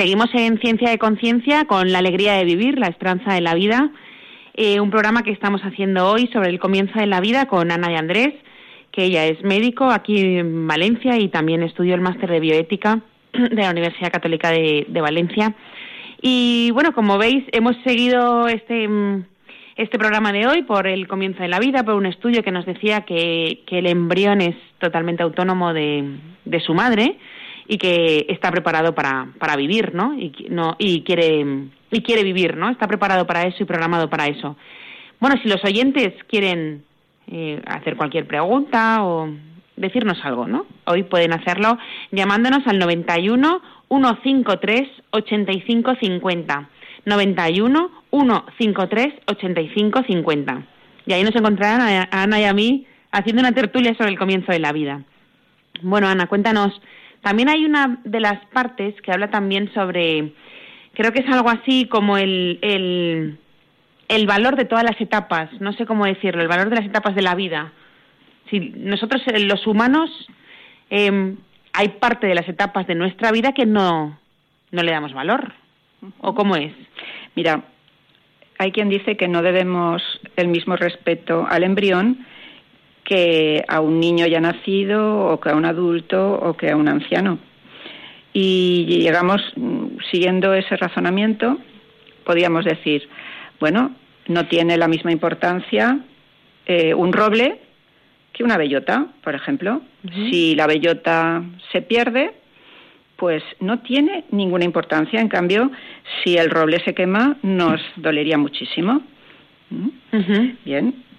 Seguimos 0.01 0.33
en 0.33 0.57
Ciencia 0.57 0.89
de 0.89 0.97
Conciencia 0.97 1.65
con 1.65 1.91
la 1.91 1.99
alegría 1.99 2.33
de 2.33 2.43
vivir, 2.43 2.79
la 2.79 2.87
esperanza 2.87 3.35
de 3.35 3.41
la 3.41 3.53
vida, 3.53 3.91
eh, 4.55 4.79
un 4.79 4.89
programa 4.89 5.21
que 5.21 5.29
estamos 5.29 5.61
haciendo 5.61 6.09
hoy 6.09 6.27
sobre 6.33 6.49
el 6.49 6.59
comienzo 6.59 6.97
de 6.97 7.05
la 7.05 7.21
vida 7.21 7.45
con 7.45 7.69
Ana 7.69 7.91
y 7.91 7.95
Andrés, 7.95 8.33
que 8.91 9.03
ella 9.03 9.27
es 9.27 9.43
médico 9.43 9.91
aquí 9.91 10.37
en 10.39 10.65
Valencia 10.65 11.19
y 11.19 11.29
también 11.29 11.61
estudió 11.61 11.93
el 11.93 12.01
máster 12.01 12.31
de 12.31 12.39
bioética 12.39 13.01
de 13.33 13.61
la 13.61 13.69
Universidad 13.69 14.11
Católica 14.11 14.49
de, 14.49 14.87
Valencia. 14.89 15.53
Y 16.19 16.71
bueno, 16.73 16.93
como 16.93 17.19
veis, 17.19 17.43
hemos 17.51 17.75
seguido 17.83 18.47
este, 18.47 18.89
este 19.75 19.99
programa 19.99 20.33
de 20.33 20.47
hoy 20.47 20.63
por 20.63 20.87
el 20.87 21.07
comienzo 21.07 21.43
de 21.43 21.49
la 21.49 21.59
vida, 21.59 21.83
por 21.83 21.93
un 21.93 22.07
estudio 22.07 22.41
que 22.41 22.51
nos 22.51 22.65
decía 22.65 23.01
que, 23.01 23.61
que 23.67 23.77
el 23.77 23.85
embrión 23.85 24.41
es 24.41 24.55
totalmente 24.79 25.21
autónomo 25.21 25.75
de, 25.75 26.17
de 26.45 26.59
su 26.59 26.73
madre 26.73 27.19
y 27.67 27.77
que 27.77 28.25
está 28.29 28.51
preparado 28.51 28.93
para, 28.95 29.29
para 29.39 29.55
vivir, 29.55 29.93
¿no? 29.93 30.13
Y, 30.13 30.31
no, 30.49 30.75
y, 30.79 31.03
quiere, 31.03 31.45
y 31.91 32.01
quiere 32.01 32.23
vivir, 32.23 32.57
¿no? 32.57 32.69
Está 32.69 32.87
preparado 32.87 33.25
para 33.25 33.43
eso 33.43 33.63
y 33.63 33.65
programado 33.65 34.09
para 34.09 34.27
eso. 34.27 34.55
Bueno, 35.19 35.37
si 35.41 35.49
los 35.49 35.63
oyentes 35.63 36.13
quieren 36.27 36.83
eh, 37.27 37.61
hacer 37.65 37.95
cualquier 37.95 38.27
pregunta 38.27 39.03
o 39.03 39.29
decirnos 39.75 40.19
algo, 40.23 40.47
¿no? 40.47 40.65
Hoy 40.85 41.03
pueden 41.03 41.33
hacerlo 41.33 41.77
llamándonos 42.11 42.65
al 42.67 42.79
91 42.79 43.61
153 43.89 44.89
8550. 45.11 46.69
91 47.05 47.91
153 48.11 49.13
8550. 49.27 50.63
Y 51.05 51.13
ahí 51.13 51.23
nos 51.23 51.35
encontrarán 51.35 51.81
a 51.81 52.07
Ana 52.11 52.39
y 52.39 52.45
a 52.45 52.53
mí 52.53 52.85
haciendo 53.11 53.41
una 53.41 53.53
tertulia 53.53 53.95
sobre 53.95 54.11
el 54.11 54.19
comienzo 54.19 54.51
de 54.51 54.59
la 54.59 54.71
vida. 54.71 55.01
Bueno, 55.81 56.07
Ana, 56.07 56.27
cuéntanos 56.27 56.79
también 57.21 57.49
hay 57.49 57.65
una 57.65 57.99
de 58.03 58.19
las 58.19 58.45
partes 58.47 58.99
que 59.01 59.11
habla 59.11 59.29
también 59.29 59.71
sobre 59.73 60.33
creo 60.93 61.11
que 61.11 61.21
es 61.21 61.29
algo 61.29 61.49
así 61.49 61.85
como 61.85 62.17
el, 62.17 62.59
el, 62.61 63.37
el 64.07 64.27
valor 64.27 64.55
de 64.55 64.65
todas 64.65 64.83
las 64.83 64.99
etapas, 64.99 65.49
no 65.59 65.73
sé 65.73 65.85
cómo 65.85 66.05
decirlo, 66.05 66.41
el 66.41 66.47
valor 66.47 66.69
de 66.69 66.75
las 66.75 66.85
etapas 66.85 67.15
de 67.15 67.21
la 67.21 67.35
vida. 67.35 67.71
Si 68.49 68.59
nosotros, 68.75 69.21
eh, 69.27 69.39
los 69.39 69.65
humanos, 69.67 70.09
em, 70.89 71.37
hay 71.73 71.89
parte 71.89 72.27
de 72.27 72.35
las 72.35 72.49
etapas 72.49 72.87
de 72.87 72.95
nuestra 72.95 73.31
vida 73.31 73.53
que 73.53 73.65
no, 73.65 74.19
no 74.71 74.83
le 74.83 74.91
damos 74.91 75.13
valor. 75.13 75.53
¿O 76.19 76.33
cómo 76.33 76.55
es? 76.55 76.73
Mira, 77.35 77.63
hay 78.57 78.71
quien 78.71 78.89
dice 78.89 79.15
que 79.15 79.27
no 79.27 79.41
debemos 79.41 80.01
el 80.35 80.47
mismo 80.47 80.75
respeto 80.75 81.47
al 81.49 81.63
embrión 81.63 82.25
que 83.11 83.65
a 83.67 83.81
un 83.81 83.99
niño 83.99 84.25
ya 84.25 84.39
nacido 84.39 85.25
o 85.25 85.37
que 85.41 85.49
a 85.49 85.55
un 85.57 85.65
adulto 85.65 86.31
o 86.31 86.55
que 86.55 86.71
a 86.71 86.77
un 86.77 86.87
anciano. 86.87 87.39
Y 88.31 88.85
llegamos, 88.87 89.41
mm, 89.57 89.97
siguiendo 90.09 90.53
ese 90.53 90.77
razonamiento, 90.77 91.57
podríamos 92.23 92.63
decir, 92.63 93.09
bueno, 93.59 93.93
no 94.29 94.47
tiene 94.47 94.77
la 94.77 94.87
misma 94.87 95.11
importancia 95.11 95.99
eh, 96.65 96.93
un 96.93 97.11
roble 97.11 97.59
que 98.31 98.45
una 98.45 98.55
bellota, 98.55 99.07
por 99.25 99.35
ejemplo. 99.35 99.81
Si 100.29 100.55
la 100.55 100.65
bellota 100.65 101.43
se 101.73 101.81
pierde, 101.81 102.31
pues 103.17 103.43
no 103.59 103.79
tiene 103.79 104.23
ninguna 104.31 104.63
importancia. 104.63 105.19
En 105.19 105.27
cambio, 105.27 105.69
si 106.23 106.37
el 106.37 106.49
roble 106.49 106.81
se 106.85 106.93
quema, 106.93 107.35
nos 107.41 107.81
dolería 107.97 108.37
muchísimo. 108.37 109.01
¿Mm? 109.69 109.89
Bien. 110.63 111.10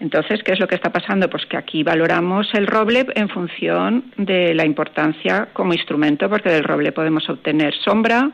Entonces, 0.00 0.42
¿qué 0.42 0.52
es 0.52 0.60
lo 0.60 0.66
que 0.66 0.74
está 0.74 0.90
pasando? 0.90 1.28
Pues 1.28 1.44
que 1.46 1.58
aquí 1.58 1.82
valoramos 1.82 2.52
el 2.54 2.66
roble 2.66 3.06
en 3.14 3.28
función 3.28 4.04
de 4.16 4.54
la 4.54 4.64
importancia 4.64 5.48
como 5.52 5.74
instrumento, 5.74 6.28
porque 6.28 6.48
del 6.48 6.64
roble 6.64 6.92
podemos 6.92 7.28
obtener 7.28 7.74
sombra, 7.84 8.30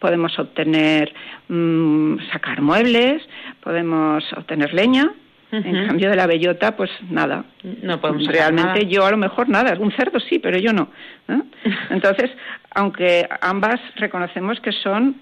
podemos 0.00 0.36
obtener, 0.38 1.14
mm, 1.48 2.16
sacar 2.32 2.60
muebles, 2.60 3.22
podemos 3.62 4.24
obtener 4.36 4.74
leña. 4.74 5.10
En 5.52 5.86
cambio 5.86 6.10
de 6.10 6.16
la 6.16 6.26
bellota, 6.26 6.76
pues 6.76 6.90
nada. 7.10 7.44
No 7.62 8.00
podemos 8.00 8.26
Realmente 8.26 8.86
yo 8.86 9.06
a 9.06 9.10
lo 9.12 9.16
mejor 9.16 9.48
nada, 9.48 9.76
un 9.78 9.92
cerdo 9.92 10.18
sí, 10.18 10.40
pero 10.40 10.58
yo 10.58 10.72
no. 10.72 10.88
¿eh? 11.28 11.40
Entonces, 11.90 12.32
aunque 12.74 13.28
ambas 13.40 13.80
reconocemos 13.94 14.58
que 14.58 14.72
son 14.72 15.14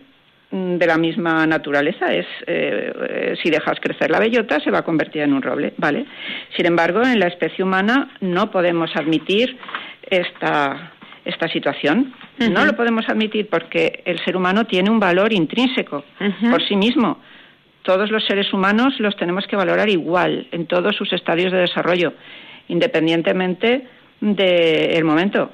de 0.53 0.87
la 0.87 0.99
misma 0.99 1.47
naturaleza. 1.47 2.13
Es 2.13 2.27
eh, 2.47 2.93
eh, 3.09 3.35
si 3.43 3.51
dejas 3.51 3.81
crecer 3.81 4.11
la 4.11 4.21
bellota 4.21 4.61
se 4.61 4.71
va 4.71 4.81
a 4.81 4.85
convertir 4.85 5.23
en 5.23 5.33
un 5.33 5.43
roble, 5.43 5.73
¿vale? 5.79 6.05
Sin 6.55 6.67
embargo, 6.67 7.03
en 7.03 7.19
la 7.19 7.27
especie 7.27 7.65
humana 7.65 8.11
no 8.21 8.51
podemos 8.51 8.95
admitir 8.95 9.57
esta 10.09 10.93
esta 11.25 11.49
situación. 11.49 12.13
No 12.51 12.65
lo 12.65 12.75
podemos 12.75 13.09
admitir 13.09 13.49
porque 13.49 14.03
el 14.05 14.19
ser 14.25 14.37
humano 14.37 14.65
tiene 14.65 14.91
un 14.91 14.99
valor 14.99 15.33
intrínseco 15.33 16.05
por 16.51 16.67
sí 16.67 16.75
mismo. 16.75 17.21
Todos 17.83 18.11
los 18.11 18.25
seres 18.25 18.53
humanos 18.53 18.99
los 18.99 19.17
tenemos 19.17 19.47
que 19.47 19.55
valorar 19.55 19.89
igual 19.89 20.49
en 20.51 20.67
todos 20.67 20.97
sus 20.97 21.13
estadios 21.13 21.53
de 21.53 21.59
desarrollo, 21.59 22.15
independientemente 22.67 23.87
del 24.21 25.05
momento. 25.05 25.53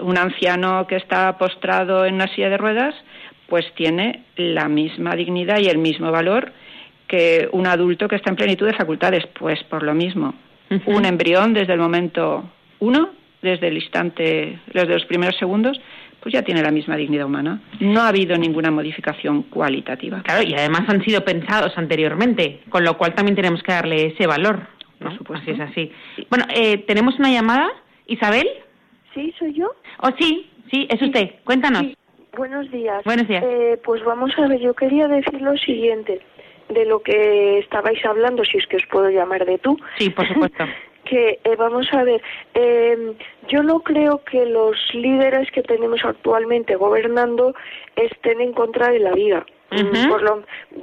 Un 0.00 0.16
anciano 0.16 0.86
que 0.86 0.96
está 0.96 1.36
postrado 1.36 2.06
en 2.06 2.14
una 2.14 2.28
silla 2.28 2.48
de 2.48 2.56
ruedas 2.56 2.94
pues 3.52 3.66
tiene 3.74 4.22
la 4.36 4.66
misma 4.66 5.14
dignidad 5.14 5.58
y 5.58 5.66
el 5.66 5.76
mismo 5.76 6.10
valor 6.10 6.52
que 7.06 7.50
un 7.52 7.66
adulto 7.66 8.08
que 8.08 8.16
está 8.16 8.30
en 8.30 8.36
plenitud 8.36 8.66
de 8.66 8.72
facultades, 8.72 9.26
pues 9.38 9.62
por 9.64 9.82
lo 9.82 9.92
mismo. 9.92 10.32
Un 10.86 11.04
embrión 11.04 11.52
desde 11.52 11.74
el 11.74 11.78
momento 11.78 12.50
uno, 12.78 13.10
desde 13.42 13.68
el 13.68 13.74
instante, 13.74 14.58
desde 14.72 14.94
los 14.94 15.04
primeros 15.04 15.36
segundos, 15.36 15.78
pues 16.22 16.32
ya 16.32 16.40
tiene 16.40 16.62
la 16.62 16.70
misma 16.70 16.96
dignidad 16.96 17.26
humana. 17.26 17.60
No 17.80 18.00
ha 18.00 18.08
habido 18.08 18.38
ninguna 18.38 18.70
modificación 18.70 19.42
cualitativa. 19.42 20.22
Claro, 20.22 20.48
y 20.48 20.54
además 20.54 20.88
han 20.88 21.04
sido 21.04 21.22
pensados 21.22 21.76
anteriormente, 21.76 22.62
con 22.70 22.84
lo 22.84 22.96
cual 22.96 23.14
también 23.14 23.36
tenemos 23.36 23.62
que 23.62 23.72
darle 23.72 24.06
ese 24.06 24.26
valor. 24.26 24.66
Por 24.98 25.14
supuesto. 25.18 25.50
Así 25.50 25.60
es 25.60 25.60
así. 25.60 25.92
Bueno, 26.30 26.46
eh, 26.54 26.78
tenemos 26.86 27.18
una 27.18 27.30
llamada. 27.30 27.68
Isabel. 28.06 28.48
Sí, 29.12 29.34
soy 29.38 29.52
yo. 29.52 29.74
Oh, 29.98 30.08
sí, 30.18 30.48
sí, 30.70 30.88
es 30.88 31.02
usted. 31.02 31.32
Cuéntanos. 31.44 31.84
Buenos 32.36 32.70
días. 32.70 33.04
Buenos 33.04 33.28
días. 33.28 33.44
Eh, 33.46 33.78
pues 33.84 34.02
vamos 34.04 34.30
a 34.38 34.48
ver, 34.48 34.58
yo 34.60 34.74
quería 34.74 35.06
decir 35.06 35.40
lo 35.42 35.56
siguiente 35.56 36.20
de 36.68 36.86
lo 36.86 37.00
que 37.00 37.58
estabais 37.58 38.02
hablando, 38.06 38.44
si 38.44 38.56
es 38.56 38.66
que 38.66 38.76
os 38.76 38.86
puedo 38.86 39.10
llamar 39.10 39.44
de 39.44 39.58
tú. 39.58 39.76
Sí, 39.98 40.08
por 40.10 40.26
supuesto. 40.26 40.64
que 41.04 41.40
eh, 41.44 41.56
vamos 41.56 41.86
a 41.92 42.04
ver, 42.04 42.22
eh, 42.54 43.14
yo 43.48 43.62
no 43.62 43.80
creo 43.80 44.22
que 44.24 44.46
los 44.46 44.76
líderes 44.94 45.50
que 45.50 45.62
tenemos 45.62 46.04
actualmente 46.04 46.76
gobernando 46.76 47.54
estén 47.96 48.40
en 48.40 48.52
contra 48.52 48.90
de 48.90 49.00
la 49.00 49.12
vida. 49.12 49.44
Por 50.08 50.22
lo, 50.22 50.42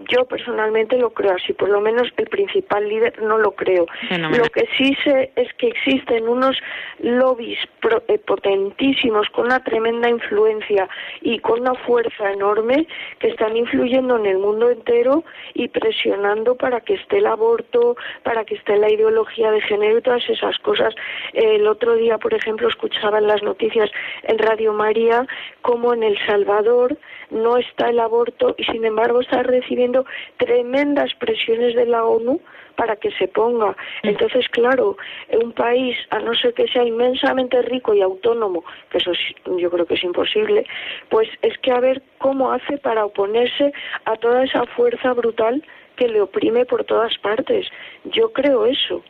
yo 0.10 0.26
personalmente 0.26 0.98
lo 0.98 1.12
creo 1.12 1.34
así, 1.36 1.54
por 1.54 1.70
lo 1.70 1.80
menos 1.82 2.08
el 2.18 2.28
principal 2.28 2.88
líder 2.88 3.22
no 3.22 3.38
lo 3.38 3.52
creo. 3.52 3.86
Lo 4.10 4.44
que 4.46 4.68
sí 4.78 4.96
sé 5.04 5.32
es 5.36 5.54
que 5.54 5.68
existen 5.68 6.28
unos 6.28 6.58
lobbies 7.00 7.60
eh, 8.08 8.18
potentísimos 8.20 9.30
con 9.30 9.46
una 9.46 9.64
tremenda 9.64 10.10
influencia 10.10 10.88
y 11.22 11.40
con 11.40 11.62
una 11.62 11.76
fuerza 11.76 12.32
enorme 12.32 12.88
que 13.20 13.28
están 13.30 13.56
influyendo 13.56 14.18
en 14.18 14.26
el 14.26 14.38
mundo 14.38 14.70
entero 14.70 15.24
y 15.54 15.68
presionando 15.68 16.56
para 16.56 16.82
que 16.82 16.96
esté 16.96 17.18
el 17.18 17.28
aborto, 17.28 17.96
para 18.24 18.46
que 18.46 18.56
esté 18.56 18.78
la 18.78 18.92
ideología 18.92 19.52
de 19.52 19.62
género 19.62 20.00
y 20.00 20.02
todas 20.02 20.28
esas 20.30 20.58
cosas. 20.60 20.94
El 21.34 21.68
otro 21.68 21.96
día, 21.96 22.18
por 22.18 22.34
ejemplo, 22.34 22.68
escuchaba 22.68 23.20
en 23.20 23.28
las 23.28 23.44
noticias 23.44 23.90
en 24.24 24.38
Radio 24.40 24.74
María 24.74 25.28
como 25.62 25.94
en 25.94 26.04
El 26.04 26.18
Salvador 26.26 26.98
no 27.32 27.58
está 27.58 27.90
el 27.90 28.00
aborto 28.00 28.56
y 28.58 28.64
sin 28.66 28.79
embargo 28.86 29.22
está 29.22 29.44
recibiendo 29.44 30.06
tremendas 30.38 31.14
presiones 31.16 31.76
de 31.76 31.86
la 31.86 32.04
ONU 32.04 32.40
para 32.76 32.96
que 32.96 33.12
se 33.12 33.28
ponga. 33.28 33.76
Entonces, 34.04 34.48
claro, 34.50 34.96
un 35.44 35.52
país, 35.52 35.98
a 36.12 36.20
no 36.20 36.34
ser 36.34 36.54
que 36.54 36.68
sea 36.70 36.86
inmensamente 36.86 37.62
rico 37.64 37.94
y 37.94 38.02
autónomo, 38.02 38.64
que 38.90 39.00
eso 39.00 39.12
yo 39.58 39.70
creo 39.70 39.86
que 39.86 39.96
es 39.96 40.04
imposible, 40.04 40.66
pues 41.10 41.28
es 41.42 41.58
que 41.58 41.72
a 41.72 41.82
ver 41.82 42.02
cómo 42.20 42.54
hace 42.54 42.78
para 42.78 43.06
oponerse 43.06 43.74
a 44.06 44.16
toda 44.16 44.46
esa 44.46 44.66
fuerza 44.68 45.14
brutal 45.14 45.62
que 46.00 46.08
le 46.08 46.22
oprime 46.22 46.66
por 46.66 46.86
todas 46.86 47.16
partes. 47.18 47.68
Yo 48.06 48.32
creo 48.32 48.66
eso. 48.66 49.04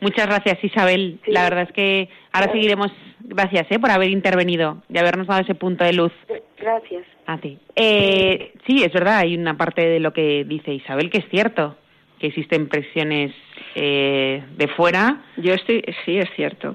Muchas 0.00 0.26
gracias, 0.26 0.64
Isabel. 0.64 1.20
La 1.26 1.42
verdad 1.42 1.64
es 1.64 1.72
que 1.72 2.08
ahora 2.32 2.50
seguiremos. 2.50 2.90
Gracias 3.20 3.66
¿eh? 3.70 3.78
por 3.78 3.90
haber 3.90 4.08
intervenido 4.08 4.78
y 4.88 4.96
habernos 4.96 5.26
dado 5.26 5.42
ese 5.42 5.54
punto 5.54 5.84
de 5.84 5.92
luz. 5.92 6.12
Gracias. 6.58 7.04
A 7.26 7.36
ti. 7.36 7.58
Eh, 7.76 8.52
sí, 8.66 8.82
es 8.82 8.92
verdad, 8.92 9.18
hay 9.18 9.36
una 9.36 9.58
parte 9.58 9.86
de 9.86 10.00
lo 10.00 10.14
que 10.14 10.44
dice 10.44 10.72
Isabel 10.72 11.10
que 11.10 11.18
es 11.18 11.28
cierto, 11.28 11.76
que 12.18 12.28
existen 12.28 12.68
presiones 12.68 13.34
eh, 13.74 14.42
de 14.56 14.68
fuera. 14.68 15.24
Yo 15.36 15.52
estoy, 15.52 15.84
sí, 16.06 16.16
es 16.16 16.30
cierto. 16.36 16.74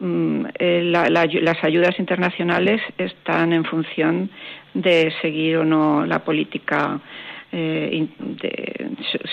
Mm, 0.00 0.46
eh, 0.58 0.80
las 0.82 1.62
ayudas 1.62 1.96
internacionales 2.00 2.80
están 2.98 3.52
en 3.52 3.64
función 3.64 4.30
de 4.72 5.12
seguir 5.22 5.58
o 5.58 5.64
no 5.64 6.04
la 6.06 6.24
política 6.24 7.00
eh, 7.56 8.08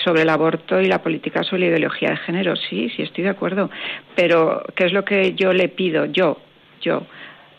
sobre 0.04 0.22
el 0.22 0.28
aborto 0.28 0.80
y 0.80 0.86
la 0.86 1.02
política 1.02 1.42
sobre 1.42 1.62
la 1.62 1.66
ideología 1.66 2.10
de 2.10 2.16
género. 2.18 2.54
Sí, 2.54 2.88
sí, 2.94 3.02
estoy 3.02 3.24
de 3.24 3.30
acuerdo. 3.30 3.68
Pero, 4.14 4.62
¿qué 4.76 4.84
es 4.84 4.92
lo 4.92 5.04
que 5.04 5.34
yo 5.34 5.52
le 5.52 5.68
pido, 5.68 6.04
yo, 6.06 6.38
yo, 6.80 7.02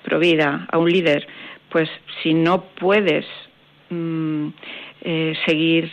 Provida, 0.04 0.66
a 0.72 0.78
un 0.78 0.90
líder? 0.90 1.28
Pues 1.68 1.90
si 2.22 2.34
no 2.34 2.64
puedes 2.80 3.26
mm, 3.90 4.48
eh, 5.02 5.34
seguir 5.46 5.92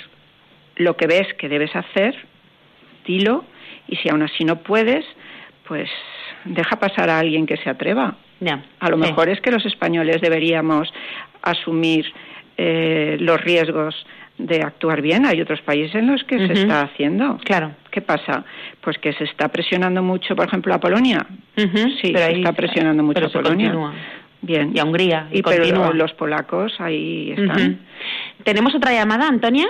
lo 0.77 0.97
que 0.97 1.09
ves 1.09 1.35
que 1.35 1.49
debes 1.49 1.75
hacer, 1.75 2.15
dilo. 3.05 3.45
Y 3.89 3.97
si 3.97 4.09
aún 4.09 4.23
así 4.23 4.45
no 4.45 4.63
puedes, 4.63 5.05
pues 5.67 5.91
deja 6.45 6.79
pasar 6.79 7.11
a 7.11 7.19
alguien 7.19 7.45
que 7.45 7.57
se 7.57 7.71
atreva. 7.71 8.17
a 8.79 8.89
lo 8.89 8.97
mejor 8.97 9.29
es 9.31 9.41
que 9.41 9.51
los 9.51 9.67
españoles 9.67 10.21
deberíamos 10.21 10.93
asumir 11.43 12.07
eh, 12.57 13.17
los 13.19 13.41
riesgos 13.41 14.07
de 14.47 14.63
actuar 14.63 15.03
bien. 15.03 15.27
Hay 15.27 15.41
otros 15.41 15.61
países 15.63 15.95
en 15.95 16.07
los 16.07 16.25
que 16.25 16.47
se 16.47 16.53
está 16.53 16.83
haciendo. 16.83 17.39
Claro. 17.45 17.73
¿Qué 17.91 18.01
pasa? 18.01 18.45
Pues 18.81 18.99
que 18.99 19.13
se 19.13 19.25
está 19.25 19.49
presionando 19.49 20.03
mucho, 20.03 20.37
por 20.37 20.47
ejemplo, 20.47 20.75
a 20.75 20.81
Polonia. 20.81 21.27
Sí, 21.57 22.13
se 22.15 22.33
está 22.33 22.53
presionando 22.53 23.03
mucho 23.03 23.27
a 23.27 23.29
Polonia. 23.29 23.75
Bien. 24.43 24.73
Y 24.75 24.79
a 24.79 24.85
Hungría. 24.85 25.29
Y, 25.31 25.43
pero 25.43 25.93
los 25.93 26.13
polacos 26.15 26.75
ahí 26.79 27.33
están. 27.37 27.81
¿Tenemos 28.45 28.75
otra 28.75 28.93
llamada, 28.93 29.29
Antonia? 29.29 29.67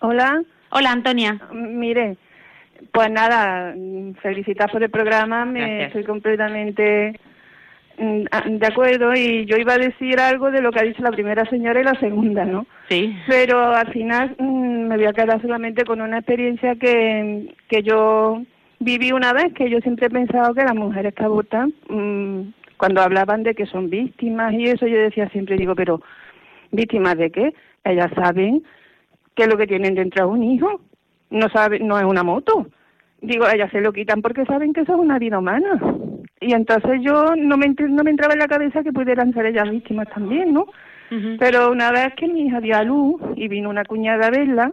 Hola. 0.00 0.42
Hola, 0.70 0.92
Antonia. 0.92 1.38
Mire, 1.52 2.16
pues 2.92 3.10
nada, 3.10 3.74
felicitar 4.22 4.70
por 4.70 4.82
el 4.82 4.90
programa. 4.90 5.44
Me 5.44 5.86
estoy 5.86 6.04
completamente 6.04 7.18
de 8.00 8.66
acuerdo, 8.66 9.14
y 9.14 9.44
yo 9.46 9.56
iba 9.56 9.74
a 9.74 9.78
decir 9.78 10.18
algo 10.18 10.50
de 10.50 10.62
lo 10.62 10.72
que 10.72 10.80
ha 10.80 10.84
dicho 10.84 11.02
la 11.02 11.10
primera 11.10 11.44
señora 11.46 11.80
y 11.80 11.84
la 11.84 11.98
segunda, 12.00 12.44
¿no? 12.44 12.66
Sí. 12.88 13.14
Pero 13.28 13.60
al 13.74 13.92
final 13.92 14.34
mm, 14.38 14.88
me 14.88 14.96
voy 14.96 15.06
a 15.06 15.12
quedar 15.12 15.40
solamente 15.40 15.84
con 15.84 16.00
una 16.00 16.18
experiencia 16.18 16.76
que, 16.76 17.54
que 17.68 17.82
yo 17.82 18.42
viví 18.78 19.12
una 19.12 19.32
vez, 19.32 19.52
que 19.54 19.68
yo 19.68 19.78
siempre 19.80 20.06
he 20.06 20.10
pensado 20.10 20.54
que 20.54 20.64
las 20.64 20.74
mujeres 20.74 21.14
que 21.14 21.24
abortan, 21.24 21.74
mm, 21.88 22.52
cuando 22.76 23.02
hablaban 23.02 23.42
de 23.42 23.54
que 23.54 23.66
son 23.66 23.90
víctimas 23.90 24.54
y 24.54 24.64
eso, 24.64 24.86
yo 24.86 24.98
decía 24.98 25.28
siempre, 25.28 25.56
digo, 25.56 25.74
pero 25.74 26.00
¿Víctimas 26.72 27.16
de 27.16 27.30
qué? 27.30 27.54
Ellas 27.84 28.10
saben 28.14 28.62
que 29.34 29.46
lo 29.46 29.56
que 29.56 29.66
tienen 29.66 29.94
dentro 29.94 30.24
es 30.24 30.30
un 30.30 30.44
hijo, 30.44 30.80
no 31.30 31.48
saben, 31.48 31.86
no 31.86 31.98
es 31.98 32.04
una 32.04 32.22
moto. 32.22 32.66
Digo, 33.22 33.46
ellas 33.48 33.70
se 33.70 33.80
lo 33.80 33.92
quitan 33.92 34.22
porque 34.22 34.44
saben 34.44 34.72
que 34.72 34.82
eso 34.82 34.94
es 34.94 34.98
una 34.98 35.18
vida 35.18 35.38
humana. 35.38 35.80
Y 36.40 36.54
entonces 36.54 37.00
yo 37.02 37.34
no 37.36 37.56
me, 37.56 37.74
no 37.76 38.02
me 38.02 38.10
entraba 38.10 38.32
en 38.32 38.40
la 38.40 38.48
cabeza 38.48 38.82
que 38.82 38.92
pudieran 38.92 39.32
ser 39.34 39.46
ellas 39.46 39.70
víctimas 39.70 40.08
también, 40.08 40.54
¿no? 40.54 40.66
Pero 41.40 41.72
una 41.72 41.90
vez 41.90 42.14
que 42.14 42.28
mi 42.28 42.46
hija 42.46 42.60
dio 42.60 42.76
a 42.76 42.84
luz 42.84 43.20
y 43.34 43.48
vino 43.48 43.68
una 43.68 43.84
cuñada 43.84 44.28
a 44.28 44.30
verla, 44.30 44.72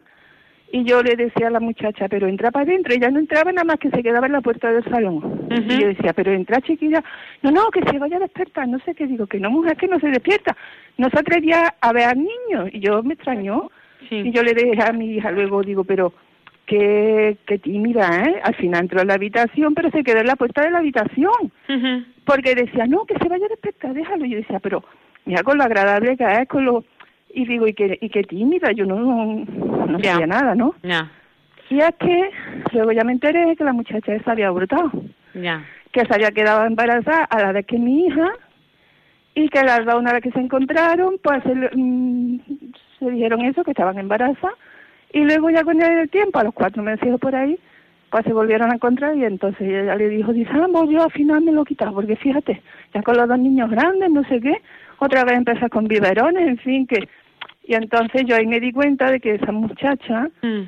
y 0.72 0.84
yo 0.84 1.02
le 1.02 1.16
decía 1.16 1.48
a 1.48 1.52
la 1.52 1.60
muchacha, 1.60 2.08
pero 2.10 2.28
entra 2.28 2.52
para 2.52 2.64
adentro. 2.64 2.94
Ella 2.94 3.10
no 3.10 3.20
entraba 3.20 3.52
nada 3.52 3.64
más 3.64 3.80
que 3.80 3.90
se 3.90 4.04
quedaba 4.04 4.28
en 4.28 4.34
la 4.34 4.42
puerta 4.42 4.72
del 4.72 4.84
salón. 4.84 5.48
Y 5.50 5.82
yo 5.82 5.88
decía, 5.88 6.14
pero 6.14 6.32
entra 6.32 6.62
chiquilla. 6.62 7.04
No, 7.42 7.52
no, 7.52 7.70
que 7.72 7.82
se 7.90 7.98
vaya 7.98 8.18
a 8.18 8.22
despertar. 8.22 8.68
No 8.68 8.78
sé 8.80 8.94
qué 8.94 9.08
digo, 9.08 9.28
que 9.28 9.40
no, 9.40 9.50
mujer, 9.50 9.78
que 9.78 9.88
no 9.88 10.00
se 10.00 10.08
despierta. 10.08 10.58
No 10.98 11.10
se 11.10 11.20
atrevía 11.20 11.74
a 11.80 11.94
ver 11.94 12.04
al 12.04 12.18
niño. 12.18 12.68
Y 12.72 12.82
yo 12.82 13.02
me 13.02 13.14
extrañó. 13.14 13.72
Y 14.10 14.32
yo 14.32 14.44
le 14.44 14.54
dije 14.54 14.84
a 14.84 14.92
mi 14.92 15.16
hija 15.16 15.32
luego, 15.32 15.64
digo, 15.64 15.84
pero 15.84 16.14
qué, 16.68 17.38
qué 17.48 17.58
tímida, 17.58 18.24
¿eh? 18.24 18.40
Al 18.44 18.54
final 18.56 18.82
entró 18.82 19.02
en 19.02 19.08
la 19.08 19.16
habitación, 19.16 19.74
pero 19.74 19.90
se 19.90 20.04
quedó 20.04 20.20
en 20.20 20.28
la 20.28 20.36
puerta 20.36 20.62
de 20.62 20.70
la 20.70 20.80
habitación. 20.80 21.52
Porque 22.26 22.54
decía, 22.54 22.86
no, 22.86 23.06
que 23.06 23.18
se 23.18 23.28
vaya 23.28 23.46
a 23.46 23.50
despertar, 23.50 23.94
déjalo. 23.94 24.26
Y 24.26 24.32
yo 24.32 24.38
decía, 24.38 24.60
pero 24.60 24.84
mira 25.26 25.42
con 25.44 25.58
lo 25.58 25.64
agradable 25.64 26.16
que 26.16 26.26
es, 26.26 26.48
con 26.48 26.66
lo 26.66 26.84
y 27.34 27.46
digo, 27.46 27.68
y 27.68 27.74
qué, 27.74 27.98
y 28.02 28.10
qué 28.10 28.24
tímida, 28.24 28.72
yo 28.72 28.86
no, 28.86 28.98
no, 28.98 30.00
sabía 30.00 30.28
nada, 30.28 30.56
¿no? 30.56 30.76
Ya. 30.84 31.12
Y 31.70 31.80
es 31.80 31.96
que 32.00 32.30
luego 32.74 32.92
ya 32.94 33.04
me 33.04 33.12
enteré 33.12 33.56
que 33.56 33.64
la 33.64 33.74
muchacha 33.74 34.14
esa 34.14 34.32
había 34.32 34.48
abortado. 34.48 34.92
Ya. 35.34 35.66
Que 35.92 36.06
se 36.06 36.14
había 36.14 36.32
quedado 36.32 36.66
embarazada 36.66 37.26
a 37.26 37.42
la 37.42 37.52
vez 37.52 37.66
que 37.66 37.78
mi 37.78 38.06
hija 38.06 38.32
y 39.36 39.50
que 39.50 39.62
las 39.64 39.86
dos 39.86 39.96
una 39.96 40.14
vez 40.14 40.22
que 40.22 40.32
se 40.32 40.40
encontraron, 40.40 41.20
pues 41.22 41.44
se, 41.44 41.54
mm, 41.54 42.40
se 42.98 43.12
dijeron 43.12 43.42
eso, 43.42 43.64
que 43.64 43.72
estaban 43.72 44.00
embarazadas. 44.00 44.56
Y 45.14 45.24
luego 45.24 45.50
ya 45.50 45.64
con 45.64 45.82
el 45.82 46.10
tiempo, 46.10 46.40
a 46.40 46.44
los 46.44 46.54
cuatro 46.54 46.84
meses 46.84 47.08
por 47.20 47.36
ahí, 47.36 47.58
pues 48.10 48.24
se 48.26 48.34
volvieron 48.34 48.72
a 48.72 48.76
encontrar 48.76 49.16
y 49.16 49.26
entonces 49.26 49.62
ella 49.62 49.96
le 49.96 50.10
dijo, 50.10 50.32
dice, 50.34 50.50
ah, 50.54 50.68
yo 50.90 51.04
al 51.04 51.12
final 51.12 51.42
me 51.42 51.52
lo 51.52 51.64
he 51.64 51.66
quitado, 51.66 51.94
porque 51.94 52.16
fíjate, 52.16 52.62
ya 52.94 53.02
con 53.02 53.18
los 53.18 53.28
dos 53.28 53.40
niños 53.40 53.70
grandes, 53.70 54.10
no 54.10 54.24
sé 54.26 54.40
qué, 54.40 54.62
otra 55.00 55.24
vez 55.26 55.38
empezar 55.38 55.70
con 55.70 55.88
biberones, 55.88 56.48
en 56.48 56.58
fin, 56.58 56.88
que 56.88 57.08
y 57.68 57.76
entonces 57.76 58.24
yo 58.26 58.36
ahí 58.36 58.48
me 58.48 58.62
di 58.62 58.72
cuenta 58.72 59.12
de 59.12 59.20
que 59.20 59.36
esa 59.36 59.52
muchacha, 59.52 60.30
mm. 60.42 60.62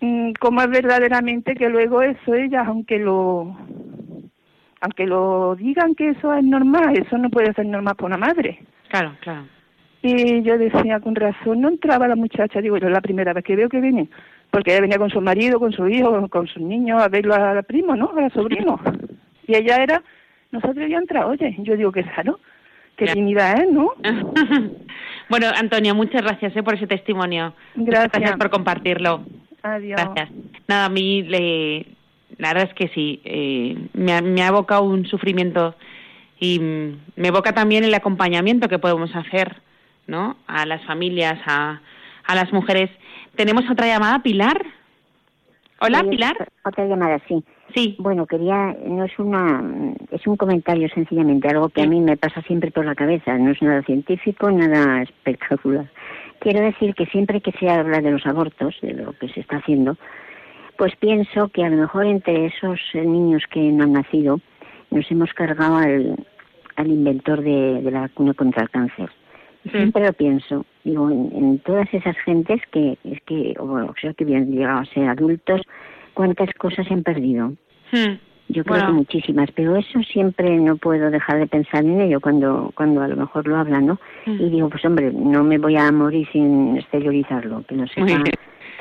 mm 0.00 0.32
como 0.38 0.60
es 0.60 0.68
verdaderamente 0.68 1.54
que 1.54 1.68
luego 1.70 2.02
eso 2.02 2.34
ellas, 2.34 2.66
aunque 2.66 2.98
lo 2.98 3.56
aunque 4.80 5.06
lo 5.06 5.54
digan 5.54 5.94
que 5.94 6.10
eso 6.10 6.34
es 6.34 6.44
normal, 6.44 6.98
eso 6.98 7.16
no 7.16 7.30
puede 7.30 7.54
ser 7.54 7.66
normal 7.66 7.94
para 7.94 8.16
una 8.16 8.26
madre. 8.26 8.58
Claro, 8.88 9.16
claro. 9.20 9.46
Y 10.02 10.42
yo 10.42 10.58
decía, 10.58 10.98
con 11.00 11.14
razón, 11.14 11.60
no 11.60 11.68
entraba 11.68 12.08
la 12.08 12.16
muchacha, 12.16 12.60
digo, 12.60 12.76
yo 12.76 12.88
es 12.88 12.92
la 12.92 13.00
primera 13.00 13.32
vez 13.32 13.44
que 13.44 13.54
veo 13.54 13.68
que 13.68 13.80
viene, 13.80 14.08
porque 14.50 14.72
ella 14.72 14.80
venía 14.80 14.98
con 14.98 15.10
su 15.10 15.20
marido, 15.20 15.60
con 15.60 15.72
su 15.72 15.88
hijo, 15.88 16.28
con 16.28 16.48
sus 16.48 16.62
niños 16.62 17.00
a 17.00 17.08
verlo 17.08 17.34
a 17.34 17.54
la 17.54 17.62
primo, 17.62 17.94
¿no? 17.94 18.10
A 18.16 18.22
la 18.22 18.30
sobrino. 18.30 18.80
Y 19.44 19.56
ella 19.56 19.82
era, 19.82 20.02
nosotros 20.52 20.88
ya 20.88 20.98
entra, 20.98 21.26
oye, 21.26 21.56
yo 21.58 21.76
digo 21.76 21.90
que 21.90 22.02
raro, 22.02 22.38
qué 22.96 23.06
tímida 23.06 23.54
es, 23.54 23.70
¿no? 23.70 23.92
Bueno, 25.28 25.46
Antonia, 25.56 25.94
muchas 25.94 26.22
gracias 26.22 26.54
eh, 26.54 26.62
por 26.62 26.74
ese 26.74 26.86
testimonio. 26.86 27.54
Gracias. 27.74 28.12
Gracias 28.12 28.36
por 28.36 28.50
compartirlo. 28.50 29.24
Adiós. 29.62 29.98
Gracias. 29.98 30.30
Nada, 30.68 30.84
a 30.84 30.88
mí 30.90 31.22
le, 31.22 31.86
la 32.38 32.48
verdad 32.48 32.68
es 32.68 32.74
que 32.74 32.88
sí, 32.88 33.20
eh, 33.24 33.76
me, 33.94 34.12
ha, 34.12 34.48
evocado 34.48 34.82
un 34.82 35.06
sufrimiento 35.06 35.74
y 36.38 36.58
me 36.60 37.28
evoca 37.28 37.52
también 37.52 37.84
el 37.84 37.94
acompañamiento 37.94 38.68
que 38.68 38.78
podemos 38.78 39.14
hacer 39.14 39.56
¿no? 40.12 40.36
a 40.46 40.66
las 40.66 40.84
familias, 40.84 41.40
a, 41.46 41.80
a 42.26 42.34
las 42.34 42.52
mujeres. 42.52 42.90
Tenemos 43.34 43.64
otra 43.70 43.86
llamada, 43.86 44.22
Pilar. 44.22 44.62
Hola, 45.80 46.04
Pilar. 46.04 46.36
Otra 46.64 46.84
llamada, 46.84 47.18
sí. 47.26 47.42
Sí. 47.74 47.96
Bueno, 47.98 48.26
quería, 48.26 48.76
no 48.86 49.04
es 49.04 49.18
una, 49.18 49.94
es 50.10 50.26
un 50.26 50.36
comentario 50.36 50.88
sencillamente, 50.90 51.48
algo 51.48 51.70
que 51.70 51.82
a 51.82 51.86
mí 51.86 52.00
me 52.00 52.18
pasa 52.18 52.42
siempre 52.42 52.70
por 52.70 52.84
la 52.84 52.94
cabeza, 52.94 53.38
no 53.38 53.50
es 53.50 53.62
nada 53.62 53.82
científico, 53.82 54.50
nada 54.50 55.02
espectacular. 55.02 55.90
Quiero 56.40 56.60
decir 56.60 56.94
que 56.94 57.06
siempre 57.06 57.40
que 57.40 57.52
se 57.52 57.70
habla 57.70 58.00
de 58.00 58.10
los 58.10 58.26
abortos, 58.26 58.76
de 58.82 58.92
lo 58.92 59.12
que 59.14 59.28
se 59.30 59.40
está 59.40 59.56
haciendo, 59.56 59.96
pues 60.76 60.94
pienso 60.96 61.48
que 61.48 61.64
a 61.64 61.70
lo 61.70 61.76
mejor 61.78 62.04
entre 62.04 62.46
esos 62.46 62.78
niños 62.94 63.44
que 63.50 63.60
no 63.60 63.84
han 63.84 63.94
nacido, 63.94 64.40
nos 64.90 65.10
hemos 65.10 65.32
cargado 65.32 65.76
al, 65.76 66.26
al 66.76 66.86
inventor 66.88 67.42
de, 67.42 67.80
la 67.90 68.00
vacuna 68.00 68.34
contra 68.34 68.62
el 68.64 68.70
cáncer. 68.70 69.10
Y 69.64 69.70
siempre 69.70 70.04
lo 70.04 70.12
pienso, 70.12 70.66
digo, 70.84 71.08
en, 71.10 71.58
todas 71.60 71.92
esas 71.92 72.16
gentes 72.24 72.60
que, 72.72 72.98
es 73.04 73.20
que, 73.26 73.54
o 73.58 73.94
sea, 74.00 74.12
que 74.14 74.24
habían 74.24 74.50
llegado 74.50 74.80
a 74.80 74.84
ser 74.86 75.08
adultos, 75.08 75.60
cuántas 76.14 76.52
cosas 76.54 76.90
han 76.90 77.02
perdido. 77.02 77.52
Hmm. 77.92 78.18
Yo 78.48 78.64
creo 78.64 78.86
que 78.86 78.92
muchísimas, 78.92 79.50
pero 79.52 79.76
eso 79.76 80.02
siempre 80.02 80.56
no 80.58 80.76
puedo 80.76 81.10
dejar 81.10 81.38
de 81.38 81.46
pensar 81.46 81.84
en 81.84 82.00
ello 82.00 82.20
cuando 82.20 82.70
cuando 82.74 83.00
a 83.00 83.08
lo 83.08 83.16
mejor 83.16 83.46
lo 83.46 83.56
hablan, 83.56 83.86
¿no? 83.86 83.98
Hmm. 84.26 84.40
Y 84.40 84.50
digo, 84.50 84.68
pues 84.68 84.84
hombre, 84.84 85.10
no 85.12 85.42
me 85.42 85.58
voy 85.58 85.76
a 85.76 85.90
morir 85.90 86.26
sin 86.32 86.76
exteriorizarlo, 86.76 87.64
que 87.66 87.76
no 87.76 87.86
sé 87.86 88.00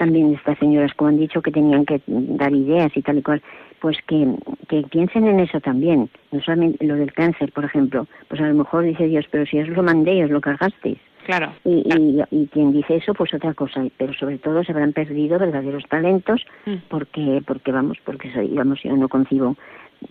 también 0.01 0.33
estas 0.33 0.57
señoras 0.57 0.91
como 0.95 1.09
han 1.09 1.19
dicho 1.19 1.43
que 1.43 1.51
tenían 1.51 1.85
que 1.85 2.01
dar 2.07 2.51
ideas 2.55 2.91
y 2.95 3.03
tal 3.03 3.19
y 3.19 3.21
cual, 3.21 3.39
pues 3.79 3.99
que, 4.07 4.27
que 4.67 4.81
piensen 4.89 5.27
en 5.27 5.39
eso 5.39 5.59
también, 5.59 6.09
no 6.31 6.41
solamente 6.41 6.83
lo 6.87 6.95
del 6.95 7.13
cáncer, 7.13 7.51
por 7.51 7.65
ejemplo, 7.65 8.07
pues 8.27 8.41
a 8.41 8.47
lo 8.47 8.55
mejor 8.55 8.83
dice 8.83 9.05
Dios, 9.05 9.25
pero 9.29 9.45
si 9.45 9.59
os 9.59 9.67
lo 9.67 9.83
mandé, 9.83 10.23
os 10.23 10.31
lo 10.31 10.41
cargasteis. 10.41 10.97
Claro. 11.27 11.53
Y, 11.63 11.83
y, 12.31 12.47
quien 12.47 12.73
dice 12.73 12.95
eso, 12.95 13.13
pues 13.13 13.31
otra 13.31 13.53
cosa. 13.53 13.83
Pero 13.95 14.11
sobre 14.15 14.39
todo 14.39 14.63
se 14.63 14.71
habrán 14.71 14.91
perdido 14.91 15.37
verdaderos 15.37 15.83
talentos 15.87 16.43
mm. 16.65 16.77
porque, 16.89 17.43
porque 17.45 17.71
vamos, 17.71 17.99
porque 18.03 18.33
soy, 18.33 18.47
digamos, 18.47 18.81
yo 18.81 18.97
no 18.97 19.07
concibo 19.07 19.55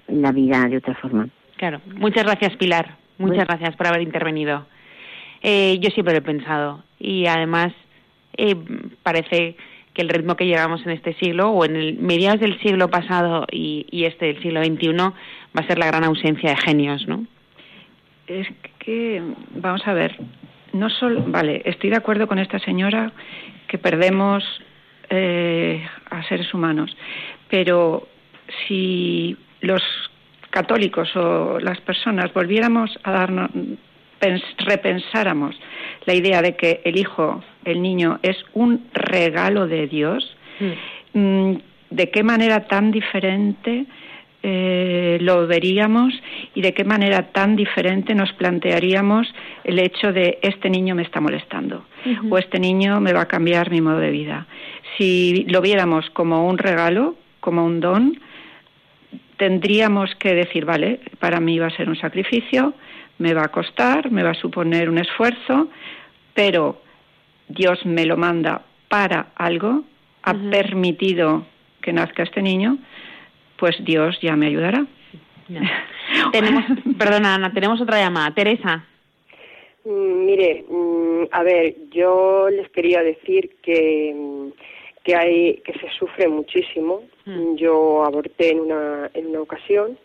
la 0.07 0.31
vida 0.31 0.69
de 0.69 0.77
otra 0.77 0.95
forma. 0.95 1.29
Claro. 1.57 1.81
Muchas 1.97 2.23
gracias, 2.23 2.57
Pilar. 2.59 2.97
Muchas 3.19 3.45
gracias 3.49 3.75
por 3.75 3.89
haber 3.89 4.03
intervenido. 4.03 4.67
Eh, 5.43 5.81
yo 5.81 5.91
siempre 5.91 6.15
lo 6.15 6.21
he 6.21 6.23
pensado 6.23 6.85
y 7.01 7.27
además 7.27 7.73
eh, 8.37 8.55
parece 9.03 9.57
que 9.95 10.03
el 10.03 10.09
ritmo 10.09 10.37
que 10.37 10.47
llevamos 10.47 10.85
en 10.87 10.93
este 10.93 11.15
siglo 11.15 11.51
o 11.51 11.65
en 11.65 11.77
el 11.77 11.99
mediados 11.99 12.41
del 12.41 12.61
siglo 12.61 12.89
pasado 12.89 13.47
y, 13.51 13.87
y 13.91 14.05
este 14.05 14.27
del 14.27 14.43
siglo 14.43 14.63
XXI 14.63 14.97
va 14.97 15.13
a 15.55 15.67
ser 15.67 15.79
la 15.79 15.87
gran 15.87 16.05
ausencia 16.05 16.51
de 16.51 16.57
genios, 16.57 17.07
¿no? 17.09 17.27
Es 18.27 18.47
que, 18.79 19.21
vamos 19.57 19.87
a 19.87 19.93
ver, 19.93 20.17
no 20.73 20.89
solo, 20.91 21.25
vale, 21.27 21.63
estoy 21.65 21.91
de 21.91 21.97
acuerdo 21.97 22.29
con 22.29 22.39
esta 22.39 22.61
señora 22.61 23.13
que 23.67 23.79
perdemos 23.79 24.45
eh, 25.09 25.85
a 26.11 26.23
seres 26.25 26.55
humanos, 26.55 26.97
pero 27.49 28.07
si 28.67 29.37
los 29.61 29.83
católicos 30.51 31.15
o 31.17 31.59
las 31.61 31.81
personas 31.81 32.33
volviéramos 32.33 32.97
a 33.03 33.11
darnos, 33.11 33.51
repensáramos 34.59 35.59
la 36.07 36.15
idea 36.15 36.43
de 36.43 36.57
que 36.57 36.81
el 36.85 36.99
hijo, 36.99 37.43
el 37.65 37.83
niño, 37.83 38.19
es 38.23 38.37
un 38.55 38.87
regalo 38.93 39.67
de 39.67 39.87
Dios, 39.87 40.37
mm. 40.61 41.19
Mm, 41.19 41.59
¿de 41.91 42.11
qué 42.11 42.23
manera 42.23 42.67
tan 42.67 42.91
diferente 42.91 43.87
eh, 44.43 45.19
lo 45.21 45.47
veríamos 45.47 46.15
y 46.55 46.63
de 46.63 46.73
qué 46.73 46.83
manera 46.83 47.31
tan 47.31 47.57
diferente 47.57 48.15
nos 48.15 48.33
plantearíamos 48.33 49.27
el 49.65 49.79
hecho 49.79 50.15
de 50.15 50.39
este 50.41 50.71
niño 50.71 50.95
me 50.95 51.03
está 51.03 51.21
molestando 51.21 51.85
o 52.31 52.39
este 52.39 52.59
niño 52.59 53.01
me 53.01 53.13
va 53.13 53.23
a 53.23 53.29
cambiar 53.29 53.71
mi 53.71 53.83
modo 53.83 53.99
de 53.99 54.11
vida. 54.11 54.47
Si 54.97 55.45
lo 55.49 55.61
viéramos 55.61 56.09
como 56.11 56.47
un 56.47 56.57
regalo, 56.57 57.17
como 57.41 57.67
un 57.67 57.81
don, 57.81 58.19
tendríamos 59.37 60.15
que 60.15 60.35
decir, 60.35 60.65
vale, 60.65 61.01
para 61.19 61.39
mí 61.41 61.59
va 61.59 61.67
a 61.67 61.77
ser 61.77 61.91
un 61.91 61.97
sacrificio, 61.97 62.73
me 63.21 63.35
va 63.35 63.45
a 63.45 63.49
costar, 63.49 64.11
me 64.11 64.23
va 64.23 64.31
a 64.31 64.35
suponer 64.35 64.89
un 64.89 64.99
esfuerzo, 64.99 65.69
pero 66.35 66.81
Dios 67.49 67.85
me 67.85 68.07
lo 68.07 68.17
manda 68.17 68.63
para 68.89 69.29
algo, 69.37 69.85
ha 70.23 70.35
permitido 70.35 71.45
que 71.83 71.93
nazca 71.93 72.23
este 72.23 72.43
niño, 72.43 72.79
pues 73.57 73.77
Dios 73.85 74.19
ya 74.23 74.37
me 74.37 74.47
ayudará. 74.47 74.87
tenemos, 76.33 76.65
perdona 76.99 77.35
Ana, 77.35 77.53
tenemos 77.53 77.81
otra 77.81 77.99
llamada. 77.99 78.35
Teresa. 78.35 78.85
Mm, 79.85 80.25
mire, 80.25 80.65
mm, 80.69 81.25
a 81.31 81.43
ver, 81.43 81.75
yo 81.91 82.49
les 82.51 82.69
quería 82.71 83.03
decir 83.03 83.57
que, 83.63 84.15
mm, 84.17 84.49
que 85.05 85.15
hay 85.15 85.57
que 85.65 85.75
se 85.75 85.91
sufre 85.99 86.27
muchísimo. 86.29 87.03
Yo 87.57 88.05
aborté 88.05 88.51
en 88.51 88.61
una 88.61 89.11
en 89.15 89.27
una 89.29 89.41
ocasión. 89.41 89.97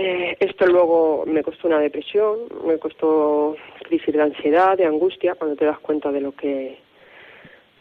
Eh, 0.00 0.36
esto 0.38 0.64
luego 0.64 1.24
me 1.26 1.42
costó 1.42 1.66
una 1.66 1.80
depresión, 1.80 2.38
me 2.64 2.78
costó 2.78 3.56
crisis 3.82 4.14
de 4.14 4.22
ansiedad, 4.22 4.78
de 4.78 4.84
angustia, 4.84 5.34
cuando 5.34 5.56
te 5.56 5.64
das 5.64 5.80
cuenta 5.80 6.12
de 6.12 6.20
lo 6.20 6.30
que, 6.30 6.78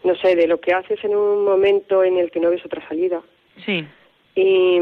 no 0.04 0.16
sé, 0.16 0.36
de 0.36 0.48
lo 0.48 0.60
que 0.60 0.74
haces 0.74 0.98
en 1.04 1.16
un 1.16 1.46
momento 1.46 2.04
en 2.04 2.18
el 2.18 2.32
que 2.32 2.40
no 2.40 2.50
ves 2.50 2.66
otra 2.66 2.82
salida. 2.88 3.22
Sí. 3.64 3.86
Y, 4.34 4.80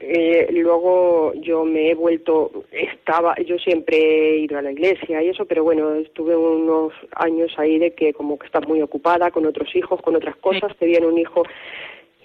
eh, 0.00 0.48
luego 0.50 1.32
yo 1.36 1.64
me 1.64 1.90
he 1.90 1.94
vuelto, 1.94 2.64
estaba, 2.70 3.34
yo 3.36 3.56
siempre 3.56 3.96
he 3.96 4.36
ido 4.40 4.58
a 4.58 4.62
la 4.62 4.72
iglesia 4.72 5.22
y 5.22 5.30
eso, 5.30 5.46
pero 5.46 5.64
bueno, 5.64 5.94
estuve 5.94 6.36
unos 6.36 6.92
años 7.12 7.50
ahí 7.56 7.78
de 7.78 7.92
que 7.94 8.12
como 8.12 8.38
que 8.38 8.44
estás 8.44 8.68
muy 8.68 8.82
ocupada 8.82 9.30
con 9.30 9.46
otros 9.46 9.74
hijos, 9.74 10.02
con 10.02 10.14
otras 10.16 10.36
cosas, 10.36 10.76
te 10.76 10.84
viene 10.84 11.06
un 11.06 11.16
hijo 11.16 11.44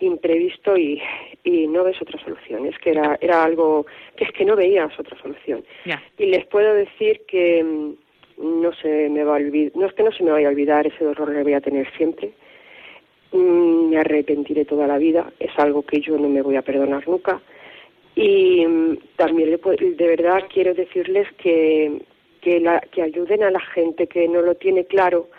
imprevisto 0.01 0.77
y, 0.77 1.01
y 1.43 1.67
no 1.67 1.83
ves 1.83 2.01
otra 2.01 2.19
solución. 2.23 2.65
Es 2.65 2.77
que 2.79 2.91
era, 2.91 3.17
era 3.21 3.43
algo 3.43 3.85
que 4.15 4.25
es 4.25 4.31
que 4.31 4.45
no 4.45 4.55
veías 4.55 4.97
otra 4.99 5.17
solución. 5.21 5.63
Y 6.17 6.25
les 6.25 6.45
puedo 6.47 6.73
decir 6.73 7.21
que 7.27 7.63
mm, 7.63 7.93
no 8.61 8.73
se 8.73 9.09
me 9.09 9.23
va 9.23 9.33
a 9.33 9.39
olvidar, 9.39 9.71
no 9.75 9.87
es 9.87 9.93
que 9.93 10.03
no 10.03 10.11
se 10.11 10.23
me 10.23 10.31
vaya 10.31 10.47
a 10.47 10.51
olvidar 10.51 10.87
ese 10.87 11.03
dolor 11.03 11.33
que 11.33 11.43
voy 11.43 11.53
a 11.53 11.61
tener 11.61 11.87
siempre. 11.95 12.31
Mm, 13.31 13.89
me 13.89 13.97
arrepentiré 13.97 14.65
toda 14.65 14.87
la 14.87 14.97
vida, 14.97 15.31
es 15.39 15.51
algo 15.57 15.83
que 15.83 16.01
yo 16.01 16.17
no 16.17 16.27
me 16.27 16.41
voy 16.41 16.55
a 16.55 16.61
perdonar 16.61 17.07
nunca. 17.07 17.41
Y 18.15 18.65
mm, 18.65 18.97
también 19.15 19.49
de 19.51 20.07
verdad 20.07 20.43
quiero 20.53 20.73
decirles 20.73 21.27
que, 21.37 22.01
que, 22.41 22.59
la, 22.59 22.79
que 22.79 23.01
ayuden 23.01 23.43
a 23.43 23.51
la 23.51 23.61
gente 23.61 24.07
que 24.07 24.27
no 24.27 24.41
lo 24.41 24.55
tiene 24.55 24.85
claro 24.85 25.29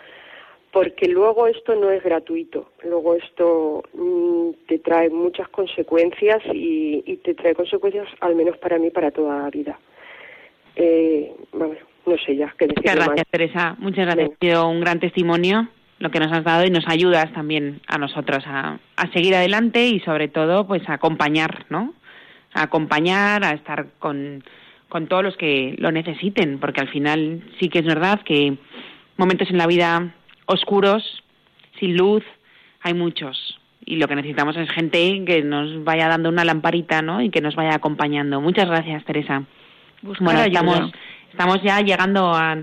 porque 0.73 1.07
luego 1.07 1.45
esto 1.45 1.75
no 1.75 1.91
es 1.91 2.03
gratuito, 2.03 2.71
luego 2.83 3.13
esto 3.13 3.83
mm, 3.93 4.65
te 4.67 4.79
trae 4.79 5.07
muchas 5.11 5.47
consecuencias 5.49 6.41
y, 6.51 7.19
te 7.23 7.35
trae 7.35 7.53
consecuencias, 7.53 8.07
al 8.19 8.35
menos 8.35 8.57
para 8.57 8.79
mí, 8.79 8.89
para 8.89 9.11
toda 9.11 9.43
la 9.43 9.49
vida. 9.51 9.79
Eh, 10.75 11.31
bueno, 11.51 11.75
no 12.07 12.17
sé 12.17 12.35
ya 12.35 12.53
qué 12.57 12.65
decir. 12.65 12.79
Muchas 12.79 12.95
gracias, 12.95 13.27
Teresa. 13.29 13.75
Muchas 13.77 14.05
gracias. 14.07 14.31
Ha 14.31 14.45
sido 14.45 14.67
un 14.67 14.81
gran 14.81 14.99
testimonio 14.99 15.69
lo 15.99 16.09
que 16.09 16.19
nos 16.19 16.33
has 16.33 16.43
dado 16.43 16.65
y 16.65 16.71
nos 16.71 16.85
ayudas 16.87 17.31
también 17.33 17.79
a 17.87 17.99
nosotros 17.99 18.43
a, 18.47 18.79
a 18.97 19.11
seguir 19.13 19.35
adelante 19.35 19.85
y 19.87 19.99
sobre 19.99 20.27
todo 20.27 20.65
pues 20.67 20.81
a 20.89 20.93
acompañar, 20.93 21.67
¿no? 21.69 21.93
A 22.51 22.63
acompañar, 22.63 23.45
a 23.45 23.51
estar 23.51 23.85
con, 23.99 24.43
con 24.89 25.07
todos 25.07 25.23
los 25.23 25.37
que 25.37 25.75
lo 25.77 25.91
necesiten, 25.91 26.59
porque 26.59 26.81
al 26.81 26.89
final 26.89 27.43
sí 27.59 27.69
que 27.69 27.79
es 27.79 27.85
verdad 27.85 28.21
que 28.25 28.57
momentos 29.17 29.49
en 29.51 29.59
la 29.59 29.67
vida 29.67 30.13
oscuros, 30.45 31.23
sin 31.79 31.97
luz, 31.97 32.23
hay 32.81 32.93
muchos. 32.93 33.59
Y 33.85 33.97
lo 33.97 34.07
que 34.07 34.15
necesitamos 34.15 34.55
es 34.55 34.69
gente 34.71 35.23
que 35.25 35.43
nos 35.43 35.83
vaya 35.83 36.07
dando 36.07 36.29
una 36.29 36.45
lamparita, 36.45 37.01
¿no? 37.01 37.21
Y 37.21 37.29
que 37.29 37.41
nos 37.41 37.55
vaya 37.55 37.75
acompañando. 37.75 38.39
Muchas 38.39 38.67
gracias, 38.67 39.03
Teresa. 39.05 39.43
bueno, 40.01 40.41
estamos, 40.41 40.91
estamos 41.31 41.61
ya 41.63 41.81
llegando 41.81 42.33
a 42.33 42.57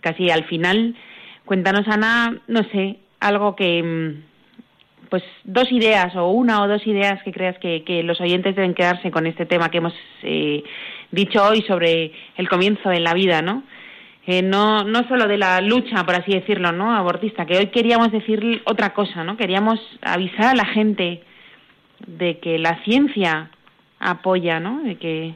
casi 0.00 0.30
al 0.30 0.44
final. 0.44 0.96
Cuéntanos, 1.44 1.86
Ana, 1.86 2.36
no 2.48 2.62
sé, 2.64 2.98
algo 3.20 3.54
que, 3.54 3.82
mm, 3.82 5.08
pues 5.08 5.22
dos 5.44 5.70
ideas 5.70 6.14
o 6.16 6.30
una 6.30 6.62
o 6.62 6.68
dos 6.68 6.84
ideas 6.86 7.22
que 7.22 7.32
creas 7.32 7.56
que, 7.58 7.84
que 7.84 8.02
los 8.02 8.20
oyentes 8.20 8.56
deben 8.56 8.74
quedarse 8.74 9.10
con 9.10 9.26
este 9.26 9.46
tema 9.46 9.70
que 9.70 9.78
hemos 9.78 9.94
eh, 10.22 10.64
dicho 11.12 11.44
hoy 11.44 11.62
sobre 11.62 12.12
el 12.36 12.48
comienzo 12.48 12.90
en 12.90 13.04
la 13.04 13.14
vida, 13.14 13.42
¿no? 13.42 13.62
Eh, 14.26 14.42
no, 14.42 14.82
no 14.82 15.06
solo 15.08 15.28
de 15.28 15.38
la 15.38 15.60
lucha, 15.60 16.04
por 16.04 16.16
así 16.16 16.32
decirlo, 16.32 16.72
¿no? 16.72 16.94
abortista, 16.94 17.46
que 17.46 17.58
hoy 17.58 17.68
queríamos 17.68 18.10
decir 18.10 18.62
otra 18.64 18.92
cosa, 18.92 19.22
¿no? 19.22 19.36
Queríamos 19.36 19.80
avisar 20.02 20.46
a 20.46 20.54
la 20.54 20.64
gente 20.64 21.22
de 22.06 22.38
que 22.38 22.58
la 22.58 22.82
ciencia 22.84 23.50
apoya, 24.00 24.58
¿no? 24.58 24.82
De 24.82 24.96
que 24.96 25.34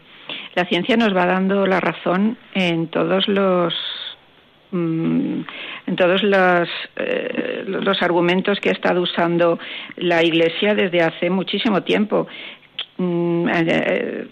la 0.54 0.64
ciencia 0.64 0.96
nos 0.96 1.14
va 1.16 1.26
dando 1.26 1.66
la 1.66 1.80
razón 1.80 2.36
en 2.54 2.88
todos 2.88 3.28
los 3.28 3.74
mm, 4.72 5.40
en 5.86 5.96
todos 5.96 6.22
los, 6.22 6.68
eh, 6.96 7.64
los 7.66 8.02
argumentos 8.02 8.58
que 8.60 8.70
ha 8.70 8.72
estado 8.72 9.02
usando 9.02 9.58
la 9.96 10.22
Iglesia 10.24 10.74
desde 10.74 11.00
hace 11.00 11.30
muchísimo 11.30 11.82
tiempo. 11.82 12.26
Mm, 12.98 13.48
eh, 13.48 14.26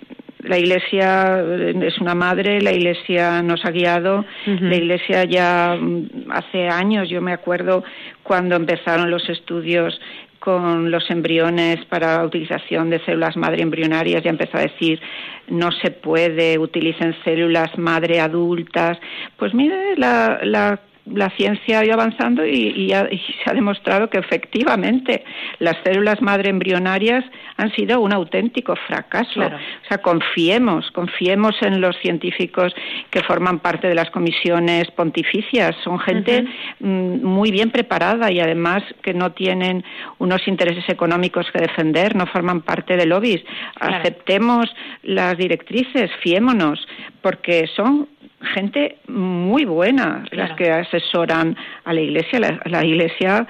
la 0.48 0.58
Iglesia 0.58 1.40
es 1.82 1.98
una 1.98 2.14
madre, 2.14 2.60
la 2.60 2.72
Iglesia 2.72 3.42
nos 3.42 3.64
ha 3.64 3.70
guiado, 3.70 4.24
la 4.46 4.74
Iglesia 4.74 5.24
ya 5.24 5.76
mm, 5.78 6.30
hace 6.30 6.68
años, 6.68 7.08
yo 7.08 7.20
me 7.20 7.32
acuerdo 7.32 7.84
cuando 8.22 8.56
empezaron 8.56 9.10
los 9.10 9.28
estudios 9.28 10.00
con 10.38 10.90
los 10.90 11.10
embriones 11.10 11.84
para 11.86 12.24
utilización 12.24 12.90
de 12.90 13.04
células 13.04 13.36
madre 13.36 13.62
embrionarias, 13.62 14.22
ya 14.22 14.30
empezó 14.30 14.56
a 14.56 14.62
decir 14.62 15.00
no 15.48 15.70
se 15.72 15.90
puede, 15.90 16.58
utilicen 16.58 17.14
células 17.24 17.76
madre 17.78 18.20
adultas. 18.20 18.98
Pues 19.36 19.54
mire, 19.54 19.96
la, 19.96 20.40
la 20.42 20.78
la 21.14 21.30
ciencia 21.30 21.80
ha 21.80 21.84
ido 21.84 21.94
avanzando 21.94 22.46
y, 22.46 22.88
se 22.90 23.50
ha 23.50 23.54
demostrado 23.54 24.10
que 24.10 24.18
efectivamente 24.18 25.24
las 25.58 25.76
células 25.84 26.20
madre 26.20 26.50
embrionarias 26.50 27.24
han 27.56 27.72
sido 27.72 28.00
un 28.00 28.12
auténtico 28.12 28.74
fracaso. 28.86 29.40
O 29.40 29.88
sea, 29.88 29.98
confiemos, 29.98 30.90
confiemos 30.92 31.54
en 31.62 31.80
los 31.80 31.96
científicos 31.98 32.74
que 33.10 33.22
forman 33.22 33.58
parte 33.60 33.88
de 33.88 33.94
las 33.94 34.10
comisiones 34.10 34.90
pontificias. 34.92 35.74
Son 35.82 35.98
gente 35.98 36.44
mm, 36.80 37.24
muy 37.24 37.50
bien 37.50 37.70
preparada 37.70 38.30
y 38.30 38.40
además 38.40 38.82
que 39.02 39.14
no 39.14 39.32
tienen 39.32 39.84
unos 40.18 40.46
intereses 40.46 40.88
económicos 40.88 41.46
que 41.52 41.60
defender, 41.60 42.14
no 42.14 42.26
forman 42.26 42.62
parte 42.62 42.96
de 42.96 43.06
lobbies. 43.06 43.42
Aceptemos 43.80 44.66
las 45.02 45.36
directrices, 45.36 46.10
fiémonos, 46.22 46.86
porque 47.22 47.66
son 47.74 48.08
gente 48.40 48.98
muy 49.08 49.64
buena 49.64 50.24
las 50.30 50.52
que 50.52 50.70
asesoran 50.70 51.56
a 51.84 51.92
la 51.92 52.00
iglesia 52.00 52.60
la, 52.64 52.84
iglesia 52.84 53.46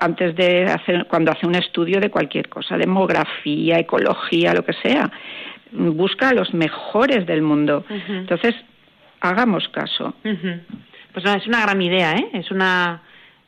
antes 0.00 0.34
de 0.34 0.64
hacer 0.64 1.06
cuando 1.06 1.30
hace 1.30 1.46
un 1.46 1.54
estudio 1.54 2.00
de 2.00 2.10
cualquier 2.10 2.48
cosa 2.48 2.78
demografía 2.78 3.78
ecología 3.78 4.54
lo 4.54 4.64
que 4.64 4.72
sea 4.74 5.10
busca 5.72 6.30
a 6.30 6.34
los 6.34 6.52
mejores 6.52 7.26
del 7.26 7.42
mundo. 7.42 7.84
Entonces 8.08 8.54
hagamos 9.20 9.68
caso. 9.68 10.14
Pues 10.22 11.24
no, 11.24 11.34
es 11.34 11.46
una 11.46 11.62
gran 11.62 11.80
idea 11.82 12.12
eh 12.12 12.30
es 12.34 12.50
una 12.50 13.02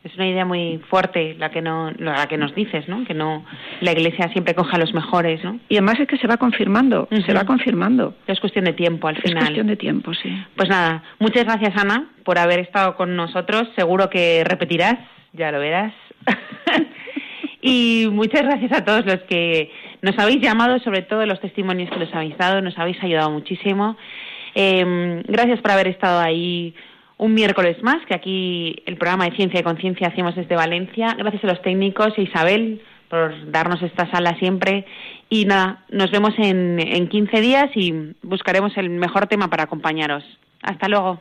es 0.05 0.14
una 0.16 0.26
idea 0.26 0.44
muy 0.44 0.80
fuerte 0.88 1.36
la 1.38 1.50
que 1.50 1.62
no 1.62 1.90
la 1.92 2.26
que 2.26 2.36
nos 2.36 2.55
dices 2.55 2.88
no 2.88 3.05
que 3.05 3.14
no 3.14 3.44
la 3.80 3.92
iglesia 3.92 4.28
siempre 4.28 4.55
coja 4.55 4.76
a 4.76 4.80
los 4.80 4.92
mejores 4.94 5.42
no 5.44 5.61
y 5.68 5.76
además 5.76 6.00
es 6.00 6.09
que 6.09 6.18
se 6.18 6.26
va 6.26 6.36
confirmando 6.36 7.09
se 7.26 7.34
va 7.34 7.44
confirmando. 7.44 8.14
Es 8.26 8.40
cuestión 8.40 8.64
de 8.64 8.72
tiempo 8.72 9.09
al 9.09 9.16
final. 9.16 9.38
es 9.38 9.44
cuestión 9.44 9.66
de 9.68 9.76
tiempo 9.76 10.14
sí. 10.14 10.30
Pues 10.57 10.68
nada 10.68 11.03
muchas 11.18 11.44
gracias 11.44 11.76
Ana 11.76 12.11
por 12.24 12.38
haber 12.38 12.61
estado 12.61 12.96
con 12.96 13.16
nosotros. 13.16 13.68
Seguro 13.76 14.11
que 14.11 14.44
repetirás 14.44 14.98
ya 15.32 15.50
lo 15.50 15.59
verás. 15.59 15.92
Y 17.64 18.09
muchas 18.11 18.42
gracias 18.42 18.72
a 18.72 18.84
todos 18.84 19.07
los 19.07 19.20
que 19.28 19.70
nos 20.03 20.18
habéis 20.18 20.40
llamado 20.40 20.80
sobre 20.80 21.03
todo 21.03 21.24
los 21.24 21.40
testimonios 21.40 21.90
que 21.90 22.00
nos 22.00 22.12
habéis 22.12 22.36
dado 22.36 22.61
nos 22.61 22.76
habéis 22.76 23.00
ayudado 23.03 23.30
muchísimo. 23.30 23.96
Eh, 24.57 25.22
gracias 25.28 25.61
por 25.61 25.70
haber 25.70 25.86
estado 25.86 26.18
ahí 26.18 26.74
un 27.23 27.35
miércoles 27.35 27.81
más, 27.85 28.05
que 28.07 28.14
aquí 28.14 28.83
el 28.85 28.97
programa 28.97 29.27
de 29.27 29.37
Ciencia 29.37 29.61
y 29.61 29.62
Conciencia 29.62 30.09
hacemos 30.09 30.35
desde 30.35 30.57
Valencia. 30.57 31.14
Gracias 31.16 31.45
a 31.45 31.47
los 31.47 31.62
técnicos 31.62 32.12
y 32.16 32.23
Isabel 32.23 32.83
por 33.09 33.53
darnos 33.53 33.81
esta 33.81 34.11
sala 34.11 34.37
siempre. 34.41 34.85
Y 35.29 35.45
nada, 35.45 35.85
nos 35.89 36.11
vemos 36.11 36.35
en, 36.39 36.81
en 36.81 37.09
15 37.09 37.41
días 37.41 37.70
y 37.77 38.14
buscaremos 38.23 38.77
el 38.77 38.91
mejor 38.91 39.29
tema 39.29 39.49
para 39.49 39.64
acompañaros. 39.64 40.25
Hasta 40.62 40.89
luego. 40.89 41.20